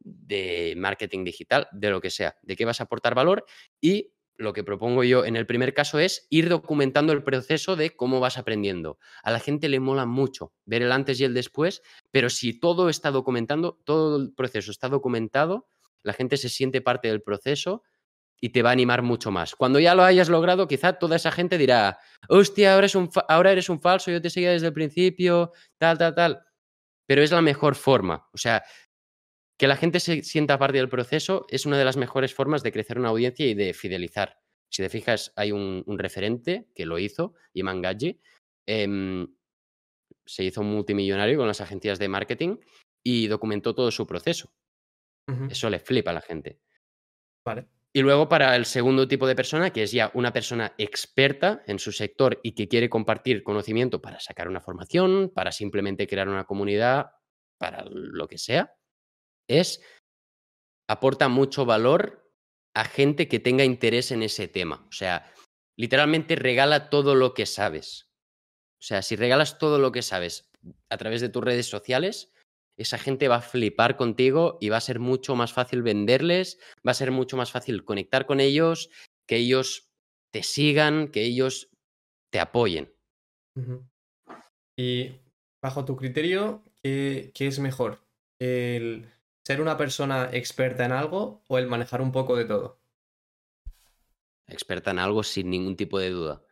de 0.00 0.74
marketing 0.76 1.24
digital, 1.24 1.68
de 1.72 1.90
lo 1.90 2.00
que 2.00 2.10
sea, 2.10 2.36
de 2.42 2.56
qué 2.56 2.64
vas 2.64 2.80
a 2.80 2.84
aportar 2.84 3.14
valor 3.14 3.44
y 3.80 4.12
lo 4.40 4.54
que 4.54 4.64
propongo 4.64 5.04
yo 5.04 5.24
en 5.24 5.36
el 5.36 5.46
primer 5.46 5.74
caso 5.74 5.98
es 5.98 6.26
ir 6.30 6.48
documentando 6.48 7.12
el 7.12 7.22
proceso 7.22 7.76
de 7.76 7.94
cómo 7.94 8.20
vas 8.20 8.38
aprendiendo. 8.38 8.98
A 9.22 9.30
la 9.30 9.38
gente 9.38 9.68
le 9.68 9.80
mola 9.80 10.06
mucho 10.06 10.54
ver 10.64 10.82
el 10.82 10.92
antes 10.92 11.20
y 11.20 11.24
el 11.24 11.34
después, 11.34 11.82
pero 12.10 12.30
si 12.30 12.58
todo 12.58 12.88
está 12.88 13.10
documentando, 13.10 13.78
todo 13.84 14.16
el 14.16 14.32
proceso 14.32 14.70
está 14.70 14.88
documentado, 14.88 15.68
la 16.02 16.14
gente 16.14 16.38
se 16.38 16.48
siente 16.48 16.80
parte 16.80 17.08
del 17.08 17.22
proceso 17.22 17.82
y 18.40 18.48
te 18.50 18.62
va 18.62 18.70
a 18.70 18.72
animar 18.72 19.02
mucho 19.02 19.30
más. 19.30 19.54
Cuando 19.54 19.78
ya 19.78 19.94
lo 19.94 20.02
hayas 20.02 20.30
logrado, 20.30 20.66
quizá 20.66 20.94
toda 20.94 21.16
esa 21.16 21.30
gente 21.30 21.58
dirá, 21.58 21.98
hostia, 22.28 22.74
ahora, 22.74 22.86
un 22.94 23.10
ahora 23.28 23.52
eres 23.52 23.68
un 23.68 23.80
falso, 23.80 24.10
yo 24.10 24.22
te 24.22 24.30
seguía 24.30 24.52
desde 24.52 24.68
el 24.68 24.72
principio, 24.72 25.52
tal, 25.76 25.98
tal, 25.98 26.14
tal. 26.14 26.40
Pero 27.06 27.22
es 27.22 27.30
la 27.30 27.42
mejor 27.42 27.74
forma. 27.74 28.26
O 28.32 28.38
sea, 28.38 28.62
que 29.60 29.68
la 29.68 29.76
gente 29.76 30.00
se 30.00 30.22
sienta 30.22 30.58
parte 30.58 30.78
del 30.78 30.88
proceso 30.88 31.44
es 31.50 31.66
una 31.66 31.76
de 31.76 31.84
las 31.84 31.98
mejores 31.98 32.32
formas 32.32 32.62
de 32.62 32.72
crecer 32.72 32.98
una 32.98 33.10
audiencia 33.10 33.44
y 33.44 33.52
de 33.52 33.74
fidelizar. 33.74 34.40
Si 34.70 34.82
te 34.82 34.88
fijas, 34.88 35.34
hay 35.36 35.52
un, 35.52 35.84
referente 35.98 36.70
que 36.74 36.86
lo 36.86 36.98
hizo, 36.98 37.34
Iman 37.52 37.82
Gadji. 37.82 38.22
Em, 38.64 39.36
se 40.24 40.44
hizo 40.44 40.62
multimillonario 40.62 41.36
con 41.36 41.46
las 41.46 41.60
agencias 41.60 41.98
de 41.98 42.08
marketing 42.08 42.56
y 43.02 43.26
documentó 43.26 43.74
todo 43.74 43.90
su 43.90 44.06
proceso. 44.06 44.50
Eso 45.50 45.68
le 45.68 45.78
flipa 45.78 46.12
a 46.12 46.14
la 46.14 46.22
gente. 46.22 46.58
Vale. 47.44 47.66
Y 47.92 48.00
luego 48.00 48.30
para 48.30 48.56
el 48.56 48.64
segundo 48.64 49.06
tipo 49.08 49.26
de 49.26 49.36
persona, 49.36 49.74
que 49.74 49.82
es 49.82 49.92
ya 49.92 50.10
una 50.14 50.32
persona 50.32 50.72
experta 50.78 51.62
en 51.66 51.78
su 51.78 51.92
sector 51.92 52.40
y 52.42 52.52
que 52.52 52.66
quiere 52.66 52.88
compartir 52.88 53.42
conocimiento 53.42 54.00
para 54.00 54.20
sacar 54.20 54.48
una 54.48 54.62
formación, 54.62 55.30
para 55.34 55.52
simplemente 55.52 56.06
crear 56.06 56.30
una 56.30 56.44
comunidad, 56.44 57.10
para 57.58 57.84
lo 57.84 58.26
que 58.26 58.38
sea, 58.38 58.74
es, 59.58 59.82
aporta 60.88 61.28
mucho 61.28 61.64
valor 61.64 62.32
a 62.74 62.84
gente 62.84 63.28
que 63.28 63.40
tenga 63.40 63.64
interés 63.64 64.10
en 64.10 64.22
ese 64.22 64.48
tema. 64.48 64.86
O 64.88 64.92
sea, 64.92 65.32
literalmente 65.76 66.36
regala 66.36 66.90
todo 66.90 67.14
lo 67.14 67.34
que 67.34 67.46
sabes. 67.46 68.08
O 68.80 68.82
sea, 68.82 69.02
si 69.02 69.16
regalas 69.16 69.58
todo 69.58 69.78
lo 69.78 69.92
que 69.92 70.02
sabes 70.02 70.50
a 70.88 70.96
través 70.96 71.20
de 71.20 71.28
tus 71.28 71.44
redes 71.44 71.66
sociales, 71.66 72.32
esa 72.78 72.96
gente 72.96 73.28
va 73.28 73.36
a 73.36 73.42
flipar 73.42 73.96
contigo 73.96 74.56
y 74.60 74.70
va 74.70 74.78
a 74.78 74.80
ser 74.80 75.00
mucho 75.00 75.36
más 75.36 75.52
fácil 75.52 75.82
venderles, 75.82 76.58
va 76.86 76.92
a 76.92 76.94
ser 76.94 77.10
mucho 77.10 77.36
más 77.36 77.50
fácil 77.50 77.84
conectar 77.84 78.24
con 78.24 78.40
ellos, 78.40 78.90
que 79.28 79.36
ellos 79.36 79.90
te 80.32 80.42
sigan, 80.42 81.08
que 81.08 81.22
ellos 81.22 81.70
te 82.32 82.40
apoyen. 82.40 82.94
Y 84.78 85.10
bajo 85.62 85.84
tu 85.84 85.96
criterio, 85.96 86.64
¿qué, 86.82 87.32
¿qué, 87.34 87.48
es 87.48 87.58
mejor? 87.58 88.06
¿El 88.40 89.06
ser 89.44 89.60
una 89.60 89.76
persona 89.76 90.28
experta 90.32 90.84
en 90.84 90.92
algo 90.92 91.42
o 91.48 91.58
el 91.58 91.66
manejar 91.66 92.02
un 92.02 92.12
poco 92.12 92.36
de 92.36 92.44
todo? 92.44 92.80
Experta 94.46 94.90
en 94.90 94.98
algo 94.98 95.22
sin 95.22 95.50
ningún 95.50 95.76
tipo 95.76 95.98
de 95.98 96.10
duda. 96.10 96.42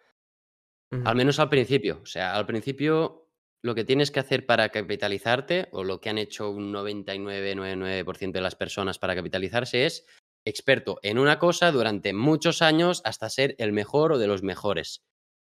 Al 1.04 1.16
menos 1.16 1.38
al 1.38 1.50
principio. 1.50 2.00
O 2.02 2.06
sea, 2.06 2.34
al 2.34 2.46
principio 2.46 3.28
lo 3.60 3.74
que 3.74 3.84
tienes 3.84 4.10
que 4.10 4.20
hacer 4.20 4.46
para 4.46 4.68
capitalizarte, 4.70 5.68
o 5.72 5.84
lo 5.84 6.00
que 6.00 6.10
han 6.10 6.18
hecho 6.18 6.50
un 6.50 6.72
99,99% 6.72 8.32
de 8.32 8.40
las 8.40 8.54
personas 8.54 8.98
para 8.98 9.16
capitalizarse, 9.16 9.84
es 9.84 10.06
experto 10.44 10.98
en 11.02 11.18
una 11.18 11.38
cosa 11.38 11.72
durante 11.72 12.12
muchos 12.12 12.62
años 12.62 13.02
hasta 13.04 13.28
ser 13.28 13.56
el 13.58 13.72
mejor 13.72 14.12
o 14.12 14.18
de 14.18 14.28
los 14.28 14.42
mejores. 14.42 15.04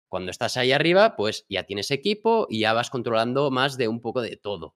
Cuando 0.07 0.31
estás 0.31 0.55
ahí 0.55 0.71
arriba, 0.71 1.15
pues 1.15 1.45
ya 1.49 1.63
tienes 1.63 1.91
equipo 1.91 2.47
y 2.49 2.59
ya 2.59 2.73
vas 2.73 2.89
controlando 2.89 3.49
más 3.49 3.75
de 3.75 3.87
un 3.87 4.01
poco 4.01 4.21
de 4.21 4.37
todo, 4.37 4.75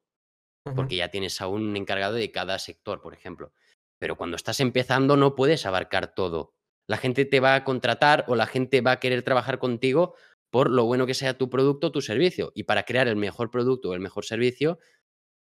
porque 0.64 0.98
ya 0.98 1.10
tienes 1.10 1.42
a 1.42 1.48
un 1.48 1.76
encargado 1.76 2.14
de 2.14 2.32
cada 2.32 2.60
sector, 2.60 3.02
por 3.02 3.14
ejemplo. 3.14 3.54
Pero 3.98 4.16
cuando 4.16 4.36
estás 4.36 4.60
empezando 4.60 5.18
no 5.18 5.36
puedes 5.36 5.66
abarcar 5.66 6.14
todo. 6.14 6.54
La 6.88 6.98
gente 6.98 7.26
te 7.26 7.40
va 7.40 7.56
a 7.56 7.64
contratar 7.64 8.26
o 8.28 8.36
la 8.36 8.48
gente 8.48 8.82
va 8.82 8.94
a 8.94 9.00
querer 9.00 9.24
trabajar 9.24 9.60
contigo 9.60 10.16
por 10.50 10.70
lo 10.70 10.86
bueno 10.86 11.06
que 11.06 11.14
sea 11.14 11.38
tu 11.38 11.50
producto 11.50 11.88
o 11.88 11.92
tu 11.92 12.02
servicio. 12.02 12.52
Y 12.56 12.64
para 12.64 12.84
crear 12.84 13.08
el 13.08 13.16
mejor 13.16 13.52
producto 13.52 13.90
o 13.90 13.94
el 13.94 14.00
mejor 14.00 14.26
servicio, 14.26 14.80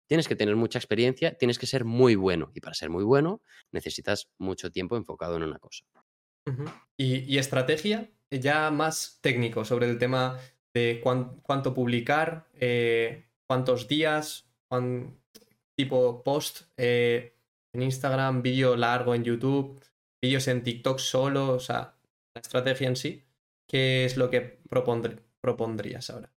tienes 0.06 0.28
que 0.28 0.36
tener 0.36 0.56
mucha 0.56 0.78
experiencia, 0.78 1.36
tienes 1.36 1.58
que 1.58 1.66
ser 1.66 1.84
muy 1.84 2.14
bueno. 2.14 2.50
Y 2.54 2.60
para 2.60 2.74
ser 2.74 2.90
muy 2.90 3.04
bueno, 3.04 3.42
necesitas 3.72 4.30
mucho 4.38 4.70
tiempo 4.70 4.96
enfocado 4.96 5.36
en 5.36 5.42
una 5.42 5.58
cosa. 5.58 5.84
¿Y, 6.96 7.38
estrategia? 7.38 8.10
Ya 8.30 8.70
más 8.70 9.18
técnico 9.22 9.64
sobre 9.64 9.88
el 9.88 9.98
tema 9.98 10.38
de 10.74 11.00
cuánto 11.02 11.74
publicar, 11.74 12.48
eh, 12.54 13.26
cuántos 13.46 13.88
días, 13.88 14.43
tipo 15.76 16.22
post 16.22 16.62
eh, 16.76 17.36
en 17.72 17.82
Instagram, 17.82 18.42
vídeo 18.42 18.76
largo 18.76 19.14
en 19.14 19.24
YouTube, 19.24 19.80
vídeos 20.22 20.48
en 20.48 20.62
TikTok 20.62 20.98
solo, 20.98 21.54
o 21.54 21.60
sea, 21.60 21.96
la 22.34 22.40
estrategia 22.40 22.88
en 22.88 22.96
sí. 22.96 23.24
¿Qué 23.68 24.04
es 24.04 24.16
lo 24.16 24.30
que 24.30 24.60
propondrías 25.40 26.10
ahora? 26.10 26.30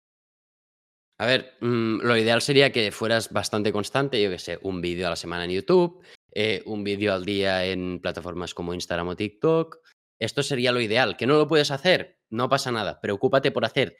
A 1.18 1.26
ver, 1.26 1.54
mm, 1.60 2.00
lo 2.02 2.16
ideal 2.16 2.42
sería 2.42 2.72
que 2.72 2.90
fueras 2.90 3.32
bastante 3.32 3.72
constante, 3.72 4.22
yo 4.22 4.30
que 4.30 4.38
sé, 4.38 4.58
un 4.62 4.80
vídeo 4.80 5.06
a 5.06 5.10
la 5.10 5.16
semana 5.16 5.44
en 5.44 5.52
YouTube, 5.52 6.02
eh, 6.32 6.62
un 6.66 6.82
vídeo 6.82 7.14
al 7.14 7.24
día 7.24 7.64
en 7.64 8.00
plataformas 8.00 8.52
como 8.52 8.74
Instagram 8.74 9.08
o 9.08 9.16
TikTok. 9.16 9.78
Esto 10.20 10.42
sería 10.42 10.72
lo 10.72 10.80
ideal. 10.80 11.16
¿Que 11.16 11.26
no 11.26 11.38
lo 11.38 11.46
puedes 11.46 11.70
hacer? 11.70 12.18
No 12.30 12.48
pasa 12.48 12.72
nada. 12.72 13.00
Preocúpate 13.00 13.52
por 13.52 13.64
hacer 13.64 13.96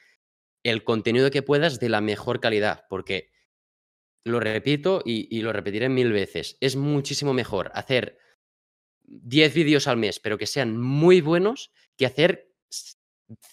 el 0.65 0.83
contenido 0.83 1.31
que 1.31 1.43
puedas 1.43 1.79
de 1.79 1.89
la 1.89 2.01
mejor 2.01 2.41
calidad, 2.41 2.87
porque 2.89 3.31
lo 4.25 4.41
repito 4.41 5.03
y, 5.05 5.41
lo 5.43 5.53
repetiré 5.53 5.89
mil 5.89 6.13
veces. 6.13 6.57
Es 6.61 6.77
muchísimo 6.77 7.35
mejor 7.35 7.71
hacer 7.75 8.19
10 9.05 9.55
vídeos 9.55 9.87
al 9.87 9.99
mes, 9.99 10.19
pero 10.19 10.39
que 10.39 10.47
sean 10.47 10.81
muy 10.81 11.21
buenos, 11.21 11.73
que 11.97 12.07
hacer 12.07 12.51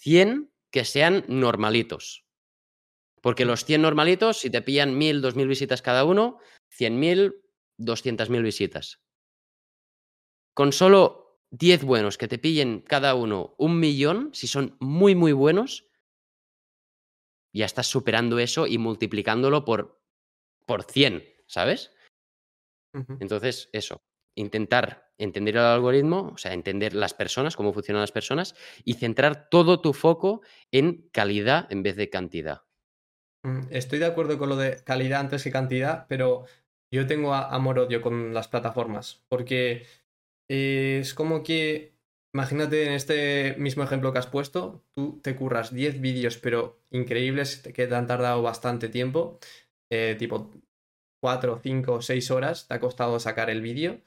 100 0.00 0.50
que 0.70 0.84
sean 0.84 1.24
normalitos. 1.28 2.24
Porque 3.20 3.44
los 3.44 3.64
100 3.64 3.82
normalitos, 3.82 4.38
si 4.38 4.50
te 4.50 4.62
pillan 4.62 4.96
1000, 4.96 5.20
2000 5.20 5.46
visitas 5.46 5.82
cada 5.82 6.04
uno, 6.04 6.38
100.000, 6.76 7.34
200.000 7.78 8.42
visitas. 8.42 9.02
Con 10.54 10.72
solo 10.72 11.38
10 11.50 11.84
buenos 11.84 12.16
que 12.16 12.28
te 12.28 12.38
pillen 12.38 12.80
cada 12.80 13.14
uno 13.14 13.54
un 13.58 13.78
millón, 13.78 14.30
si 14.32 14.46
son 14.46 14.76
muy, 14.80 15.14
muy 15.14 15.32
buenos, 15.32 15.86
ya 17.52 17.66
estás 17.66 17.86
superando 17.86 18.38
eso 18.38 18.66
y 18.66 18.78
multiplicándolo 18.78 19.64
por, 19.64 20.01
por 20.66 20.84
100, 20.84 21.24
¿sabes? 21.46 21.92
Entonces, 23.20 23.70
eso, 23.72 24.02
intentar 24.36 25.12
entender 25.18 25.56
el 25.56 25.62
algoritmo, 25.62 26.32
o 26.34 26.38
sea, 26.38 26.52
entender 26.52 26.94
las 26.94 27.14
personas, 27.14 27.56
cómo 27.56 27.72
funcionan 27.72 28.02
las 28.02 28.12
personas 28.12 28.54
y 28.84 28.94
centrar 28.94 29.48
todo 29.48 29.80
tu 29.80 29.92
foco 29.92 30.42
en 30.70 31.08
calidad 31.12 31.70
en 31.72 31.82
vez 31.82 31.96
de 31.96 32.10
cantidad. 32.10 32.62
Mm, 33.44 33.62
estoy 33.70 33.98
de 33.98 34.06
acuerdo 34.06 34.38
con 34.38 34.48
lo 34.48 34.56
de 34.56 34.82
calidad 34.84 35.20
antes 35.20 35.42
que 35.42 35.50
cantidad, 35.50 36.06
pero 36.08 36.44
yo 36.92 37.06
tengo 37.06 37.34
amor-odio 37.34 38.02
con 38.02 38.34
las 38.34 38.48
plataformas, 38.48 39.24
porque 39.28 39.86
es 40.48 41.14
como 41.14 41.42
que, 41.42 41.94
imagínate 42.34 42.86
en 42.86 42.92
este 42.92 43.54
mismo 43.58 43.82
ejemplo 43.82 44.12
que 44.12 44.18
has 44.18 44.26
puesto, 44.26 44.84
tú 44.94 45.20
te 45.22 45.34
curras 45.34 45.72
10 45.72 46.00
vídeos, 46.00 46.36
pero 46.36 46.80
increíbles, 46.90 47.62
que 47.74 47.86
te 47.86 47.94
han 47.94 48.06
tardado 48.06 48.42
bastante 48.42 48.88
tiempo, 48.88 49.38
eh, 49.94 50.16
tipo 50.18 50.50
4, 51.20 51.60
5, 51.62 52.00
6 52.00 52.30
horas 52.30 52.66
te 52.66 52.72
ha 52.72 52.80
costado 52.80 53.20
sacar 53.20 53.50
el 53.50 53.60
vídeo 53.60 54.00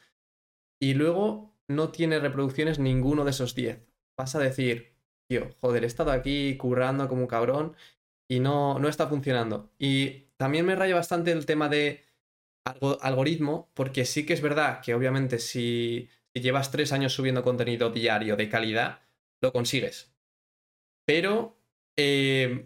y 0.81 0.95
luego 0.95 1.53
no 1.67 1.89
tiene 1.89 2.17
reproducciones 2.17 2.79
ninguno 2.79 3.23
de 3.23 3.29
esos 3.29 3.53
10. 3.53 3.85
Vas 4.17 4.33
a 4.33 4.39
decir, 4.39 4.95
tío, 5.29 5.51
joder, 5.61 5.83
he 5.83 5.87
estado 5.87 6.11
aquí 6.11 6.57
currando 6.57 7.07
como 7.07 7.21
un 7.21 7.27
cabrón 7.27 7.75
y 8.27 8.39
no, 8.39 8.79
no 8.79 8.89
está 8.89 9.05
funcionando. 9.07 9.69
Y 9.77 10.25
también 10.37 10.65
me 10.65 10.75
raya 10.75 10.95
bastante 10.95 11.31
el 11.31 11.45
tema 11.45 11.69
de 11.69 12.03
algoritmo, 13.01 13.69
porque 13.75 14.05
sí 14.05 14.25
que 14.25 14.33
es 14.33 14.41
verdad 14.41 14.81
que 14.81 14.95
obviamente 14.95 15.37
si, 15.37 16.09
llevas 16.33 16.71
tres 16.71 16.91
años 16.93 17.13
subiendo 17.13 17.43
contenido 17.43 17.91
diario 17.91 18.35
de 18.35 18.49
calidad, 18.49 19.01
lo 19.39 19.53
consigues. 19.53 20.11
Pero, 21.05 21.59
eh, 21.95 22.65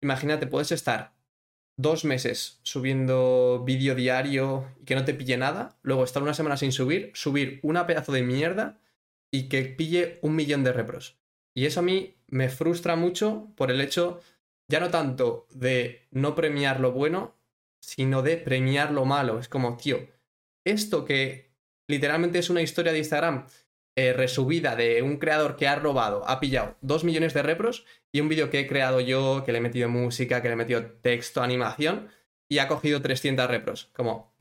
imagínate, 0.00 0.46
puedes 0.46 0.72
estar 0.72 1.13
dos 1.76 2.04
meses 2.04 2.60
subiendo 2.62 3.62
vídeo 3.64 3.94
diario 3.94 4.70
y 4.80 4.84
que 4.84 4.94
no 4.94 5.04
te 5.04 5.14
pille 5.14 5.36
nada, 5.36 5.76
luego 5.82 6.04
estar 6.04 6.22
una 6.22 6.34
semana 6.34 6.56
sin 6.56 6.72
subir, 6.72 7.10
subir 7.14 7.60
una 7.62 7.86
pedazo 7.86 8.12
de 8.12 8.22
mierda 8.22 8.80
y 9.30 9.48
que 9.48 9.64
pille 9.64 10.18
un 10.22 10.36
millón 10.36 10.64
de 10.64 10.72
repros. 10.72 11.18
Y 11.54 11.66
eso 11.66 11.80
a 11.80 11.82
mí 11.82 12.16
me 12.28 12.48
frustra 12.48 12.96
mucho 12.96 13.52
por 13.56 13.70
el 13.70 13.80
hecho, 13.80 14.20
ya 14.68 14.80
no 14.80 14.90
tanto 14.90 15.46
de 15.50 16.06
no 16.10 16.34
premiar 16.34 16.80
lo 16.80 16.92
bueno, 16.92 17.34
sino 17.80 18.22
de 18.22 18.36
premiar 18.36 18.92
lo 18.92 19.04
malo. 19.04 19.38
Es 19.38 19.48
como, 19.48 19.76
tío, 19.76 20.08
esto 20.64 21.04
que 21.04 21.52
literalmente 21.88 22.38
es 22.38 22.50
una 22.50 22.62
historia 22.62 22.92
de 22.92 22.98
Instagram 22.98 23.46
eh, 23.96 24.12
resubida 24.12 24.76
de 24.76 25.02
un 25.02 25.18
creador 25.18 25.56
que 25.56 25.68
ha 25.68 25.76
robado, 25.76 26.28
ha 26.28 26.40
pillado 26.40 26.76
dos 26.80 27.04
millones 27.04 27.32
de 27.34 27.42
repros 27.42 27.84
y 28.10 28.20
un 28.20 28.28
vídeo 28.28 28.50
que 28.50 28.60
he 28.60 28.66
creado 28.66 29.00
yo, 29.00 29.44
que 29.44 29.52
le 29.52 29.58
he 29.58 29.60
metido 29.60 29.88
música, 29.88 30.42
que 30.42 30.48
le 30.48 30.54
he 30.54 30.56
metido 30.56 30.84
texto, 31.00 31.42
animación 31.42 32.08
y 32.48 32.58
ha 32.58 32.68
cogido 32.68 33.02
300 33.02 33.48
repros. 33.48 33.90
Como, 33.94 34.34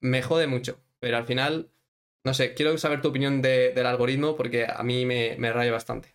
me 0.00 0.22
jode 0.22 0.46
mucho, 0.46 0.80
pero 0.98 1.16
al 1.16 1.26
final, 1.26 1.70
no 2.24 2.34
sé, 2.34 2.54
quiero 2.54 2.76
saber 2.78 3.02
tu 3.02 3.08
opinión 3.08 3.42
del 3.42 3.86
algoritmo 3.86 4.36
porque 4.36 4.66
a 4.66 4.82
mí 4.82 5.04
me, 5.04 5.36
me 5.38 5.52
raya 5.52 5.72
bastante. 5.72 6.14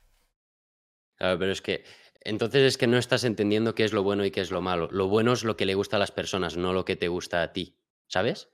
Claro, 1.17 1.39
pero 1.39 1.51
es 1.51 1.61
que 1.61 1.83
entonces 2.21 2.63
es 2.63 2.77
que 2.77 2.87
no 2.87 2.97
estás 2.97 3.23
entendiendo 3.23 3.75
qué 3.75 3.83
es 3.83 3.93
lo 3.93 4.01
bueno 4.01 4.25
y 4.25 4.31
qué 4.31 4.41
es 4.41 4.49
lo 4.49 4.61
malo. 4.61 4.89
Lo 4.91 5.07
bueno 5.07 5.31
es 5.33 5.43
lo 5.43 5.55
que 5.55 5.65
le 5.65 5.75
gusta 5.75 5.97
a 5.97 5.99
las 5.99 6.11
personas, 6.11 6.57
no 6.57 6.73
lo 6.73 6.83
que 6.83 6.95
te 6.95 7.07
gusta 7.07 7.43
a 7.43 7.53
ti, 7.53 7.77
¿sabes? 8.07 8.49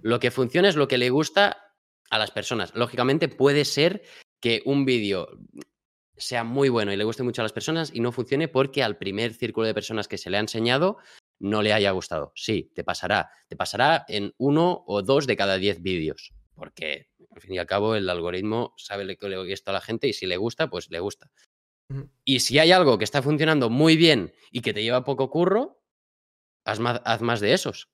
Lo 0.00 0.18
que 0.18 0.30
funciona 0.30 0.68
es 0.70 0.76
lo 0.76 0.88
que 0.88 0.96
le 0.96 1.10
gusta 1.10 1.67
a 2.10 2.18
las 2.18 2.30
personas. 2.30 2.74
Lógicamente 2.74 3.28
puede 3.28 3.64
ser 3.64 4.02
que 4.40 4.62
un 4.64 4.84
vídeo 4.84 5.28
sea 6.16 6.44
muy 6.44 6.68
bueno 6.68 6.92
y 6.92 6.96
le 6.96 7.04
guste 7.04 7.22
mucho 7.22 7.42
a 7.42 7.44
las 7.44 7.52
personas 7.52 7.90
y 7.94 8.00
no 8.00 8.12
funcione 8.12 8.48
porque 8.48 8.82
al 8.82 8.98
primer 8.98 9.32
círculo 9.34 9.66
de 9.66 9.74
personas 9.74 10.08
que 10.08 10.18
se 10.18 10.30
le 10.30 10.36
ha 10.36 10.40
enseñado 10.40 10.98
no 11.38 11.62
le 11.62 11.72
haya 11.72 11.90
gustado. 11.92 12.32
Sí, 12.34 12.72
te 12.74 12.82
pasará. 12.82 13.30
Te 13.46 13.56
pasará 13.56 14.04
en 14.08 14.34
uno 14.38 14.84
o 14.86 15.02
dos 15.02 15.26
de 15.26 15.36
cada 15.36 15.56
diez 15.56 15.80
vídeos. 15.80 16.32
Porque 16.54 17.08
al 17.30 17.40
fin 17.40 17.54
y 17.54 17.58
al 17.58 17.66
cabo 17.66 17.94
el 17.94 18.08
algoritmo 18.08 18.74
sabe 18.76 19.04
lo 19.04 19.16
que 19.16 19.28
le 19.28 19.38
gusta 19.38 19.70
a 19.70 19.74
la 19.74 19.80
gente 19.80 20.08
y 20.08 20.12
si 20.12 20.26
le 20.26 20.36
gusta, 20.36 20.68
pues 20.68 20.90
le 20.90 20.98
gusta. 20.98 21.30
Y 22.24 22.40
si 22.40 22.58
hay 22.58 22.72
algo 22.72 22.98
que 22.98 23.04
está 23.04 23.22
funcionando 23.22 23.70
muy 23.70 23.96
bien 23.96 24.34
y 24.50 24.60
que 24.60 24.74
te 24.74 24.82
lleva 24.82 25.04
poco 25.04 25.30
curro, 25.30 25.80
haz 26.64 26.80
más, 26.80 27.40
de 27.40 27.52
esos. 27.54 27.88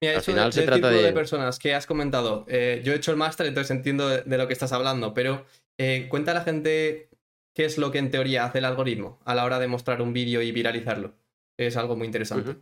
Mira, 0.00 0.16
Al 0.16 0.22
final 0.22 0.52
se 0.52 0.62
trata 0.62 0.88
de... 0.88 1.02
de... 1.02 1.12
personas 1.12 1.58
que 1.58 1.74
has 1.74 1.86
comentado. 1.86 2.46
Eh, 2.48 2.80
yo 2.84 2.92
he 2.92 2.96
hecho 2.96 3.10
el 3.10 3.18
máster, 3.18 3.46
entonces 3.46 3.70
entiendo 3.70 4.08
de, 4.08 4.38
lo 4.38 4.46
que 4.46 4.54
estás 4.54 4.72
hablando, 4.72 5.12
pero 5.12 5.44
eh, 5.78 6.06
cuenta 6.08 6.30
a 6.30 6.34
la 6.34 6.42
gente 6.42 7.10
qué 7.54 7.66
es 7.66 7.76
lo 7.76 7.90
que 7.90 7.98
en 7.98 8.10
teoría 8.10 8.44
hace 8.44 8.58
el 8.58 8.64
algoritmo 8.64 9.20
a 9.24 9.34
la 9.34 9.44
hora 9.44 9.58
de 9.58 9.66
mostrar 9.66 10.00
un 10.00 10.12
vídeo 10.12 10.40
y 10.40 10.52
viralizarlo. 10.52 11.14
Es 11.58 11.76
algo 11.76 11.96
muy 11.96 12.06
interesante. 12.06 12.56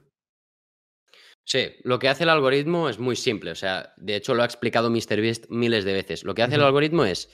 Sí, 1.45 1.76
lo 1.84 1.99
que 1.99 2.09
hace 2.09 2.24
el 2.24 2.30
algoritmo 2.30 2.89
es 2.89 2.99
muy 2.99 3.16
simple. 3.16 3.53
O 3.53 3.55
sea, 3.55 3.95
de 3.97 4.16
hecho 4.16 4.34
lo 4.34 4.43
ha 4.43 4.47
explicado 4.47 4.91
MrBeast 4.91 5.49
miles 5.49 5.84
de 5.84 5.93
veces. 5.93 6.24
Lo 6.24 6.34
que 6.34 6.43
hace 6.43 6.57
el 6.57 6.62
algoritmo 6.62 7.05
es. 7.05 7.30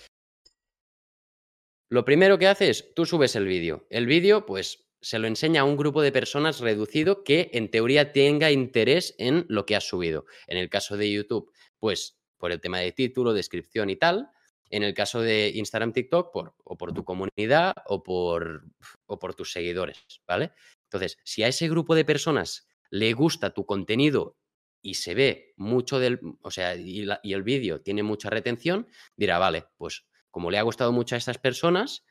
Lo 1.91 2.05
primero 2.05 2.39
que 2.39 2.47
hace 2.47 2.71
es, 2.71 2.95
tú 2.95 3.07
subes 3.07 3.35
el 3.35 3.47
vídeo. 3.47 3.87
El 3.91 4.07
vídeo, 4.07 4.47
pues, 4.47 4.84
se 5.05 5.19
lo 5.19 5.27
enseña 5.27 5.61
a 5.61 5.65
un 5.65 5.77
grupo 5.77 6.01
de 6.01 6.13
personas 6.13 6.61
reducido 6.61 7.25
que 7.25 7.51
en 7.53 7.71
teoría 7.71 8.11
tenga 8.13 8.51
interés 8.51 9.15
en 9.19 9.45
lo 9.49 9.67
que 9.67 9.77
has 9.77 9.87
subido. 9.87 10.25
En 10.47 10.57
el 10.57 10.71
caso 10.71 10.97
de 10.97 11.13
YouTube, 11.13 11.53
pues 11.79 12.19
por 12.39 12.53
el 12.53 12.61
tema 12.61 12.79
de 12.79 12.91
título, 12.91 13.35
descripción 13.35 13.91
y 13.91 13.97
tal. 13.97 14.31
En 14.71 14.83
el 14.83 14.95
caso 14.95 15.21
de 15.21 15.53
Instagram, 15.55 15.93
TikTok, 15.93 16.33
por, 16.33 16.55
o 16.65 16.79
por 16.79 16.95
tu 16.95 17.05
comunidad 17.05 17.75
o 17.87 18.03
por, 18.03 18.65
o 19.05 19.19
por 19.19 19.35
tus 19.35 19.53
seguidores, 19.53 19.99
¿vale? 20.27 20.53
Entonces, 20.85 21.19
si 21.23 21.43
a 21.43 21.49
ese 21.49 21.69
grupo 21.69 21.95
de 21.95 22.07
personas 22.07 22.67
le 22.89 23.13
gusta 23.13 23.51
tu 23.51 23.67
contenido 23.67 24.39
y 24.81 24.95
se 24.95 25.15
ve 25.15 25.53
mucho 25.57 25.99
del, 25.99 26.19
o 26.41 26.51
sea, 26.51 26.77
y, 26.77 27.07
y 27.23 27.33
el 27.35 27.43
vídeo 27.43 27.83
tiene 27.83 28.03
mucha 28.03 28.31
retención, 28.31 28.89
dirá, 29.17 29.39
vale, 29.39 29.67
pues 29.77 30.07
como 30.31 30.51
le 30.51 30.57
ha 30.57 30.63
gustado 30.63 30.93
mucho 30.93 31.15
a 31.15 31.19
estas 31.19 31.37
personas 31.37 32.05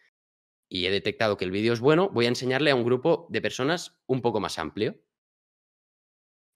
y 0.70 0.86
he 0.86 0.92
detectado 0.92 1.38
que 1.38 1.46
el 1.46 1.52
vídeo 1.52 1.74
es 1.74 1.80
bueno, 1.80 2.10
voy 2.10 2.26
a 2.26 2.30
enseñarle 2.30 2.72
a 2.72 2.76
un 2.76 2.84
grupo 2.84 3.28
de 3.30 3.42
personas 3.42 4.00
un 4.08 4.22
poco 4.22 4.40
más 4.40 4.60
amplio. 4.60 5.02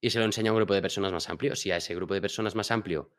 Y 0.01 0.11
se 0.11 0.19
lo 0.19 0.25
enseña 0.25 0.51
a 0.51 0.53
un 0.53 0.57
grupo 0.57 0.73
de 0.73 0.81
personas 0.81 1.11
más 1.11 1.29
amplio. 1.29 1.55
Si 1.55 1.71
a 1.71 1.77
ese 1.77 1.95
grupo 1.95 2.13
de 2.13 2.21
personas 2.21 2.55
más 2.55 2.71
amplio 2.71 3.11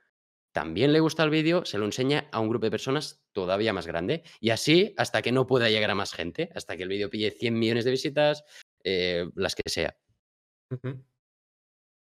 también 0.52 0.92
le 0.92 1.00
gusta 1.00 1.22
el 1.24 1.30
vídeo, 1.30 1.64
se 1.64 1.78
lo 1.78 1.84
enseña 1.84 2.28
a 2.32 2.40
un 2.40 2.48
grupo 2.48 2.66
de 2.66 2.70
personas 2.70 3.22
todavía 3.32 3.72
más 3.72 3.86
grande. 3.86 4.22
Y 4.40 4.50
así 4.50 4.94
hasta 4.96 5.22
que 5.22 5.32
no 5.32 5.46
pueda 5.46 5.70
llegar 5.70 5.90
a 5.90 5.94
más 5.94 6.12
gente, 6.12 6.50
hasta 6.54 6.76
que 6.76 6.84
el 6.84 6.88
vídeo 6.88 7.10
pille 7.10 7.30
100 7.30 7.58
millones 7.58 7.84
de 7.84 7.90
visitas, 7.90 8.44
eh, 8.82 9.28
las 9.34 9.54
que 9.54 9.68
sea. 9.68 9.96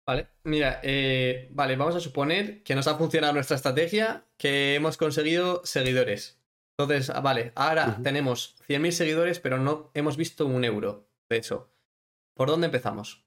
Vale, 0.07 0.27
mira, 0.43 0.81
eh, 0.83 1.47
vale, 1.51 1.75
vamos 1.75 1.95
a 1.95 1.99
suponer 1.99 2.61
que 2.61 2.75
nos 2.75 2.87
ha 2.87 2.97
funcionado 2.97 3.33
nuestra 3.33 3.55
estrategia, 3.55 4.27
que 4.37 4.75
hemos 4.75 4.97
conseguido 4.97 5.65
seguidores. 5.65 6.39
Entonces, 6.77 7.09
ah, 7.09 7.21
vale, 7.21 7.53
ahora 7.55 7.99
tenemos 8.03 8.55
100.000 8.67 8.91
seguidores, 8.91 9.39
pero 9.39 9.57
no 9.57 9.91
hemos 9.93 10.17
visto 10.17 10.45
un 10.45 10.63
euro 10.65 11.09
de 11.29 11.37
eso. 11.37 11.71
¿Por 12.35 12.49
dónde 12.49 12.65
empezamos? 12.65 13.25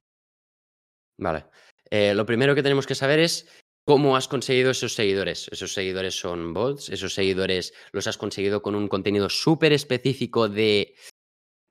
Vale. 1.18 1.46
Eh, 1.90 2.14
lo 2.14 2.26
primero 2.26 2.54
que 2.54 2.62
tenemos 2.62 2.86
que 2.86 2.94
saber 2.94 3.18
es 3.20 3.48
cómo 3.86 4.16
has 4.16 4.28
conseguido 4.28 4.70
esos 4.70 4.94
seguidores. 4.94 5.48
Esos 5.50 5.72
seguidores 5.72 6.14
son 6.14 6.52
bots, 6.52 6.90
esos 6.90 7.14
seguidores 7.14 7.72
los 7.92 8.06
has 8.06 8.18
conseguido 8.18 8.60
con 8.60 8.74
un 8.74 8.86
contenido 8.86 9.30
súper 9.30 9.72
específico 9.72 10.50
de 10.50 10.94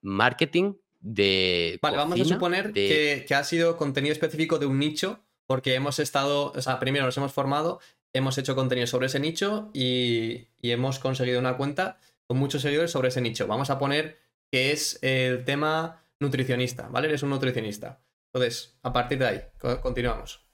marketing, 0.01 0.73
de. 0.99 1.77
Vale, 1.79 1.97
vamos 1.97 2.19
a 2.19 2.25
suponer 2.25 2.73
que, 2.73 3.25
ha 3.35 3.43
sido 3.43 3.77
contenido 3.77 4.13
específico 4.13 4.57
de 4.57 4.65
un 4.65 4.79
nicho, 4.79 5.23
porque 5.45 5.75
hemos 5.75 5.99
estado, 5.99 6.51
o 6.53 6.61
sea, 6.61 6.79
primero 6.79 7.05
nos 7.05 7.17
hemos 7.17 7.33
formado, 7.33 7.79
hemos 8.13 8.37
hecho 8.37 8.55
contenido 8.55 8.87
sobre 8.87 9.07
ese 9.07 9.19
nicho 9.19 9.69
y, 9.73 10.47
hemos 10.61 10.99
conseguido 10.99 11.39
una 11.39 11.55
cuenta 11.55 11.99
con 12.27 12.37
muchos 12.37 12.61
seguidores 12.61 12.91
sobre 12.91 13.07
ese 13.09 13.21
nicho. 13.21 13.47
Vamos 13.47 13.69
a 13.69 13.79
poner 13.79 14.17
que 14.51 14.71
es 14.71 14.99
el 15.01 15.45
tema 15.45 16.03
nutricionista, 16.19 16.89
¿vale? 16.89 17.07
Eres 17.07 17.23
un 17.23 17.29
nutricionista. 17.29 18.01
Entonces, 18.33 18.77
a 18.83 18.91
partir 18.91 19.19
de 19.19 19.25
ahí, 19.27 19.41
continuamos. 19.81 20.45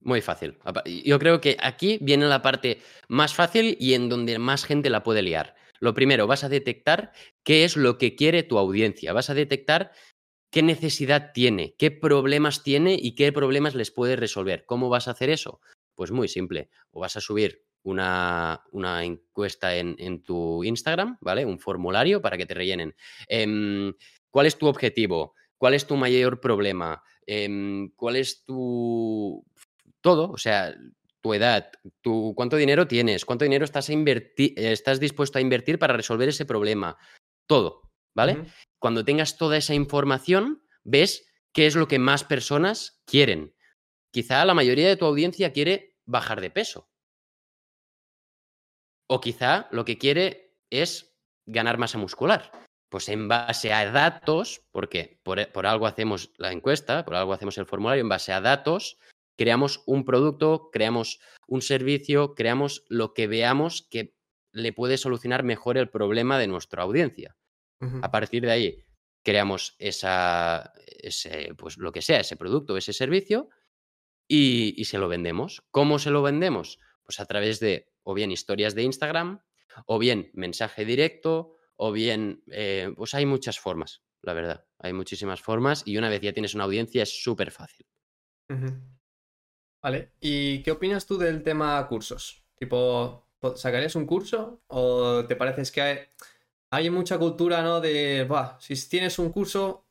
Muy 0.00 0.20
fácil. 0.20 0.58
Yo 1.04 1.18
creo 1.18 1.40
que 1.40 1.56
aquí 1.60 1.98
viene 2.00 2.26
la 2.26 2.42
parte 2.42 2.80
más 3.08 3.34
fácil 3.34 3.76
y 3.78 3.94
en 3.94 4.08
donde 4.08 4.38
más 4.38 4.64
gente 4.64 4.90
la 4.90 5.04
puede 5.04 5.22
liar. 5.22 5.54
Lo 5.78 5.94
primero, 5.94 6.26
vas 6.26 6.44
a 6.44 6.48
detectar 6.48 7.12
qué 7.44 7.64
es 7.64 7.76
lo 7.76 7.98
que 7.98 8.16
quiere 8.16 8.42
tu 8.42 8.58
audiencia, 8.58 9.12
vas 9.12 9.30
a 9.30 9.34
detectar 9.34 9.92
qué 10.50 10.62
necesidad 10.62 11.32
tiene, 11.32 11.74
qué 11.78 11.90
problemas 11.90 12.62
tiene 12.62 12.96
y 13.00 13.14
qué 13.14 13.32
problemas 13.32 13.74
les 13.74 13.90
puedes 13.90 14.18
resolver. 14.18 14.64
¿Cómo 14.66 14.88
vas 14.90 15.08
a 15.08 15.12
hacer 15.12 15.30
eso? 15.30 15.60
Pues 16.02 16.10
muy 16.10 16.26
simple. 16.26 16.68
O 16.90 16.98
vas 16.98 17.16
a 17.16 17.20
subir 17.20 17.62
una, 17.84 18.60
una 18.72 19.04
encuesta 19.04 19.76
en, 19.76 20.20
tu 20.24 20.64
Instagram, 20.64 21.16
¿vale? 21.20 21.44
Un 21.44 21.60
formulario 21.60 22.20
para 22.20 22.36
que 22.36 22.44
te 22.44 22.54
rellenen. 22.54 22.96
Em, 23.28 23.94
¿Cuál 24.28 24.46
es 24.46 24.58
tu 24.58 24.66
objetivo? 24.66 25.36
¿Cuál 25.56 25.74
es 25.74 25.86
tu 25.86 25.94
mayor 25.94 26.40
problema? 26.40 27.04
Em, 27.24 27.90
¿Cuál 27.94 28.16
es 28.16 28.44
tu... 28.44 29.46
Todo, 30.00 30.32
o 30.32 30.38
sea, 30.38 30.74
tu 31.20 31.34
edad, 31.34 31.70
tu, 32.00 32.32
cuánto 32.34 32.56
dinero 32.56 32.88
tienes, 32.88 33.24
cuánto 33.24 33.44
dinero 33.44 33.64
estás, 33.64 33.88
a 33.88 33.92
invertir, 33.92 34.54
estás 34.56 34.98
dispuesto 34.98 35.38
a 35.38 35.40
invertir 35.40 35.78
para 35.78 35.94
resolver 35.96 36.28
ese 36.28 36.46
problema. 36.46 36.98
Todo, 37.46 37.92
¿vale? 38.12 38.46
Cuando 38.80 39.04
tengas 39.04 39.36
toda 39.36 39.56
esa 39.56 39.74
información, 39.74 40.64
ves 40.82 41.32
qué 41.52 41.66
es 41.66 41.76
lo 41.76 41.86
que 41.86 42.00
más 42.00 42.24
personas 42.24 43.00
quieren. 43.06 43.54
Quizá 44.12 44.44
la 44.44 44.52
mayoría 44.52 44.88
de 44.88 44.96
tu 44.96 45.06
audiencia 45.06 45.52
quiere 45.52 45.91
bajar 46.06 46.40
de 46.40 46.50
peso. 46.50 46.88
O 49.08 49.20
quizá 49.20 49.68
lo 49.70 49.84
que 49.84 49.98
quiere 49.98 50.56
es 50.70 51.14
ganar 51.46 51.78
masa 51.78 51.98
muscular. 51.98 52.50
Pues 52.88 53.08
en 53.08 53.28
base 53.28 53.72
a 53.72 53.90
datos, 53.90 54.62
porque 54.70 55.20
por, 55.22 55.50
por 55.52 55.66
algo 55.66 55.86
hacemos 55.86 56.32
la 56.36 56.52
encuesta, 56.52 57.04
por 57.04 57.14
algo 57.14 57.32
hacemos 57.32 57.56
el 57.58 57.66
formulario, 57.66 58.02
en 58.02 58.08
base 58.08 58.32
a 58.32 58.40
datos, 58.40 58.98
creamos 59.36 59.82
un 59.86 60.04
producto, 60.04 60.70
creamos 60.70 61.20
un 61.46 61.62
servicio, 61.62 62.34
creamos 62.34 62.84
lo 62.88 63.14
que 63.14 63.26
veamos 63.26 63.82
que 63.82 64.14
le 64.52 64.72
puede 64.72 64.98
solucionar 64.98 65.42
mejor 65.42 65.78
el 65.78 65.88
problema 65.88 66.38
de 66.38 66.46
nuestra 66.46 66.82
audiencia. 66.82 67.36
A 68.02 68.12
partir 68.12 68.42
de 68.42 68.50
ahí, 68.52 68.84
creamos 69.24 69.74
esa, 69.78 70.72
ese, 70.86 71.52
pues 71.56 71.78
lo 71.78 71.90
que 71.90 72.00
sea, 72.00 72.20
ese 72.20 72.36
producto, 72.36 72.76
ese 72.76 72.92
servicio, 72.92 73.48
y, 74.34 74.84
se 74.86 74.96
lo 74.96 75.08
vendemos. 75.08 75.62
¿Cómo 75.70 75.98
se 75.98 76.10
lo 76.10 76.22
vendemos? 76.22 76.78
Pues 77.04 77.20
a 77.20 77.26
través 77.26 77.60
de 77.60 77.92
o 78.02 78.14
bien 78.14 78.32
historias 78.32 78.74
de 78.74 78.82
Instagram, 78.82 79.42
o 79.86 79.98
bien 79.98 80.30
mensaje 80.32 80.86
directo, 80.86 81.56
o 81.76 81.92
bien, 81.92 82.42
eh, 82.50 82.92
pues 82.96 83.14
hay 83.14 83.26
muchas 83.26 83.60
formas, 83.60 84.02
la 84.22 84.32
verdad. 84.32 84.64
Hay 84.78 84.94
muchísimas 84.94 85.42
formas 85.42 85.82
y 85.86 85.98
una 85.98 86.08
vez 86.08 86.22
ya 86.22 86.32
tienes 86.32 86.54
una 86.54 86.64
audiencia 86.64 87.02
es 87.02 87.22
súper 87.22 87.50
fácil. 87.50 87.86
Vale, 89.82 90.12
¿y 90.20 90.62
qué 90.62 90.70
opinas 90.70 91.06
tú 91.06 91.18
del 91.18 91.42
tema 91.42 91.86
cursos? 91.86 92.42
Tipo, 92.54 93.28
¿sacarías 93.54 93.96
un 93.96 94.06
curso? 94.06 94.62
¿O 94.68 95.26
te 95.26 95.36
parece 95.36 95.62
que 95.72 96.08
hay, 96.70 96.90
mucha 96.90 97.18
cultura, 97.18 97.62
¿no? 97.62 97.80
De, 97.80 98.24
Buah, 98.24 98.58
si 98.60 98.74
tienes 98.88 99.18
un 99.18 99.30
curso, 99.30 99.86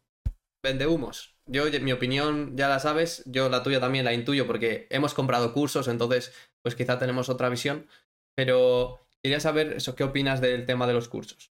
vende 0.64 0.88
humos. 0.88 1.31
Yo, 1.48 1.66
mi 1.82 1.92
opinión, 1.92 2.56
ya 2.56 2.68
la 2.68 2.80
sabes, 2.80 3.24
yo 3.26 3.50
la 3.50 3.64
tuya 3.64 3.80
también 3.80 4.06
la 4.06 4.14
intuyo 4.14 4.48
porque 4.48 4.88
hemos 4.89 5.14
comprado 5.14 5.54
cursos, 5.54 5.88
entonces, 5.88 6.34
pues 6.62 6.76
quizá 6.76 7.00
tenemos 7.00 7.30
otra 7.30 7.50
visión. 7.50 7.88
Pero 8.36 9.00
quería 9.22 9.39
saber 9.39 9.74
eso, 9.74 9.96
¿qué 9.96 10.04
opinas 10.04 10.42
del 10.42 10.66
tema 10.66 10.88
de 10.88 10.94
los 10.94 11.10
cursos? 11.10 11.52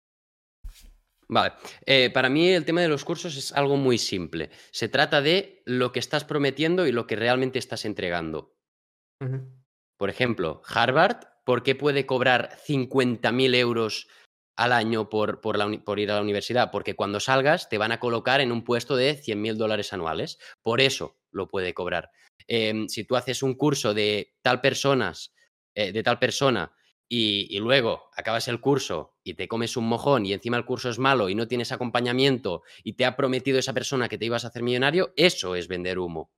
Vale, 1.27 1.53
eh, 1.85 2.09
para 2.09 2.29
mí 2.29 2.49
el 2.49 2.65
tema 2.65 2.81
de 2.81 2.87
los 2.87 3.05
cursos 3.05 3.37
es 3.37 3.51
algo 3.51 3.77
muy 3.77 3.99
simple. 3.99 4.49
Se 4.71 4.89
trata 4.89 5.21
de 5.21 5.61
lo 5.65 5.91
que 5.91 5.99
estás 5.99 6.23
prometiendo 6.23 6.87
y 6.87 6.91
lo 6.91 7.05
que 7.05 7.15
realmente 7.15 7.59
estás 7.59 7.85
entregando. 7.85 8.55
Por 9.97 10.09
ejemplo, 10.09 10.61
Harvard, 10.65 11.25
¿por 11.45 11.61
qué 11.61 11.75
puede 11.75 12.05
cobrar 12.05 12.57
50.000 12.65 13.53
euros 13.55 14.07
al 14.59 14.73
año 14.73 15.09
por, 15.09 15.41
por, 15.41 15.99
ir 15.99 16.11
a 16.11 16.15
la 16.15 16.21
universidad? 16.21 16.69
Porque 16.71 16.95
cuando 16.95 17.19
salgas 17.19 17.69
te 17.69 17.77
van 17.77 17.91
a 17.91 17.99
colocar 17.99 18.41
en 18.41 18.51
un 18.51 18.63
puesto 18.63 18.95
de 18.95 19.15
100.000 19.15 19.55
dólares 19.55 19.93
anuales. 19.93 20.37
Por 20.61 20.81
eso 20.81 21.17
lo 21.31 21.47
puede 21.47 21.73
cobrar. 21.73 22.11
Em, 22.47 22.87
si 22.87 23.03
tú 23.05 23.15
haces 23.15 23.43
un 23.43 23.55
curso 23.55 23.93
de 23.93 24.33
tal 24.41 24.61
personas, 24.61 25.33
eh, 25.75 25.91
de 25.91 26.03
tal 26.03 26.19
persona 26.19 26.73
y, 27.07 27.57
luego 27.59 28.09
acabas 28.15 28.47
el 28.47 28.59
curso 28.59 29.15
y 29.23 29.33
te 29.33 29.47
comes 29.47 29.77
un 29.77 29.87
mojón 29.87 30.25
y 30.25 30.33
encima 30.33 30.57
el 30.57 30.65
curso 30.65 30.89
es 30.89 30.99
malo 30.99 31.29
y 31.29 31.35
no 31.35 31.47
tienes 31.47 31.71
acompañamiento 31.71 32.61
y 32.83 32.93
te 32.93 33.05
ha 33.05 33.15
prometido 33.15 33.57
esa 33.57 33.73
persona 33.73 34.09
que 34.09 34.17
te 34.17 34.25
ibas 34.25 34.45
a 34.45 34.49
hacer 34.49 34.61
millonario, 34.61 35.13
eso 35.15 35.55
es 35.55 35.67
vender 35.67 35.97
humo. 35.97 36.31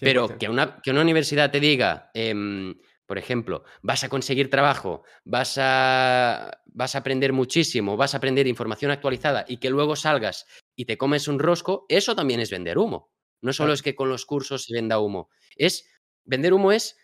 Pero 0.00 0.38
que 0.38 0.48
una, 0.48 0.80
que 0.82 0.90
una, 0.90 1.02
universidad 1.02 1.50
te 1.50 1.60
diga, 1.60 2.10
em, 2.14 2.74
por 3.06 3.18
ejemplo, 3.18 3.64
vas 3.82 4.04
a 4.04 4.08
conseguir 4.08 4.50
trabajo, 4.50 5.04
vas 5.24 5.56
a, 5.58 6.62
vas 6.66 6.94
a 6.94 6.98
aprender 6.98 7.32
muchísimo, 7.32 7.96
vas 7.96 8.14
a 8.14 8.18
aprender 8.18 8.46
información 8.46 8.90
actualizada 8.90 9.44
y 9.48 9.58
que 9.58 9.70
luego 9.70 9.96
salgas 9.96 10.46
y 10.74 10.84
te 10.84 10.98
comes 10.98 11.28
un 11.28 11.38
rosco, 11.38 11.86
eso 11.88 12.14
también 12.14 12.40
es 12.40 12.50
vender 12.50 12.78
humo. 12.78 13.12
No 13.42 13.52
solo 13.52 13.72
es 13.72 13.82
que 13.82 13.94
con 13.94 14.08
los 14.08 14.26
cursos 14.26 14.64
se 14.64 14.74
venda 14.74 14.98
humo, 14.98 15.30
es 15.56 15.88
vender 16.24 16.52
humo 16.52 16.72
es 16.72 16.96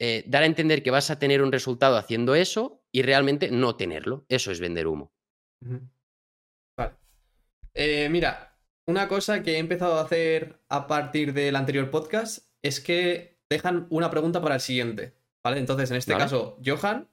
eh, 0.00 0.22
dar 0.26 0.44
a 0.44 0.46
entender 0.46 0.82
que 0.82 0.92
vas 0.92 1.10
a 1.10 1.18
tener 1.18 1.42
un 1.42 1.50
resultado 1.50 1.96
haciendo 1.96 2.34
eso 2.34 2.84
y 2.92 3.02
realmente 3.02 3.50
no 3.50 3.76
tenerlo. 3.76 4.26
Eso 4.28 4.52
es 4.52 4.60
vender 4.60 4.86
humo. 4.86 5.12
Vale. 6.76 6.94
Eh, 7.74 8.08
mira, 8.08 8.56
una 8.86 9.08
cosa 9.08 9.42
que 9.42 9.54
he 9.54 9.58
empezado 9.58 9.98
a 9.98 10.02
hacer 10.02 10.62
a 10.68 10.86
partir 10.86 11.32
del 11.32 11.56
anterior 11.56 11.90
podcast 11.90 12.46
es 12.62 12.80
que 12.80 13.37
dejan 13.50 13.86
una 13.90 14.10
pregunta 14.10 14.40
para 14.40 14.56
el 14.56 14.60
siguiente. 14.60 15.14
¿Vale? 15.42 15.58
Entonces, 15.58 15.90
en 15.90 15.96
este 15.96 16.16
caso, 16.16 16.58
Johan 16.64 17.08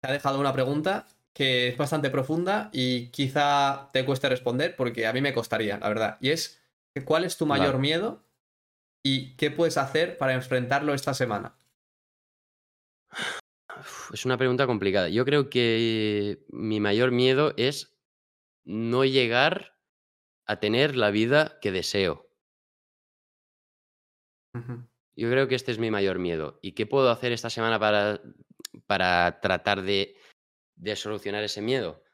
te 0.00 0.08
ha 0.08 0.12
dejado 0.12 0.40
una 0.40 0.52
pregunta 0.52 1.06
que 1.32 1.68
es 1.68 1.76
bastante 1.76 2.10
profunda 2.10 2.70
y 2.72 3.08
quizá 3.10 3.90
te 3.92 4.04
cueste 4.04 4.28
responder 4.28 4.74
porque 4.74 5.06
a 5.06 5.12
mí 5.12 5.20
me 5.20 5.32
costaría, 5.32 5.78
la 5.78 5.88
verdad. 5.88 6.18
Y 6.20 6.30
es, 6.30 6.60
¿cuál 7.04 7.24
es 7.24 7.36
tu 7.36 7.46
mayor 7.46 7.78
miedo 7.78 8.24
y 9.04 9.36
qué 9.36 9.50
puedes 9.50 9.78
hacer 9.78 10.18
para 10.18 10.34
enfrentarlo 10.34 10.94
esta 10.94 11.14
semana? 11.14 11.56
Es 14.12 14.24
una 14.24 14.36
pregunta 14.36 14.66
complicada. 14.66 15.08
Yo 15.08 15.24
creo 15.24 15.48
que 15.48 16.44
mi 16.48 16.80
mayor 16.80 17.12
miedo 17.12 17.54
es 17.56 17.96
no 18.64 19.04
llegar 19.04 19.78
a 20.46 20.58
tener 20.58 20.96
la 20.96 21.10
vida 21.10 21.58
que 21.60 21.70
deseo. 21.70 22.28
Yo 25.18 25.28
creo 25.28 25.48
que 25.48 25.56
este 25.56 25.72
es 25.72 25.80
mi 25.80 25.90
mayor 25.90 26.20
miedo. 26.20 26.60
¿Y 26.62 26.72
qué 26.72 26.86
puedo 26.86 27.10
hacer 27.10 27.32
esta 27.32 27.50
semana 27.50 27.80
para, 27.80 28.22
para 28.86 29.40
tratar 29.40 29.82
de, 29.82 30.16
de 30.76 30.94
solucionar 30.94 31.42
ese 31.42 31.60
miedo? 31.60 32.04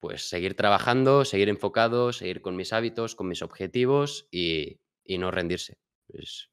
Pues 0.00 0.28
seguir 0.28 0.56
trabajando, 0.56 1.24
seguir 1.24 1.48
enfocado, 1.48 2.12
seguir 2.12 2.40
con 2.42 2.56
mis 2.56 2.72
hábitos, 2.72 3.14
con 3.14 3.28
mis 3.28 3.42
objetivos 3.42 4.26
y, 4.32 4.80
y 5.04 5.18
no 5.18 5.30
rendirse. 5.30 5.78
Pues 6.08 6.50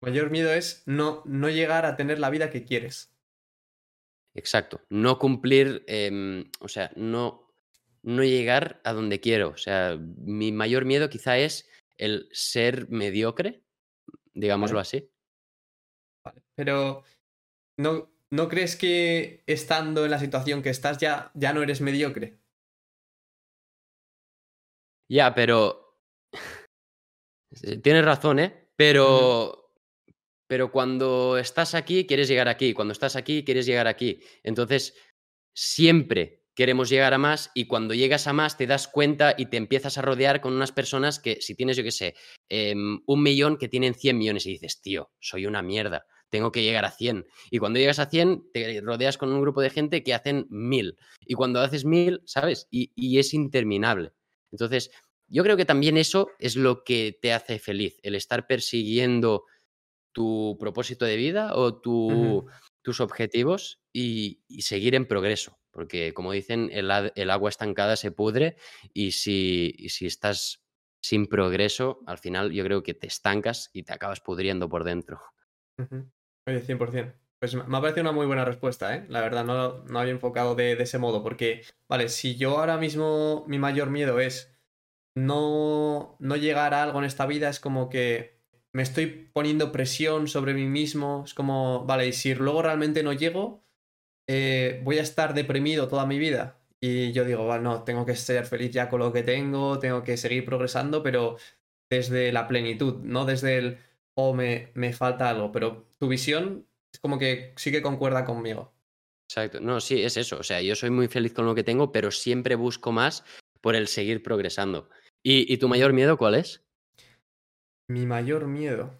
Mayor 0.00 0.30
miedo 0.30 0.52
es 0.52 0.84
no, 0.86 1.24
no 1.26 1.48
llegar 1.48 1.86
a 1.86 1.96
tener 1.96 2.20
la 2.20 2.30
vida 2.30 2.50
que 2.50 2.64
quieres. 2.64 3.12
Exacto. 4.34 4.80
No 4.90 5.18
cumplir, 5.18 5.82
em, 5.88 6.50
o 6.60 6.68
sea, 6.68 6.92
no, 6.94 7.48
no 8.02 8.22
llegar 8.22 8.80
a 8.84 8.92
donde 8.92 9.18
quiero. 9.18 9.48
O 9.48 9.56
sea, 9.56 9.98
mi 9.98 10.52
mayor 10.52 10.84
miedo 10.84 11.10
quizá 11.10 11.36
es 11.36 11.68
el 11.98 12.28
ser 12.32 12.88
mediocre, 12.88 13.64
digámoslo 14.34 14.76
Vale, 14.76 14.82
así. 14.82 15.10
vale. 16.24 16.42
Pero 16.54 17.02
¿no, 17.78 18.10
¿no 18.30 18.48
crees 18.48 18.76
que 18.76 19.42
estando 19.46 20.04
en 20.04 20.10
la 20.10 20.18
situación 20.18 20.62
que 20.62 20.70
estás 20.70 20.98
ya, 20.98 21.30
ya 21.34 21.52
no 21.52 21.62
eres 21.62 21.80
mediocre? 21.80 22.38
Ya, 25.08 25.34
pero 25.34 25.98
tienes 27.82 28.04
razón, 28.04 28.38
¿eh? 28.38 28.68
Pero, 28.76 29.74
pero 30.46 30.70
cuando 30.70 31.36
estás 31.36 31.74
aquí, 31.74 32.06
quieres 32.06 32.28
llegar 32.28 32.48
aquí. 32.48 32.72
Cuando 32.72 32.92
estás 32.92 33.16
aquí, 33.16 33.44
quieres 33.44 33.66
llegar 33.66 33.86
aquí. 33.88 34.22
Entonces, 34.42 34.96
siempre 35.54 36.39
queremos 36.60 36.90
llegar 36.90 37.14
a 37.14 37.18
más 37.18 37.50
y 37.54 37.66
cuando 37.66 37.94
llegas 37.94 38.26
a 38.26 38.32
más 38.32 38.56
te 38.56 38.66
das 38.66 38.86
cuenta 38.88 39.34
y 39.36 39.46
te 39.46 39.56
empiezas 39.56 39.98
a 39.98 40.02
rodear 40.02 40.40
con 40.40 40.52
unas 40.54 40.72
personas 40.72 41.18
que, 41.18 41.40
si 41.40 41.54
tienes, 41.54 41.76
yo 41.76 41.82
qué 41.82 41.90
sé, 41.92 42.14
em, 42.48 43.00
un 43.06 43.22
millón 43.22 43.56
que 43.58 43.68
tienen 43.68 43.94
100 43.94 44.18
millones 44.18 44.46
y 44.46 44.52
dices, 44.52 44.80
tío, 44.82 45.10
soy 45.20 45.46
una 45.46 45.62
mierda, 45.62 46.06
tengo 46.28 46.52
que 46.52 46.62
llegar 46.62 46.84
a 46.84 46.90
100. 46.90 47.26
Y 47.50 47.58
cuando 47.58 47.78
llegas 47.80 47.98
a 47.98 48.06
100, 48.10 48.44
te 48.52 48.80
rodeas 48.82 49.18
con 49.18 49.32
un 49.32 49.40
grupo 49.40 49.60
de 49.62 49.70
gente 49.70 50.02
que 50.04 50.14
hacen 50.14 50.46
1000. 50.50 50.96
Y 51.26 51.34
cuando 51.34 51.60
haces 51.60 51.84
1000, 51.84 52.22
¿sabes? 52.26 52.68
Y, 52.70 52.92
y 52.94 53.18
es 53.18 53.34
interminable. 53.34 54.12
Entonces, 54.52 54.90
yo 55.28 55.42
creo 55.44 55.56
que 55.56 55.64
también 55.64 55.96
eso 55.96 56.28
es 56.38 56.56
lo 56.56 56.84
que 56.84 57.18
te 57.20 57.32
hace 57.32 57.58
feliz, 57.58 57.98
el 58.02 58.14
estar 58.16 58.46
persiguiendo 58.46 59.44
tu 60.12 60.56
propósito 60.60 61.06
de 61.06 61.16
vida 61.16 61.54
o 61.56 61.80
tu- 61.80 62.46
tus 62.82 63.00
objetivos 63.00 63.82
y, 63.92 64.42
y 64.48 64.62
seguir 64.62 64.96
en 64.96 65.06
progreso. 65.08 65.59
Porque, 65.70 66.12
como 66.14 66.32
dicen, 66.32 66.70
el, 66.72 66.90
agua 66.90 67.48
estancada 67.48 67.96
se 67.96 68.10
pudre 68.10 68.56
y 68.92 69.12
si, 69.12 69.76
estás 70.00 70.64
sin 71.00 71.26
progreso, 71.26 72.00
al 72.06 72.18
final 72.18 72.52
yo 72.52 72.64
creo 72.64 72.82
que 72.82 72.94
te 72.94 73.06
estancas 73.06 73.70
y 73.72 73.84
te 73.84 73.92
acabas 73.92 74.20
pudriendo 74.20 74.68
por 74.68 74.84
dentro. 74.84 75.20
Oye, 76.46 76.60
100%. 76.60 77.14
Pues 77.38 77.54
me 77.54 77.62
ha 77.62 77.80
parecido 77.80 78.02
una 78.02 78.12
muy 78.12 78.26
buena 78.26 78.44
respuesta, 78.44 78.94
¿eh? 78.94 79.06
La 79.08 79.22
verdad, 79.22 79.44
no, 79.44 79.82
no 79.84 79.98
había 79.98 80.12
enfocado 80.12 80.54
de, 80.54 80.76
de 80.76 80.82
ese 80.82 80.98
modo, 80.98 81.22
porque, 81.22 81.62
vale, 81.88 82.10
si 82.10 82.36
yo 82.36 82.58
ahora 82.58 82.76
mismo 82.76 83.44
mi 83.48 83.58
mayor 83.58 83.88
miedo 83.88 84.20
es 84.20 84.54
no, 85.14 86.16
no 86.18 86.36
llegar 86.36 86.74
a 86.74 86.82
algo 86.82 86.98
en 86.98 87.04
esta 87.04 87.26
vida, 87.26 87.48
es 87.48 87.60
como 87.60 87.88
que 87.88 88.40
me 88.72 88.82
estoy 88.82 89.06
poniendo 89.32 89.72
presión 89.72 90.28
sobre 90.28 90.54
mí 90.54 90.66
mismo, 90.66 91.22
es 91.24 91.34
como, 91.34 91.84
vale, 91.84 92.08
y 92.08 92.12
si 92.12 92.34
luego 92.34 92.62
realmente 92.62 93.02
no 93.02 93.12
llego, 93.12 93.64
eh, 94.32 94.80
voy 94.84 94.98
a 94.98 95.02
estar 95.02 95.34
deprimido 95.34 95.88
toda 95.88 96.06
mi 96.06 96.16
vida. 96.16 96.56
Y 96.80 97.10
yo 97.10 97.24
digo, 97.24 97.48
vale, 97.48 97.64
no, 97.64 97.82
tengo 97.82 98.06
que 98.06 98.14
ser 98.14 98.46
feliz 98.46 98.70
ya 98.70 98.88
con 98.88 99.00
lo 99.00 99.12
que 99.12 99.24
tengo, 99.24 99.80
tengo 99.80 100.04
que 100.04 100.16
seguir 100.16 100.44
progresando, 100.44 101.02
pero 101.02 101.36
desde 101.90 102.30
la 102.30 102.46
plenitud, 102.46 103.00
no 103.02 103.24
desde 103.24 103.58
el, 103.58 103.78
oh, 104.14 104.32
me, 104.32 104.70
me 104.74 104.92
falta 104.92 105.28
algo, 105.28 105.50
pero 105.50 105.88
tu 105.98 106.06
visión 106.06 106.64
es 106.94 107.00
como 107.00 107.18
que 107.18 107.54
sí 107.56 107.72
que 107.72 107.82
concuerda 107.82 108.24
conmigo. 108.24 108.72
Exacto. 109.28 109.58
No, 109.58 109.80
sí, 109.80 110.00
es 110.00 110.16
eso. 110.16 110.38
O 110.38 110.44
sea, 110.44 110.62
yo 110.62 110.76
soy 110.76 110.90
muy 110.90 111.08
feliz 111.08 111.34
con 111.34 111.44
lo 111.44 111.56
que 111.56 111.64
tengo, 111.64 111.90
pero 111.90 112.12
siempre 112.12 112.54
busco 112.54 112.92
más 112.92 113.24
por 113.60 113.74
el 113.74 113.88
seguir 113.88 114.22
progresando. 114.22 114.88
¿Y, 115.24 115.52
y 115.52 115.58
tu 115.58 115.68
mayor 115.68 115.92
miedo 115.92 116.16
cuál 116.16 116.36
es? 116.36 116.64
Mi 117.88 118.06
mayor 118.06 118.46
miedo. 118.46 118.94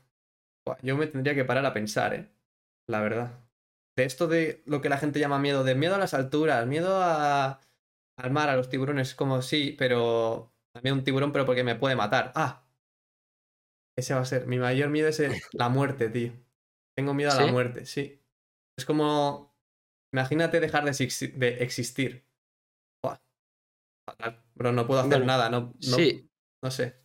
Yo 0.82 0.96
me 0.96 1.06
tendría 1.06 1.36
que 1.36 1.44
parar 1.44 1.64
a 1.66 1.72
pensar, 1.72 2.14
¿eh? 2.14 2.28
La 2.88 3.00
verdad. 3.00 3.49
De 4.00 4.06
esto 4.06 4.28
de 4.28 4.62
lo 4.64 4.80
que 4.80 4.88
la 4.88 4.96
gente 4.96 5.20
llama 5.20 5.38
miedo, 5.38 5.62
de 5.62 5.74
miedo 5.74 5.94
a 5.94 5.98
las 5.98 6.14
alturas, 6.14 6.66
miedo 6.66 7.02
a, 7.02 7.60
al 8.16 8.30
mar, 8.30 8.48
a 8.48 8.56
los 8.56 8.70
tiburones, 8.70 9.14
como 9.14 9.42
sí, 9.42 9.74
pero 9.78 10.54
también 10.72 10.94
un 10.96 11.04
tiburón, 11.04 11.32
pero 11.32 11.44
porque 11.44 11.64
me 11.64 11.74
puede 11.76 11.96
matar. 11.96 12.32
Ah, 12.34 12.64
ese 13.96 14.14
va 14.14 14.20
a 14.20 14.24
ser. 14.24 14.46
Mi 14.46 14.58
mayor 14.58 14.88
miedo 14.88 15.08
es 15.08 15.20
el- 15.20 15.34
la 15.52 15.68
muerte, 15.68 16.08
tío. 16.08 16.32
Tengo 16.96 17.12
miedo 17.14 17.30
a 17.32 17.34
la 17.34 17.46
muerte, 17.52 17.84
sí. 17.84 18.20
Es 18.78 18.86
como, 18.86 19.54
imagínate 20.12 20.60
dejar 20.60 20.84
de, 20.84 20.92
exi- 20.92 21.34
de 21.34 21.62
existir. 21.62 22.24
Fatal. 24.06 24.42
Bro, 24.54 24.72
no 24.72 24.86
puedo 24.86 25.00
hacer 25.00 25.10
Bueno, 25.10 25.26
nada, 25.26 25.50
no, 25.50 25.60
no, 25.60 25.96
sí. 25.96 26.30
no 26.62 26.70
sé. 26.70 26.96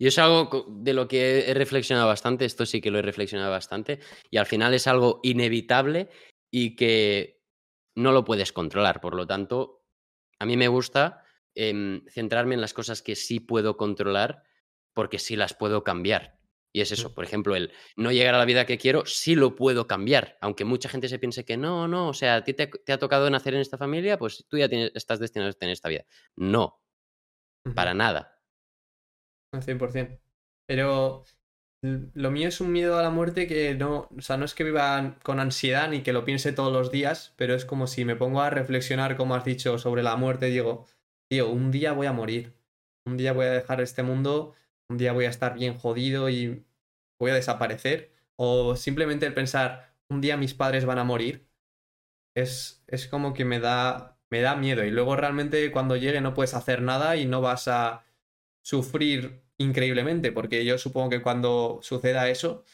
Y 0.00 0.06
es 0.06 0.18
algo 0.18 0.64
de 0.70 0.94
lo 0.94 1.06
que 1.06 1.50
he 1.50 1.52
reflexionado 1.52 2.08
bastante, 2.08 2.46
esto 2.46 2.64
sí 2.64 2.80
que 2.80 2.90
lo 2.90 2.98
he 2.98 3.02
reflexionado 3.02 3.50
bastante, 3.50 4.00
y 4.30 4.38
al 4.38 4.46
final 4.46 4.72
es 4.72 4.86
algo 4.86 5.20
inevitable 5.22 6.08
y 6.50 6.74
que 6.74 7.42
no 7.94 8.10
lo 8.12 8.24
puedes 8.24 8.50
controlar. 8.50 9.02
Por 9.02 9.14
lo 9.14 9.26
tanto, 9.26 9.84
a 10.38 10.46
mí 10.46 10.56
me 10.56 10.68
gusta 10.68 11.22
em, 11.54 12.02
centrarme 12.08 12.54
en 12.54 12.62
las 12.62 12.72
cosas 12.72 13.02
que 13.02 13.14
sí 13.14 13.40
puedo 13.40 13.76
controlar 13.76 14.42
porque 14.94 15.18
sí 15.18 15.36
las 15.36 15.52
puedo 15.52 15.84
cambiar. 15.84 16.38
Y 16.72 16.80
es 16.80 16.92
eso, 16.92 17.14
por 17.14 17.24
ejemplo, 17.24 17.54
el 17.54 17.70
no 17.96 18.10
llegar 18.10 18.34
a 18.34 18.38
la 18.38 18.46
vida 18.46 18.64
que 18.64 18.78
quiero, 18.78 19.04
sí 19.04 19.34
lo 19.34 19.54
puedo 19.54 19.86
cambiar. 19.86 20.38
Aunque 20.40 20.64
mucha 20.64 20.88
gente 20.88 21.10
se 21.10 21.18
piense 21.18 21.44
que 21.44 21.58
no, 21.58 21.88
no, 21.88 22.08
o 22.08 22.14
sea, 22.14 22.36
a 22.36 22.44
ti 22.44 22.54
te, 22.54 22.68
te 22.68 22.92
ha 22.94 22.98
tocado 22.98 23.28
nacer 23.28 23.52
en 23.54 23.60
esta 23.60 23.76
familia, 23.76 24.16
pues 24.18 24.46
tú 24.48 24.56
ya 24.56 24.68
tienes- 24.68 24.92
estás 24.94 25.18
destinado 25.20 25.50
a 25.50 25.52
tener 25.54 25.74
esta 25.74 25.90
vida. 25.90 26.06
No, 26.36 26.80
para 27.74 27.92
nada. 27.94 28.39
Al 29.52 29.62
100%. 29.62 30.18
Pero 30.66 31.24
lo 31.82 32.30
mío 32.30 32.48
es 32.48 32.60
un 32.60 32.72
miedo 32.72 32.98
a 32.98 33.02
la 33.02 33.10
muerte 33.10 33.46
que 33.46 33.74
no, 33.74 34.08
o 34.16 34.20
sea, 34.20 34.36
no 34.36 34.44
es 34.44 34.54
que 34.54 34.64
viva 34.64 35.16
con 35.22 35.40
ansiedad 35.40 35.88
ni 35.88 36.02
que 36.02 36.12
lo 36.12 36.24
piense 36.24 36.52
todos 36.52 36.72
los 36.72 36.90
días, 36.90 37.32
pero 37.36 37.54
es 37.54 37.64
como 37.64 37.86
si 37.86 38.04
me 38.04 38.16
pongo 38.16 38.42
a 38.42 38.50
reflexionar, 38.50 39.16
como 39.16 39.34
has 39.34 39.44
dicho, 39.44 39.78
sobre 39.78 40.02
la 40.02 40.16
muerte, 40.16 40.46
digo, 40.46 40.86
tío, 41.28 41.48
un 41.48 41.70
día 41.70 41.92
voy 41.92 42.06
a 42.06 42.12
morir, 42.12 42.54
un 43.06 43.16
día 43.16 43.32
voy 43.32 43.46
a 43.46 43.52
dejar 43.52 43.80
este 43.80 44.02
mundo, 44.02 44.54
un 44.90 44.98
día 44.98 45.12
voy 45.12 45.24
a 45.24 45.30
estar 45.30 45.54
bien 45.54 45.78
jodido 45.78 46.28
y 46.28 46.64
voy 47.18 47.30
a 47.30 47.34
desaparecer, 47.34 48.12
o 48.36 48.76
simplemente 48.76 49.26
el 49.26 49.34
pensar, 49.34 49.94
un 50.10 50.20
día 50.20 50.36
mis 50.36 50.54
padres 50.54 50.84
van 50.84 50.98
a 50.98 51.04
morir, 51.04 51.48
es, 52.36 52.84
es 52.88 53.06
como 53.08 53.32
que 53.34 53.44
me 53.44 53.60
da, 53.60 54.18
me 54.30 54.40
da 54.40 54.56
miedo. 54.56 54.84
Y 54.84 54.90
luego 54.90 55.16
realmente 55.16 55.70
cuando 55.72 55.96
llegue 55.96 56.20
no 56.20 56.34
puedes 56.34 56.54
hacer 56.54 56.82
nada 56.82 57.16
y 57.16 57.26
no 57.26 57.40
vas 57.40 57.68
a 57.68 58.04
sufrir 58.70 59.42
increíblemente, 59.58 60.30
porque 60.30 60.64
yo 60.64 60.78
supongo 60.78 61.10
que 61.10 61.22
cuando 61.22 61.80
suceda 61.82 62.28
eso, 62.28 62.64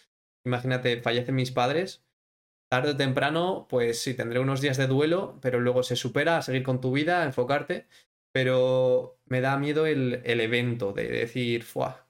imagínate, 0.45 1.01
fallecen 1.01 1.35
mis 1.35 1.53
padres, 1.53 2.05
tarde 2.71 2.91
o 2.91 2.97
temprano, 2.99 3.67
pues 3.71 4.03
sí, 4.03 4.13
tendré 4.13 4.39
unos 4.39 4.61
días 4.61 4.77
de 4.77 4.89
duelo, 4.89 5.39
pero 5.41 5.59
luego 5.59 5.83
se 5.83 5.97
supera 5.97 6.37
a 6.37 6.43
seguir 6.43 6.63
con 6.65 6.83
tu 6.83 6.93
vida, 6.93 7.23
a 7.23 7.25
enfocarte, 7.25 7.87
pero 8.31 9.19
me 9.25 9.41
da 9.41 9.57
miedo 9.57 9.87
el, 9.87 10.21
el 10.25 10.41
evento 10.43 10.93
de 10.93 11.09
decir, 11.09 11.65
¡fuah! 11.65 12.07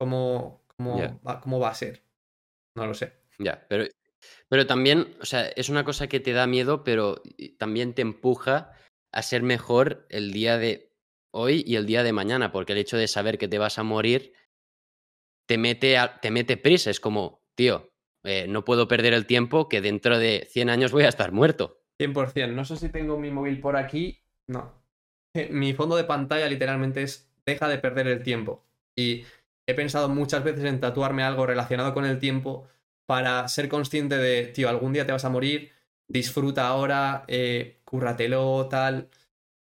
¿Cómo, 0.00 0.64
cómo, 0.74 1.20
va, 1.26 1.40
¿Cómo 1.42 1.60
va 1.60 1.68
a 1.68 1.74
ser? 1.74 2.02
No 2.74 2.86
lo 2.86 2.94
sé. 2.94 3.12
Ya, 3.38 3.66
pero, 3.68 3.84
pero 4.48 4.66
también, 4.66 5.14
o 5.20 5.26
sea, 5.26 5.46
es 5.48 5.68
una 5.68 5.84
cosa 5.84 6.06
que 6.06 6.20
te 6.20 6.32
da 6.32 6.46
miedo, 6.46 6.84
pero 6.84 7.22
también 7.58 7.92
te 7.92 8.00
empuja 8.00 8.72
a 9.12 9.22
ser 9.22 9.42
mejor 9.42 10.06
el 10.08 10.32
día 10.32 10.56
de 10.56 10.85
hoy 11.36 11.62
y 11.66 11.76
el 11.76 11.86
día 11.86 12.02
de 12.02 12.12
mañana, 12.12 12.50
porque 12.50 12.72
el 12.72 12.78
hecho 12.78 12.96
de 12.96 13.08
saber 13.08 13.36
que 13.38 13.48
te 13.48 13.58
vas 13.58 13.78
a 13.78 13.82
morir 13.82 14.32
te 15.46 15.58
mete, 15.58 15.98
a- 15.98 16.18
te 16.20 16.30
mete 16.30 16.56
prisa. 16.56 16.90
Es 16.90 17.00
como, 17.00 17.42
tío, 17.54 17.92
eh, 18.24 18.46
no 18.48 18.64
puedo 18.64 18.88
perder 18.88 19.12
el 19.14 19.26
tiempo 19.26 19.68
que 19.68 19.80
dentro 19.80 20.18
de 20.18 20.46
100 20.50 20.70
años 20.70 20.92
voy 20.92 21.04
a 21.04 21.08
estar 21.08 21.32
muerto. 21.32 21.82
100%. 22.00 22.54
No 22.54 22.64
sé 22.64 22.76
si 22.76 22.88
tengo 22.88 23.18
mi 23.18 23.30
móvil 23.30 23.60
por 23.60 23.76
aquí. 23.76 24.18
No. 24.48 24.72
Mi 25.50 25.74
fondo 25.74 25.96
de 25.96 26.04
pantalla 26.04 26.48
literalmente 26.48 27.02
es 27.02 27.30
deja 27.44 27.68
de 27.68 27.78
perder 27.78 28.08
el 28.08 28.22
tiempo. 28.22 28.64
Y 28.96 29.24
he 29.68 29.74
pensado 29.74 30.08
muchas 30.08 30.42
veces 30.42 30.64
en 30.64 30.80
tatuarme 30.80 31.22
algo 31.22 31.46
relacionado 31.46 31.92
con 31.94 32.04
el 32.04 32.18
tiempo 32.18 32.66
para 33.06 33.46
ser 33.48 33.68
consciente 33.68 34.16
de, 34.16 34.46
tío, 34.46 34.68
algún 34.68 34.92
día 34.92 35.06
te 35.06 35.12
vas 35.12 35.24
a 35.24 35.28
morir, 35.28 35.70
disfruta 36.08 36.66
ahora, 36.66 37.24
eh, 37.28 37.80
cúrratelo, 37.84 38.66
tal, 38.68 39.10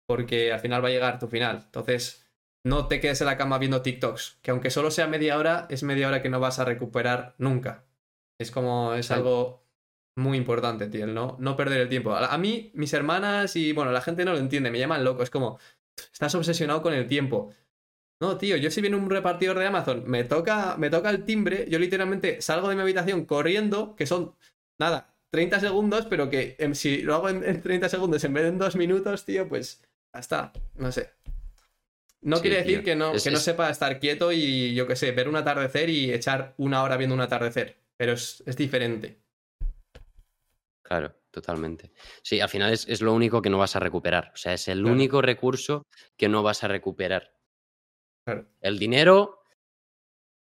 porque 0.07 0.53
al 0.53 0.61
final 0.61 0.83
va 0.85 0.89
a 0.89 0.93
llegar 0.93 1.19
tu 1.19 1.29
final. 1.29 1.63
Entonces, 1.67 2.27
no 2.65 2.89
te 2.89 3.01
quedes 3.01 3.21
en 3.21 3.27
la 3.27 3.37
cama 3.37 3.59
viendo 3.59 3.83
TikToks, 3.83 4.39
que 4.43 4.51
aunque 4.51 4.71
solo 4.71 4.91
sea 4.91 5.07
media 5.07 5.39
hora, 5.39 5.67
es 5.71 5.83
media 5.83 6.09
hora 6.09 6.23
que 6.23 6.31
no 6.31 6.41
vas 6.41 6.59
a 6.59 6.65
recuperar 6.65 7.35
nunca. 7.39 7.85
Es 8.39 8.51
como, 8.51 8.95
es 8.95 9.11
algo 9.11 9.65
muy 10.17 10.39
importante, 10.39 10.89
tío, 10.89 11.07
no, 11.07 11.37
no 11.41 11.57
perder 11.57 11.81
el 11.83 11.89
tiempo. 11.89 12.13
A, 12.13 12.27
a 12.33 12.39
mí, 12.39 12.71
mis 12.75 12.93
hermanas 12.93 13.57
y, 13.57 13.73
bueno, 13.73 13.93
la 13.93 14.01
gente 14.01 14.25
no 14.25 14.33
lo 14.33 14.39
entiende, 14.39 14.71
me 14.71 14.79
llaman 14.79 15.05
loco, 15.05 15.23
es 15.23 15.31
como, 15.31 15.59
estás 16.13 16.35
obsesionado 16.35 16.83
con 16.83 16.95
el 16.95 17.07
tiempo. 17.07 17.53
No, 18.21 18.39
tío, 18.39 18.57
yo 18.57 18.71
si 18.71 18.81
viene 18.81 18.97
un 18.97 19.11
repartidor 19.11 19.59
de 19.59 19.67
Amazon, 19.67 20.05
me 20.07 20.25
toca, 20.25 20.77
me 20.79 20.89
toca 20.89 21.11
el 21.11 21.25
timbre, 21.25 21.67
yo 21.69 21.79
literalmente 21.79 22.41
salgo 22.41 22.69
de 22.69 22.77
mi 22.77 22.83
habitación 22.83 23.27
corriendo, 23.27 23.97
que 23.97 24.07
son, 24.07 24.35
nada, 24.79 25.15
30 25.31 25.61
segundos, 25.61 26.07
pero 26.07 26.31
que 26.31 26.57
em, 26.59 26.75
si 26.75 27.03
lo 27.03 27.17
hago 27.17 27.29
en, 27.29 27.61
30 27.61 27.89
segundos 27.89 28.23
en 28.25 28.33
vez 28.33 28.45
de 28.45 28.51
en 28.51 28.59
2 28.59 28.77
minutos, 28.77 29.25
tío, 29.25 29.49
pues 29.49 29.83
está, 30.21 30.53
no 30.77 30.93
sé. 30.93 31.11
No 32.25 32.41
quiere 32.41 32.57
decir 32.57 32.83
que, 32.83 32.97
no, 32.97 33.13
que 33.13 33.31
no 33.31 33.39
sepa 33.39 33.69
estar 33.69 34.01
quieto 34.01 34.33
y, 34.33 34.75
yo 34.75 34.87
qué 34.87 34.97
sé, 34.97 35.13
ver 35.13 35.29
un 35.29 35.37
atardecer 35.37 35.91
y 35.91 36.11
echar 36.11 36.55
una 36.57 36.83
hora 36.83 36.97
viendo 36.97 37.15
un 37.15 37.21
atardecer, 37.21 37.77
pero 37.99 38.15
es, 38.15 38.43
diferente. 38.57 39.21
Claro, 40.83 41.15
totalmente. 41.31 41.93
Sí, 42.23 42.41
al 42.41 42.49
final 42.49 42.73
es, 42.73 43.03
lo 43.03 43.13
único 43.13 43.43
que 43.43 43.51
no 43.51 43.59
vas 43.59 43.77
a 43.77 43.81
recuperar. 43.81 44.31
O 44.33 44.37
sea, 44.39 44.55
es 44.55 44.69
el 44.69 44.87
único 44.87 45.21
recurso 45.21 45.83
que 46.17 46.31
no 46.31 46.43
vas 46.43 46.65
a 46.65 46.69
recuperar. 46.69 47.35
El 48.63 48.79
dinero 48.79 49.45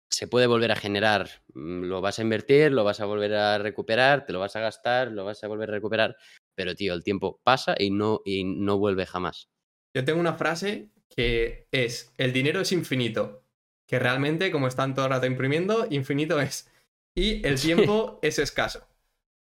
se 0.09 0.27
puede 0.27 0.47
volver 0.47 0.71
a 0.71 0.75
generar. 0.75 1.29
Mm, 1.53 1.83
lo 1.83 2.01
vas 2.01 2.17
a 2.17 2.23
invertir, 2.23 2.71
lo 2.71 2.83
vas 2.83 3.01
a 3.01 3.05
volver 3.05 3.35
a 3.35 3.59
recuperar, 3.59 4.25
te 4.25 4.33
lo 4.33 4.39
vas 4.39 4.55
a 4.55 4.61
gastar, 4.61 5.11
lo 5.11 5.25
vas 5.25 5.43
a 5.43 5.47
volver 5.47 5.69
a 5.69 5.73
recuperar. 5.73 6.17
Pero, 6.55 6.73
tío, 6.73 6.95
el 6.95 7.03
tiempo 7.03 7.39
pasa 7.43 7.75
y 7.77 7.91
no, 7.91 8.21
y 8.25 8.43
no 8.43 8.79
vuelve 8.79 9.05
jamás. 9.05 9.49
Yo 9.97 10.05
tengo 10.05 10.19
una 10.19 10.35
frase 10.35 10.91
que 11.09 11.67
es, 11.71 12.13
el 12.19 12.31
dinero 12.31 12.61
es 12.61 12.71
infinito. 12.71 13.41
Que 13.87 13.97
realmente, 13.97 14.51
como 14.51 14.67
están 14.67 14.93
todo 14.93 15.05
el 15.05 15.11
rato 15.11 15.25
imprimiendo, 15.25 15.87
infinito 15.89 16.39
es. 16.39 16.69
Y 17.15 17.43
el 17.47 17.59
tiempo 17.59 18.19
es 18.21 18.37
escaso. 18.37 18.87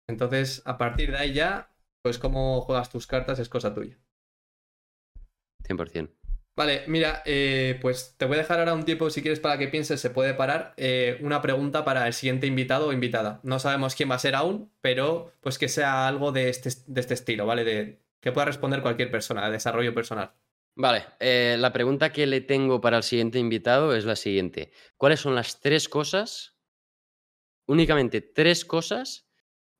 Entonces, 0.08 0.60
a 0.64 0.78
partir 0.78 1.12
de 1.12 1.18
ahí 1.18 1.32
ya, 1.32 1.70
pues 2.02 2.18
cómo 2.18 2.60
juegas 2.62 2.90
tus 2.90 3.06
cartas 3.06 3.38
es 3.38 3.48
cosa 3.48 3.72
tuya. 3.72 3.96
100%. 5.62 6.10
Vale, 6.56 6.82
mira, 6.88 7.22
eh, 7.24 7.78
pues 7.80 8.16
te 8.18 8.24
voy 8.24 8.34
a 8.34 8.38
dejar 8.38 8.58
ahora 8.58 8.74
un 8.74 8.84
tiempo 8.84 9.10
si 9.10 9.22
quieres 9.22 9.38
para 9.38 9.58
que 9.58 9.68
pienses, 9.68 10.00
se 10.00 10.10
puede 10.10 10.34
parar. 10.34 10.74
Eh, 10.76 11.18
una 11.20 11.40
pregunta 11.40 11.84
para 11.84 12.08
el 12.08 12.14
siguiente 12.14 12.48
invitado 12.48 12.88
o 12.88 12.92
invitada. 12.92 13.38
No 13.44 13.60
sabemos 13.60 13.94
quién 13.94 14.10
va 14.10 14.16
a 14.16 14.18
ser 14.18 14.34
aún, 14.34 14.72
pero 14.80 15.32
pues 15.40 15.56
que 15.56 15.68
sea 15.68 16.08
algo 16.08 16.32
de 16.32 16.48
este, 16.48 16.70
de 16.88 17.00
este 17.00 17.14
estilo, 17.14 17.46
¿vale? 17.46 17.62
De, 17.62 18.01
que 18.22 18.32
pueda 18.32 18.46
responder 18.46 18.80
cualquier 18.80 19.10
persona, 19.10 19.44
de 19.46 19.52
desarrollo 19.52 19.92
personal. 19.92 20.32
Vale, 20.74 21.04
eh, 21.20 21.56
la 21.58 21.72
pregunta 21.72 22.12
que 22.12 22.26
le 22.26 22.40
tengo 22.40 22.80
para 22.80 22.96
el 22.96 23.02
siguiente 23.02 23.38
invitado 23.38 23.94
es 23.94 24.06
la 24.06 24.16
siguiente. 24.16 24.72
¿Cuáles 24.96 25.20
son 25.20 25.34
las 25.34 25.60
tres 25.60 25.88
cosas, 25.88 26.56
únicamente 27.66 28.22
tres 28.22 28.64
cosas, 28.64 29.28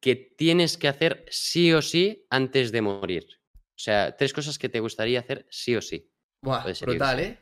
que 0.01 0.17
tienes 0.17 0.77
que 0.77 0.89
hacer 0.89 1.25
sí 1.31 1.73
o 1.73 1.81
sí 1.81 2.27
antes 2.29 2.73
de 2.73 2.83
morir? 2.83 3.27
O 3.55 3.79
sea, 3.79 4.17
tres 4.17 4.33
cosas 4.33 4.59
que 4.59 4.69
te 4.69 4.81
gustaría 4.81 5.21
hacer 5.21 5.47
sí 5.49 5.77
o 5.77 5.81
sí. 5.81 6.13
Buah, 6.43 6.65
brutal, 6.83 7.21
¿eh? 7.21 7.39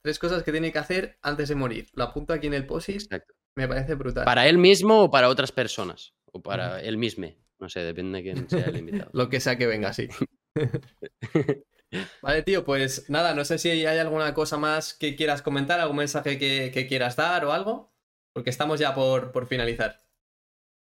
Tres 0.00 0.18
cosas 0.18 0.42
que 0.42 0.50
tiene 0.50 0.72
que 0.72 0.78
hacer 0.78 1.18
antes 1.22 1.50
de 1.50 1.54
morir. 1.54 1.88
Lo 1.92 2.04
apunto 2.04 2.32
aquí 2.32 2.46
en 2.46 2.54
el 2.54 2.66
post 2.66 2.88
Me 3.54 3.68
parece 3.68 3.94
brutal. 3.94 4.24
¿Para 4.24 4.48
él 4.48 4.56
mismo 4.56 5.02
o 5.02 5.10
para 5.10 5.28
otras 5.28 5.52
personas? 5.52 6.14
O 6.32 6.42
para 6.42 6.80
él 6.80 6.96
mismo. 6.96 7.28
No 7.60 7.68
sé, 7.68 7.80
depende 7.80 8.22
de 8.22 8.32
quién 8.32 8.48
sea 8.48 8.66
el 8.66 8.76
invitado. 8.78 9.10
Lo 9.12 9.28
que 9.28 9.40
sea 9.40 9.58
que 9.58 9.66
venga, 9.66 9.92
sí. 9.92 10.08
vale, 12.22 12.42
tío, 12.42 12.64
pues 12.64 13.08
nada, 13.08 13.34
no 13.34 13.44
sé 13.44 13.58
si 13.58 13.70
hay 13.70 13.98
alguna 13.98 14.34
cosa 14.34 14.56
más 14.56 14.94
que 14.94 15.16
quieras 15.16 15.42
comentar, 15.42 15.80
algún 15.80 15.98
mensaje 15.98 16.38
que, 16.38 16.86
quieras 16.88 17.16
dar 17.16 17.44
o 17.44 17.52
algo, 17.52 17.92
porque 18.32 18.50
estamos 18.50 18.80
ya 18.80 18.94
por, 18.94 19.32
por 19.32 19.46
finalizar. 19.46 20.02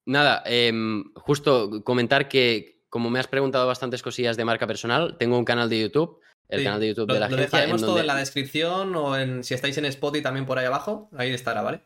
Nada, 0.07 0.43
em, 0.47 1.13
justo 1.15 1.85
comentar 1.85 2.29
que, 2.29 2.83
como 2.89 3.11
me 3.11 3.21
has 3.21 3.29
preguntado 3.29 3.67
bastantes 3.67 4.03
cosillas 4.03 4.37
de 4.37 4.45
marca 4.45 4.67
personal, 4.67 5.17
tengo 5.19 5.39
un 5.39 5.45
canal 5.45 5.69
de 5.69 5.81
YouTube 5.81 6.21
el 6.49 6.65
canal 6.65 6.81
de 6.81 6.89
YouTube 6.89 7.13
de 7.13 7.21
la 7.21 7.29
lo 7.29 7.37
dejaremos 7.37 7.81
todo 7.81 8.01
en 8.01 8.07
la 8.07 8.17
descripción 8.17 8.97
o 8.97 9.17
en 9.17 9.45
si 9.45 9.55
estáis 9.55 9.77
en 9.77 9.85
Spotify 9.85 10.23
también 10.23 10.47
por 10.47 10.59
ahí 10.59 10.65
abajo, 10.65 11.11
ahí 11.17 11.33
estará, 11.33 11.63
¿vale? 11.63 11.83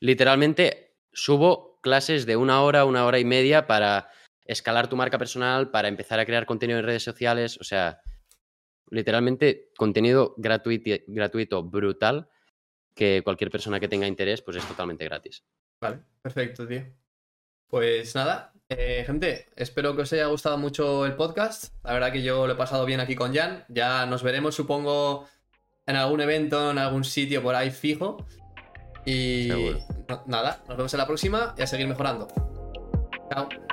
Literalmente 0.00 0.96
subo 1.12 1.78
clases 1.82 2.24
de 2.24 2.36
una 2.36 2.62
hora, 2.62 2.84
una 2.84 3.04
hora 3.04 3.18
y 3.18 3.24
media 3.24 3.66
para 3.66 4.08
escalar 4.48 4.88
tu 4.88 4.96
marca 4.96 5.18
personal, 5.18 5.70
para 5.70 5.86
empezar 5.86 6.18
a 6.18 6.26
crear 6.26 6.46
contenido 6.46 6.80
en 6.80 6.86
redes 6.86 7.04
sociales, 7.04 7.58
o 7.60 7.64
sea, 7.64 8.00
literalmente 8.90 9.70
contenido 9.76 10.34
gratuito, 10.38 10.90
gratuito 11.06 11.62
brutal 11.62 12.28
que 12.94 13.22
cualquier 13.22 13.50
persona 13.50 13.78
que 13.78 13.86
tenga 13.86 14.06
interés 14.06 14.42
pues 14.42 14.56
es 14.56 14.66
totalmente 14.66 15.04
gratis. 15.04 15.44
Vale, 15.80 16.00
perfecto, 16.20 16.66
tío. 16.66 16.82
Pues 17.68 18.14
nada, 18.14 18.52
eh, 18.70 19.04
gente, 19.06 19.46
espero 19.54 19.94
que 19.94 20.02
os 20.02 20.12
haya 20.12 20.26
gustado 20.26 20.56
mucho 20.56 21.04
el 21.04 21.14
podcast. 21.14 21.74
La 21.84 21.92
verdad 21.92 22.10
que 22.10 22.22
yo 22.22 22.46
lo 22.46 22.54
he 22.54 22.56
pasado 22.56 22.86
bien 22.86 23.00
aquí 23.00 23.14
con 23.14 23.34
Jan. 23.34 23.64
Ya 23.68 24.06
nos 24.06 24.22
veremos, 24.22 24.54
supongo, 24.54 25.28
en 25.86 25.96
algún 25.96 26.22
evento, 26.22 26.70
en 26.70 26.78
algún 26.78 27.04
sitio 27.04 27.42
por 27.42 27.54
ahí 27.54 27.70
fijo. 27.70 28.26
Y 29.04 29.50
nada, 30.26 30.62
nos 30.66 30.76
vemos 30.76 30.94
en 30.94 30.98
la 30.98 31.06
próxima 31.06 31.54
y 31.56 31.62
a 31.62 31.66
seguir 31.66 31.86
mejorando. 31.86 32.28
Chao. 33.30 33.67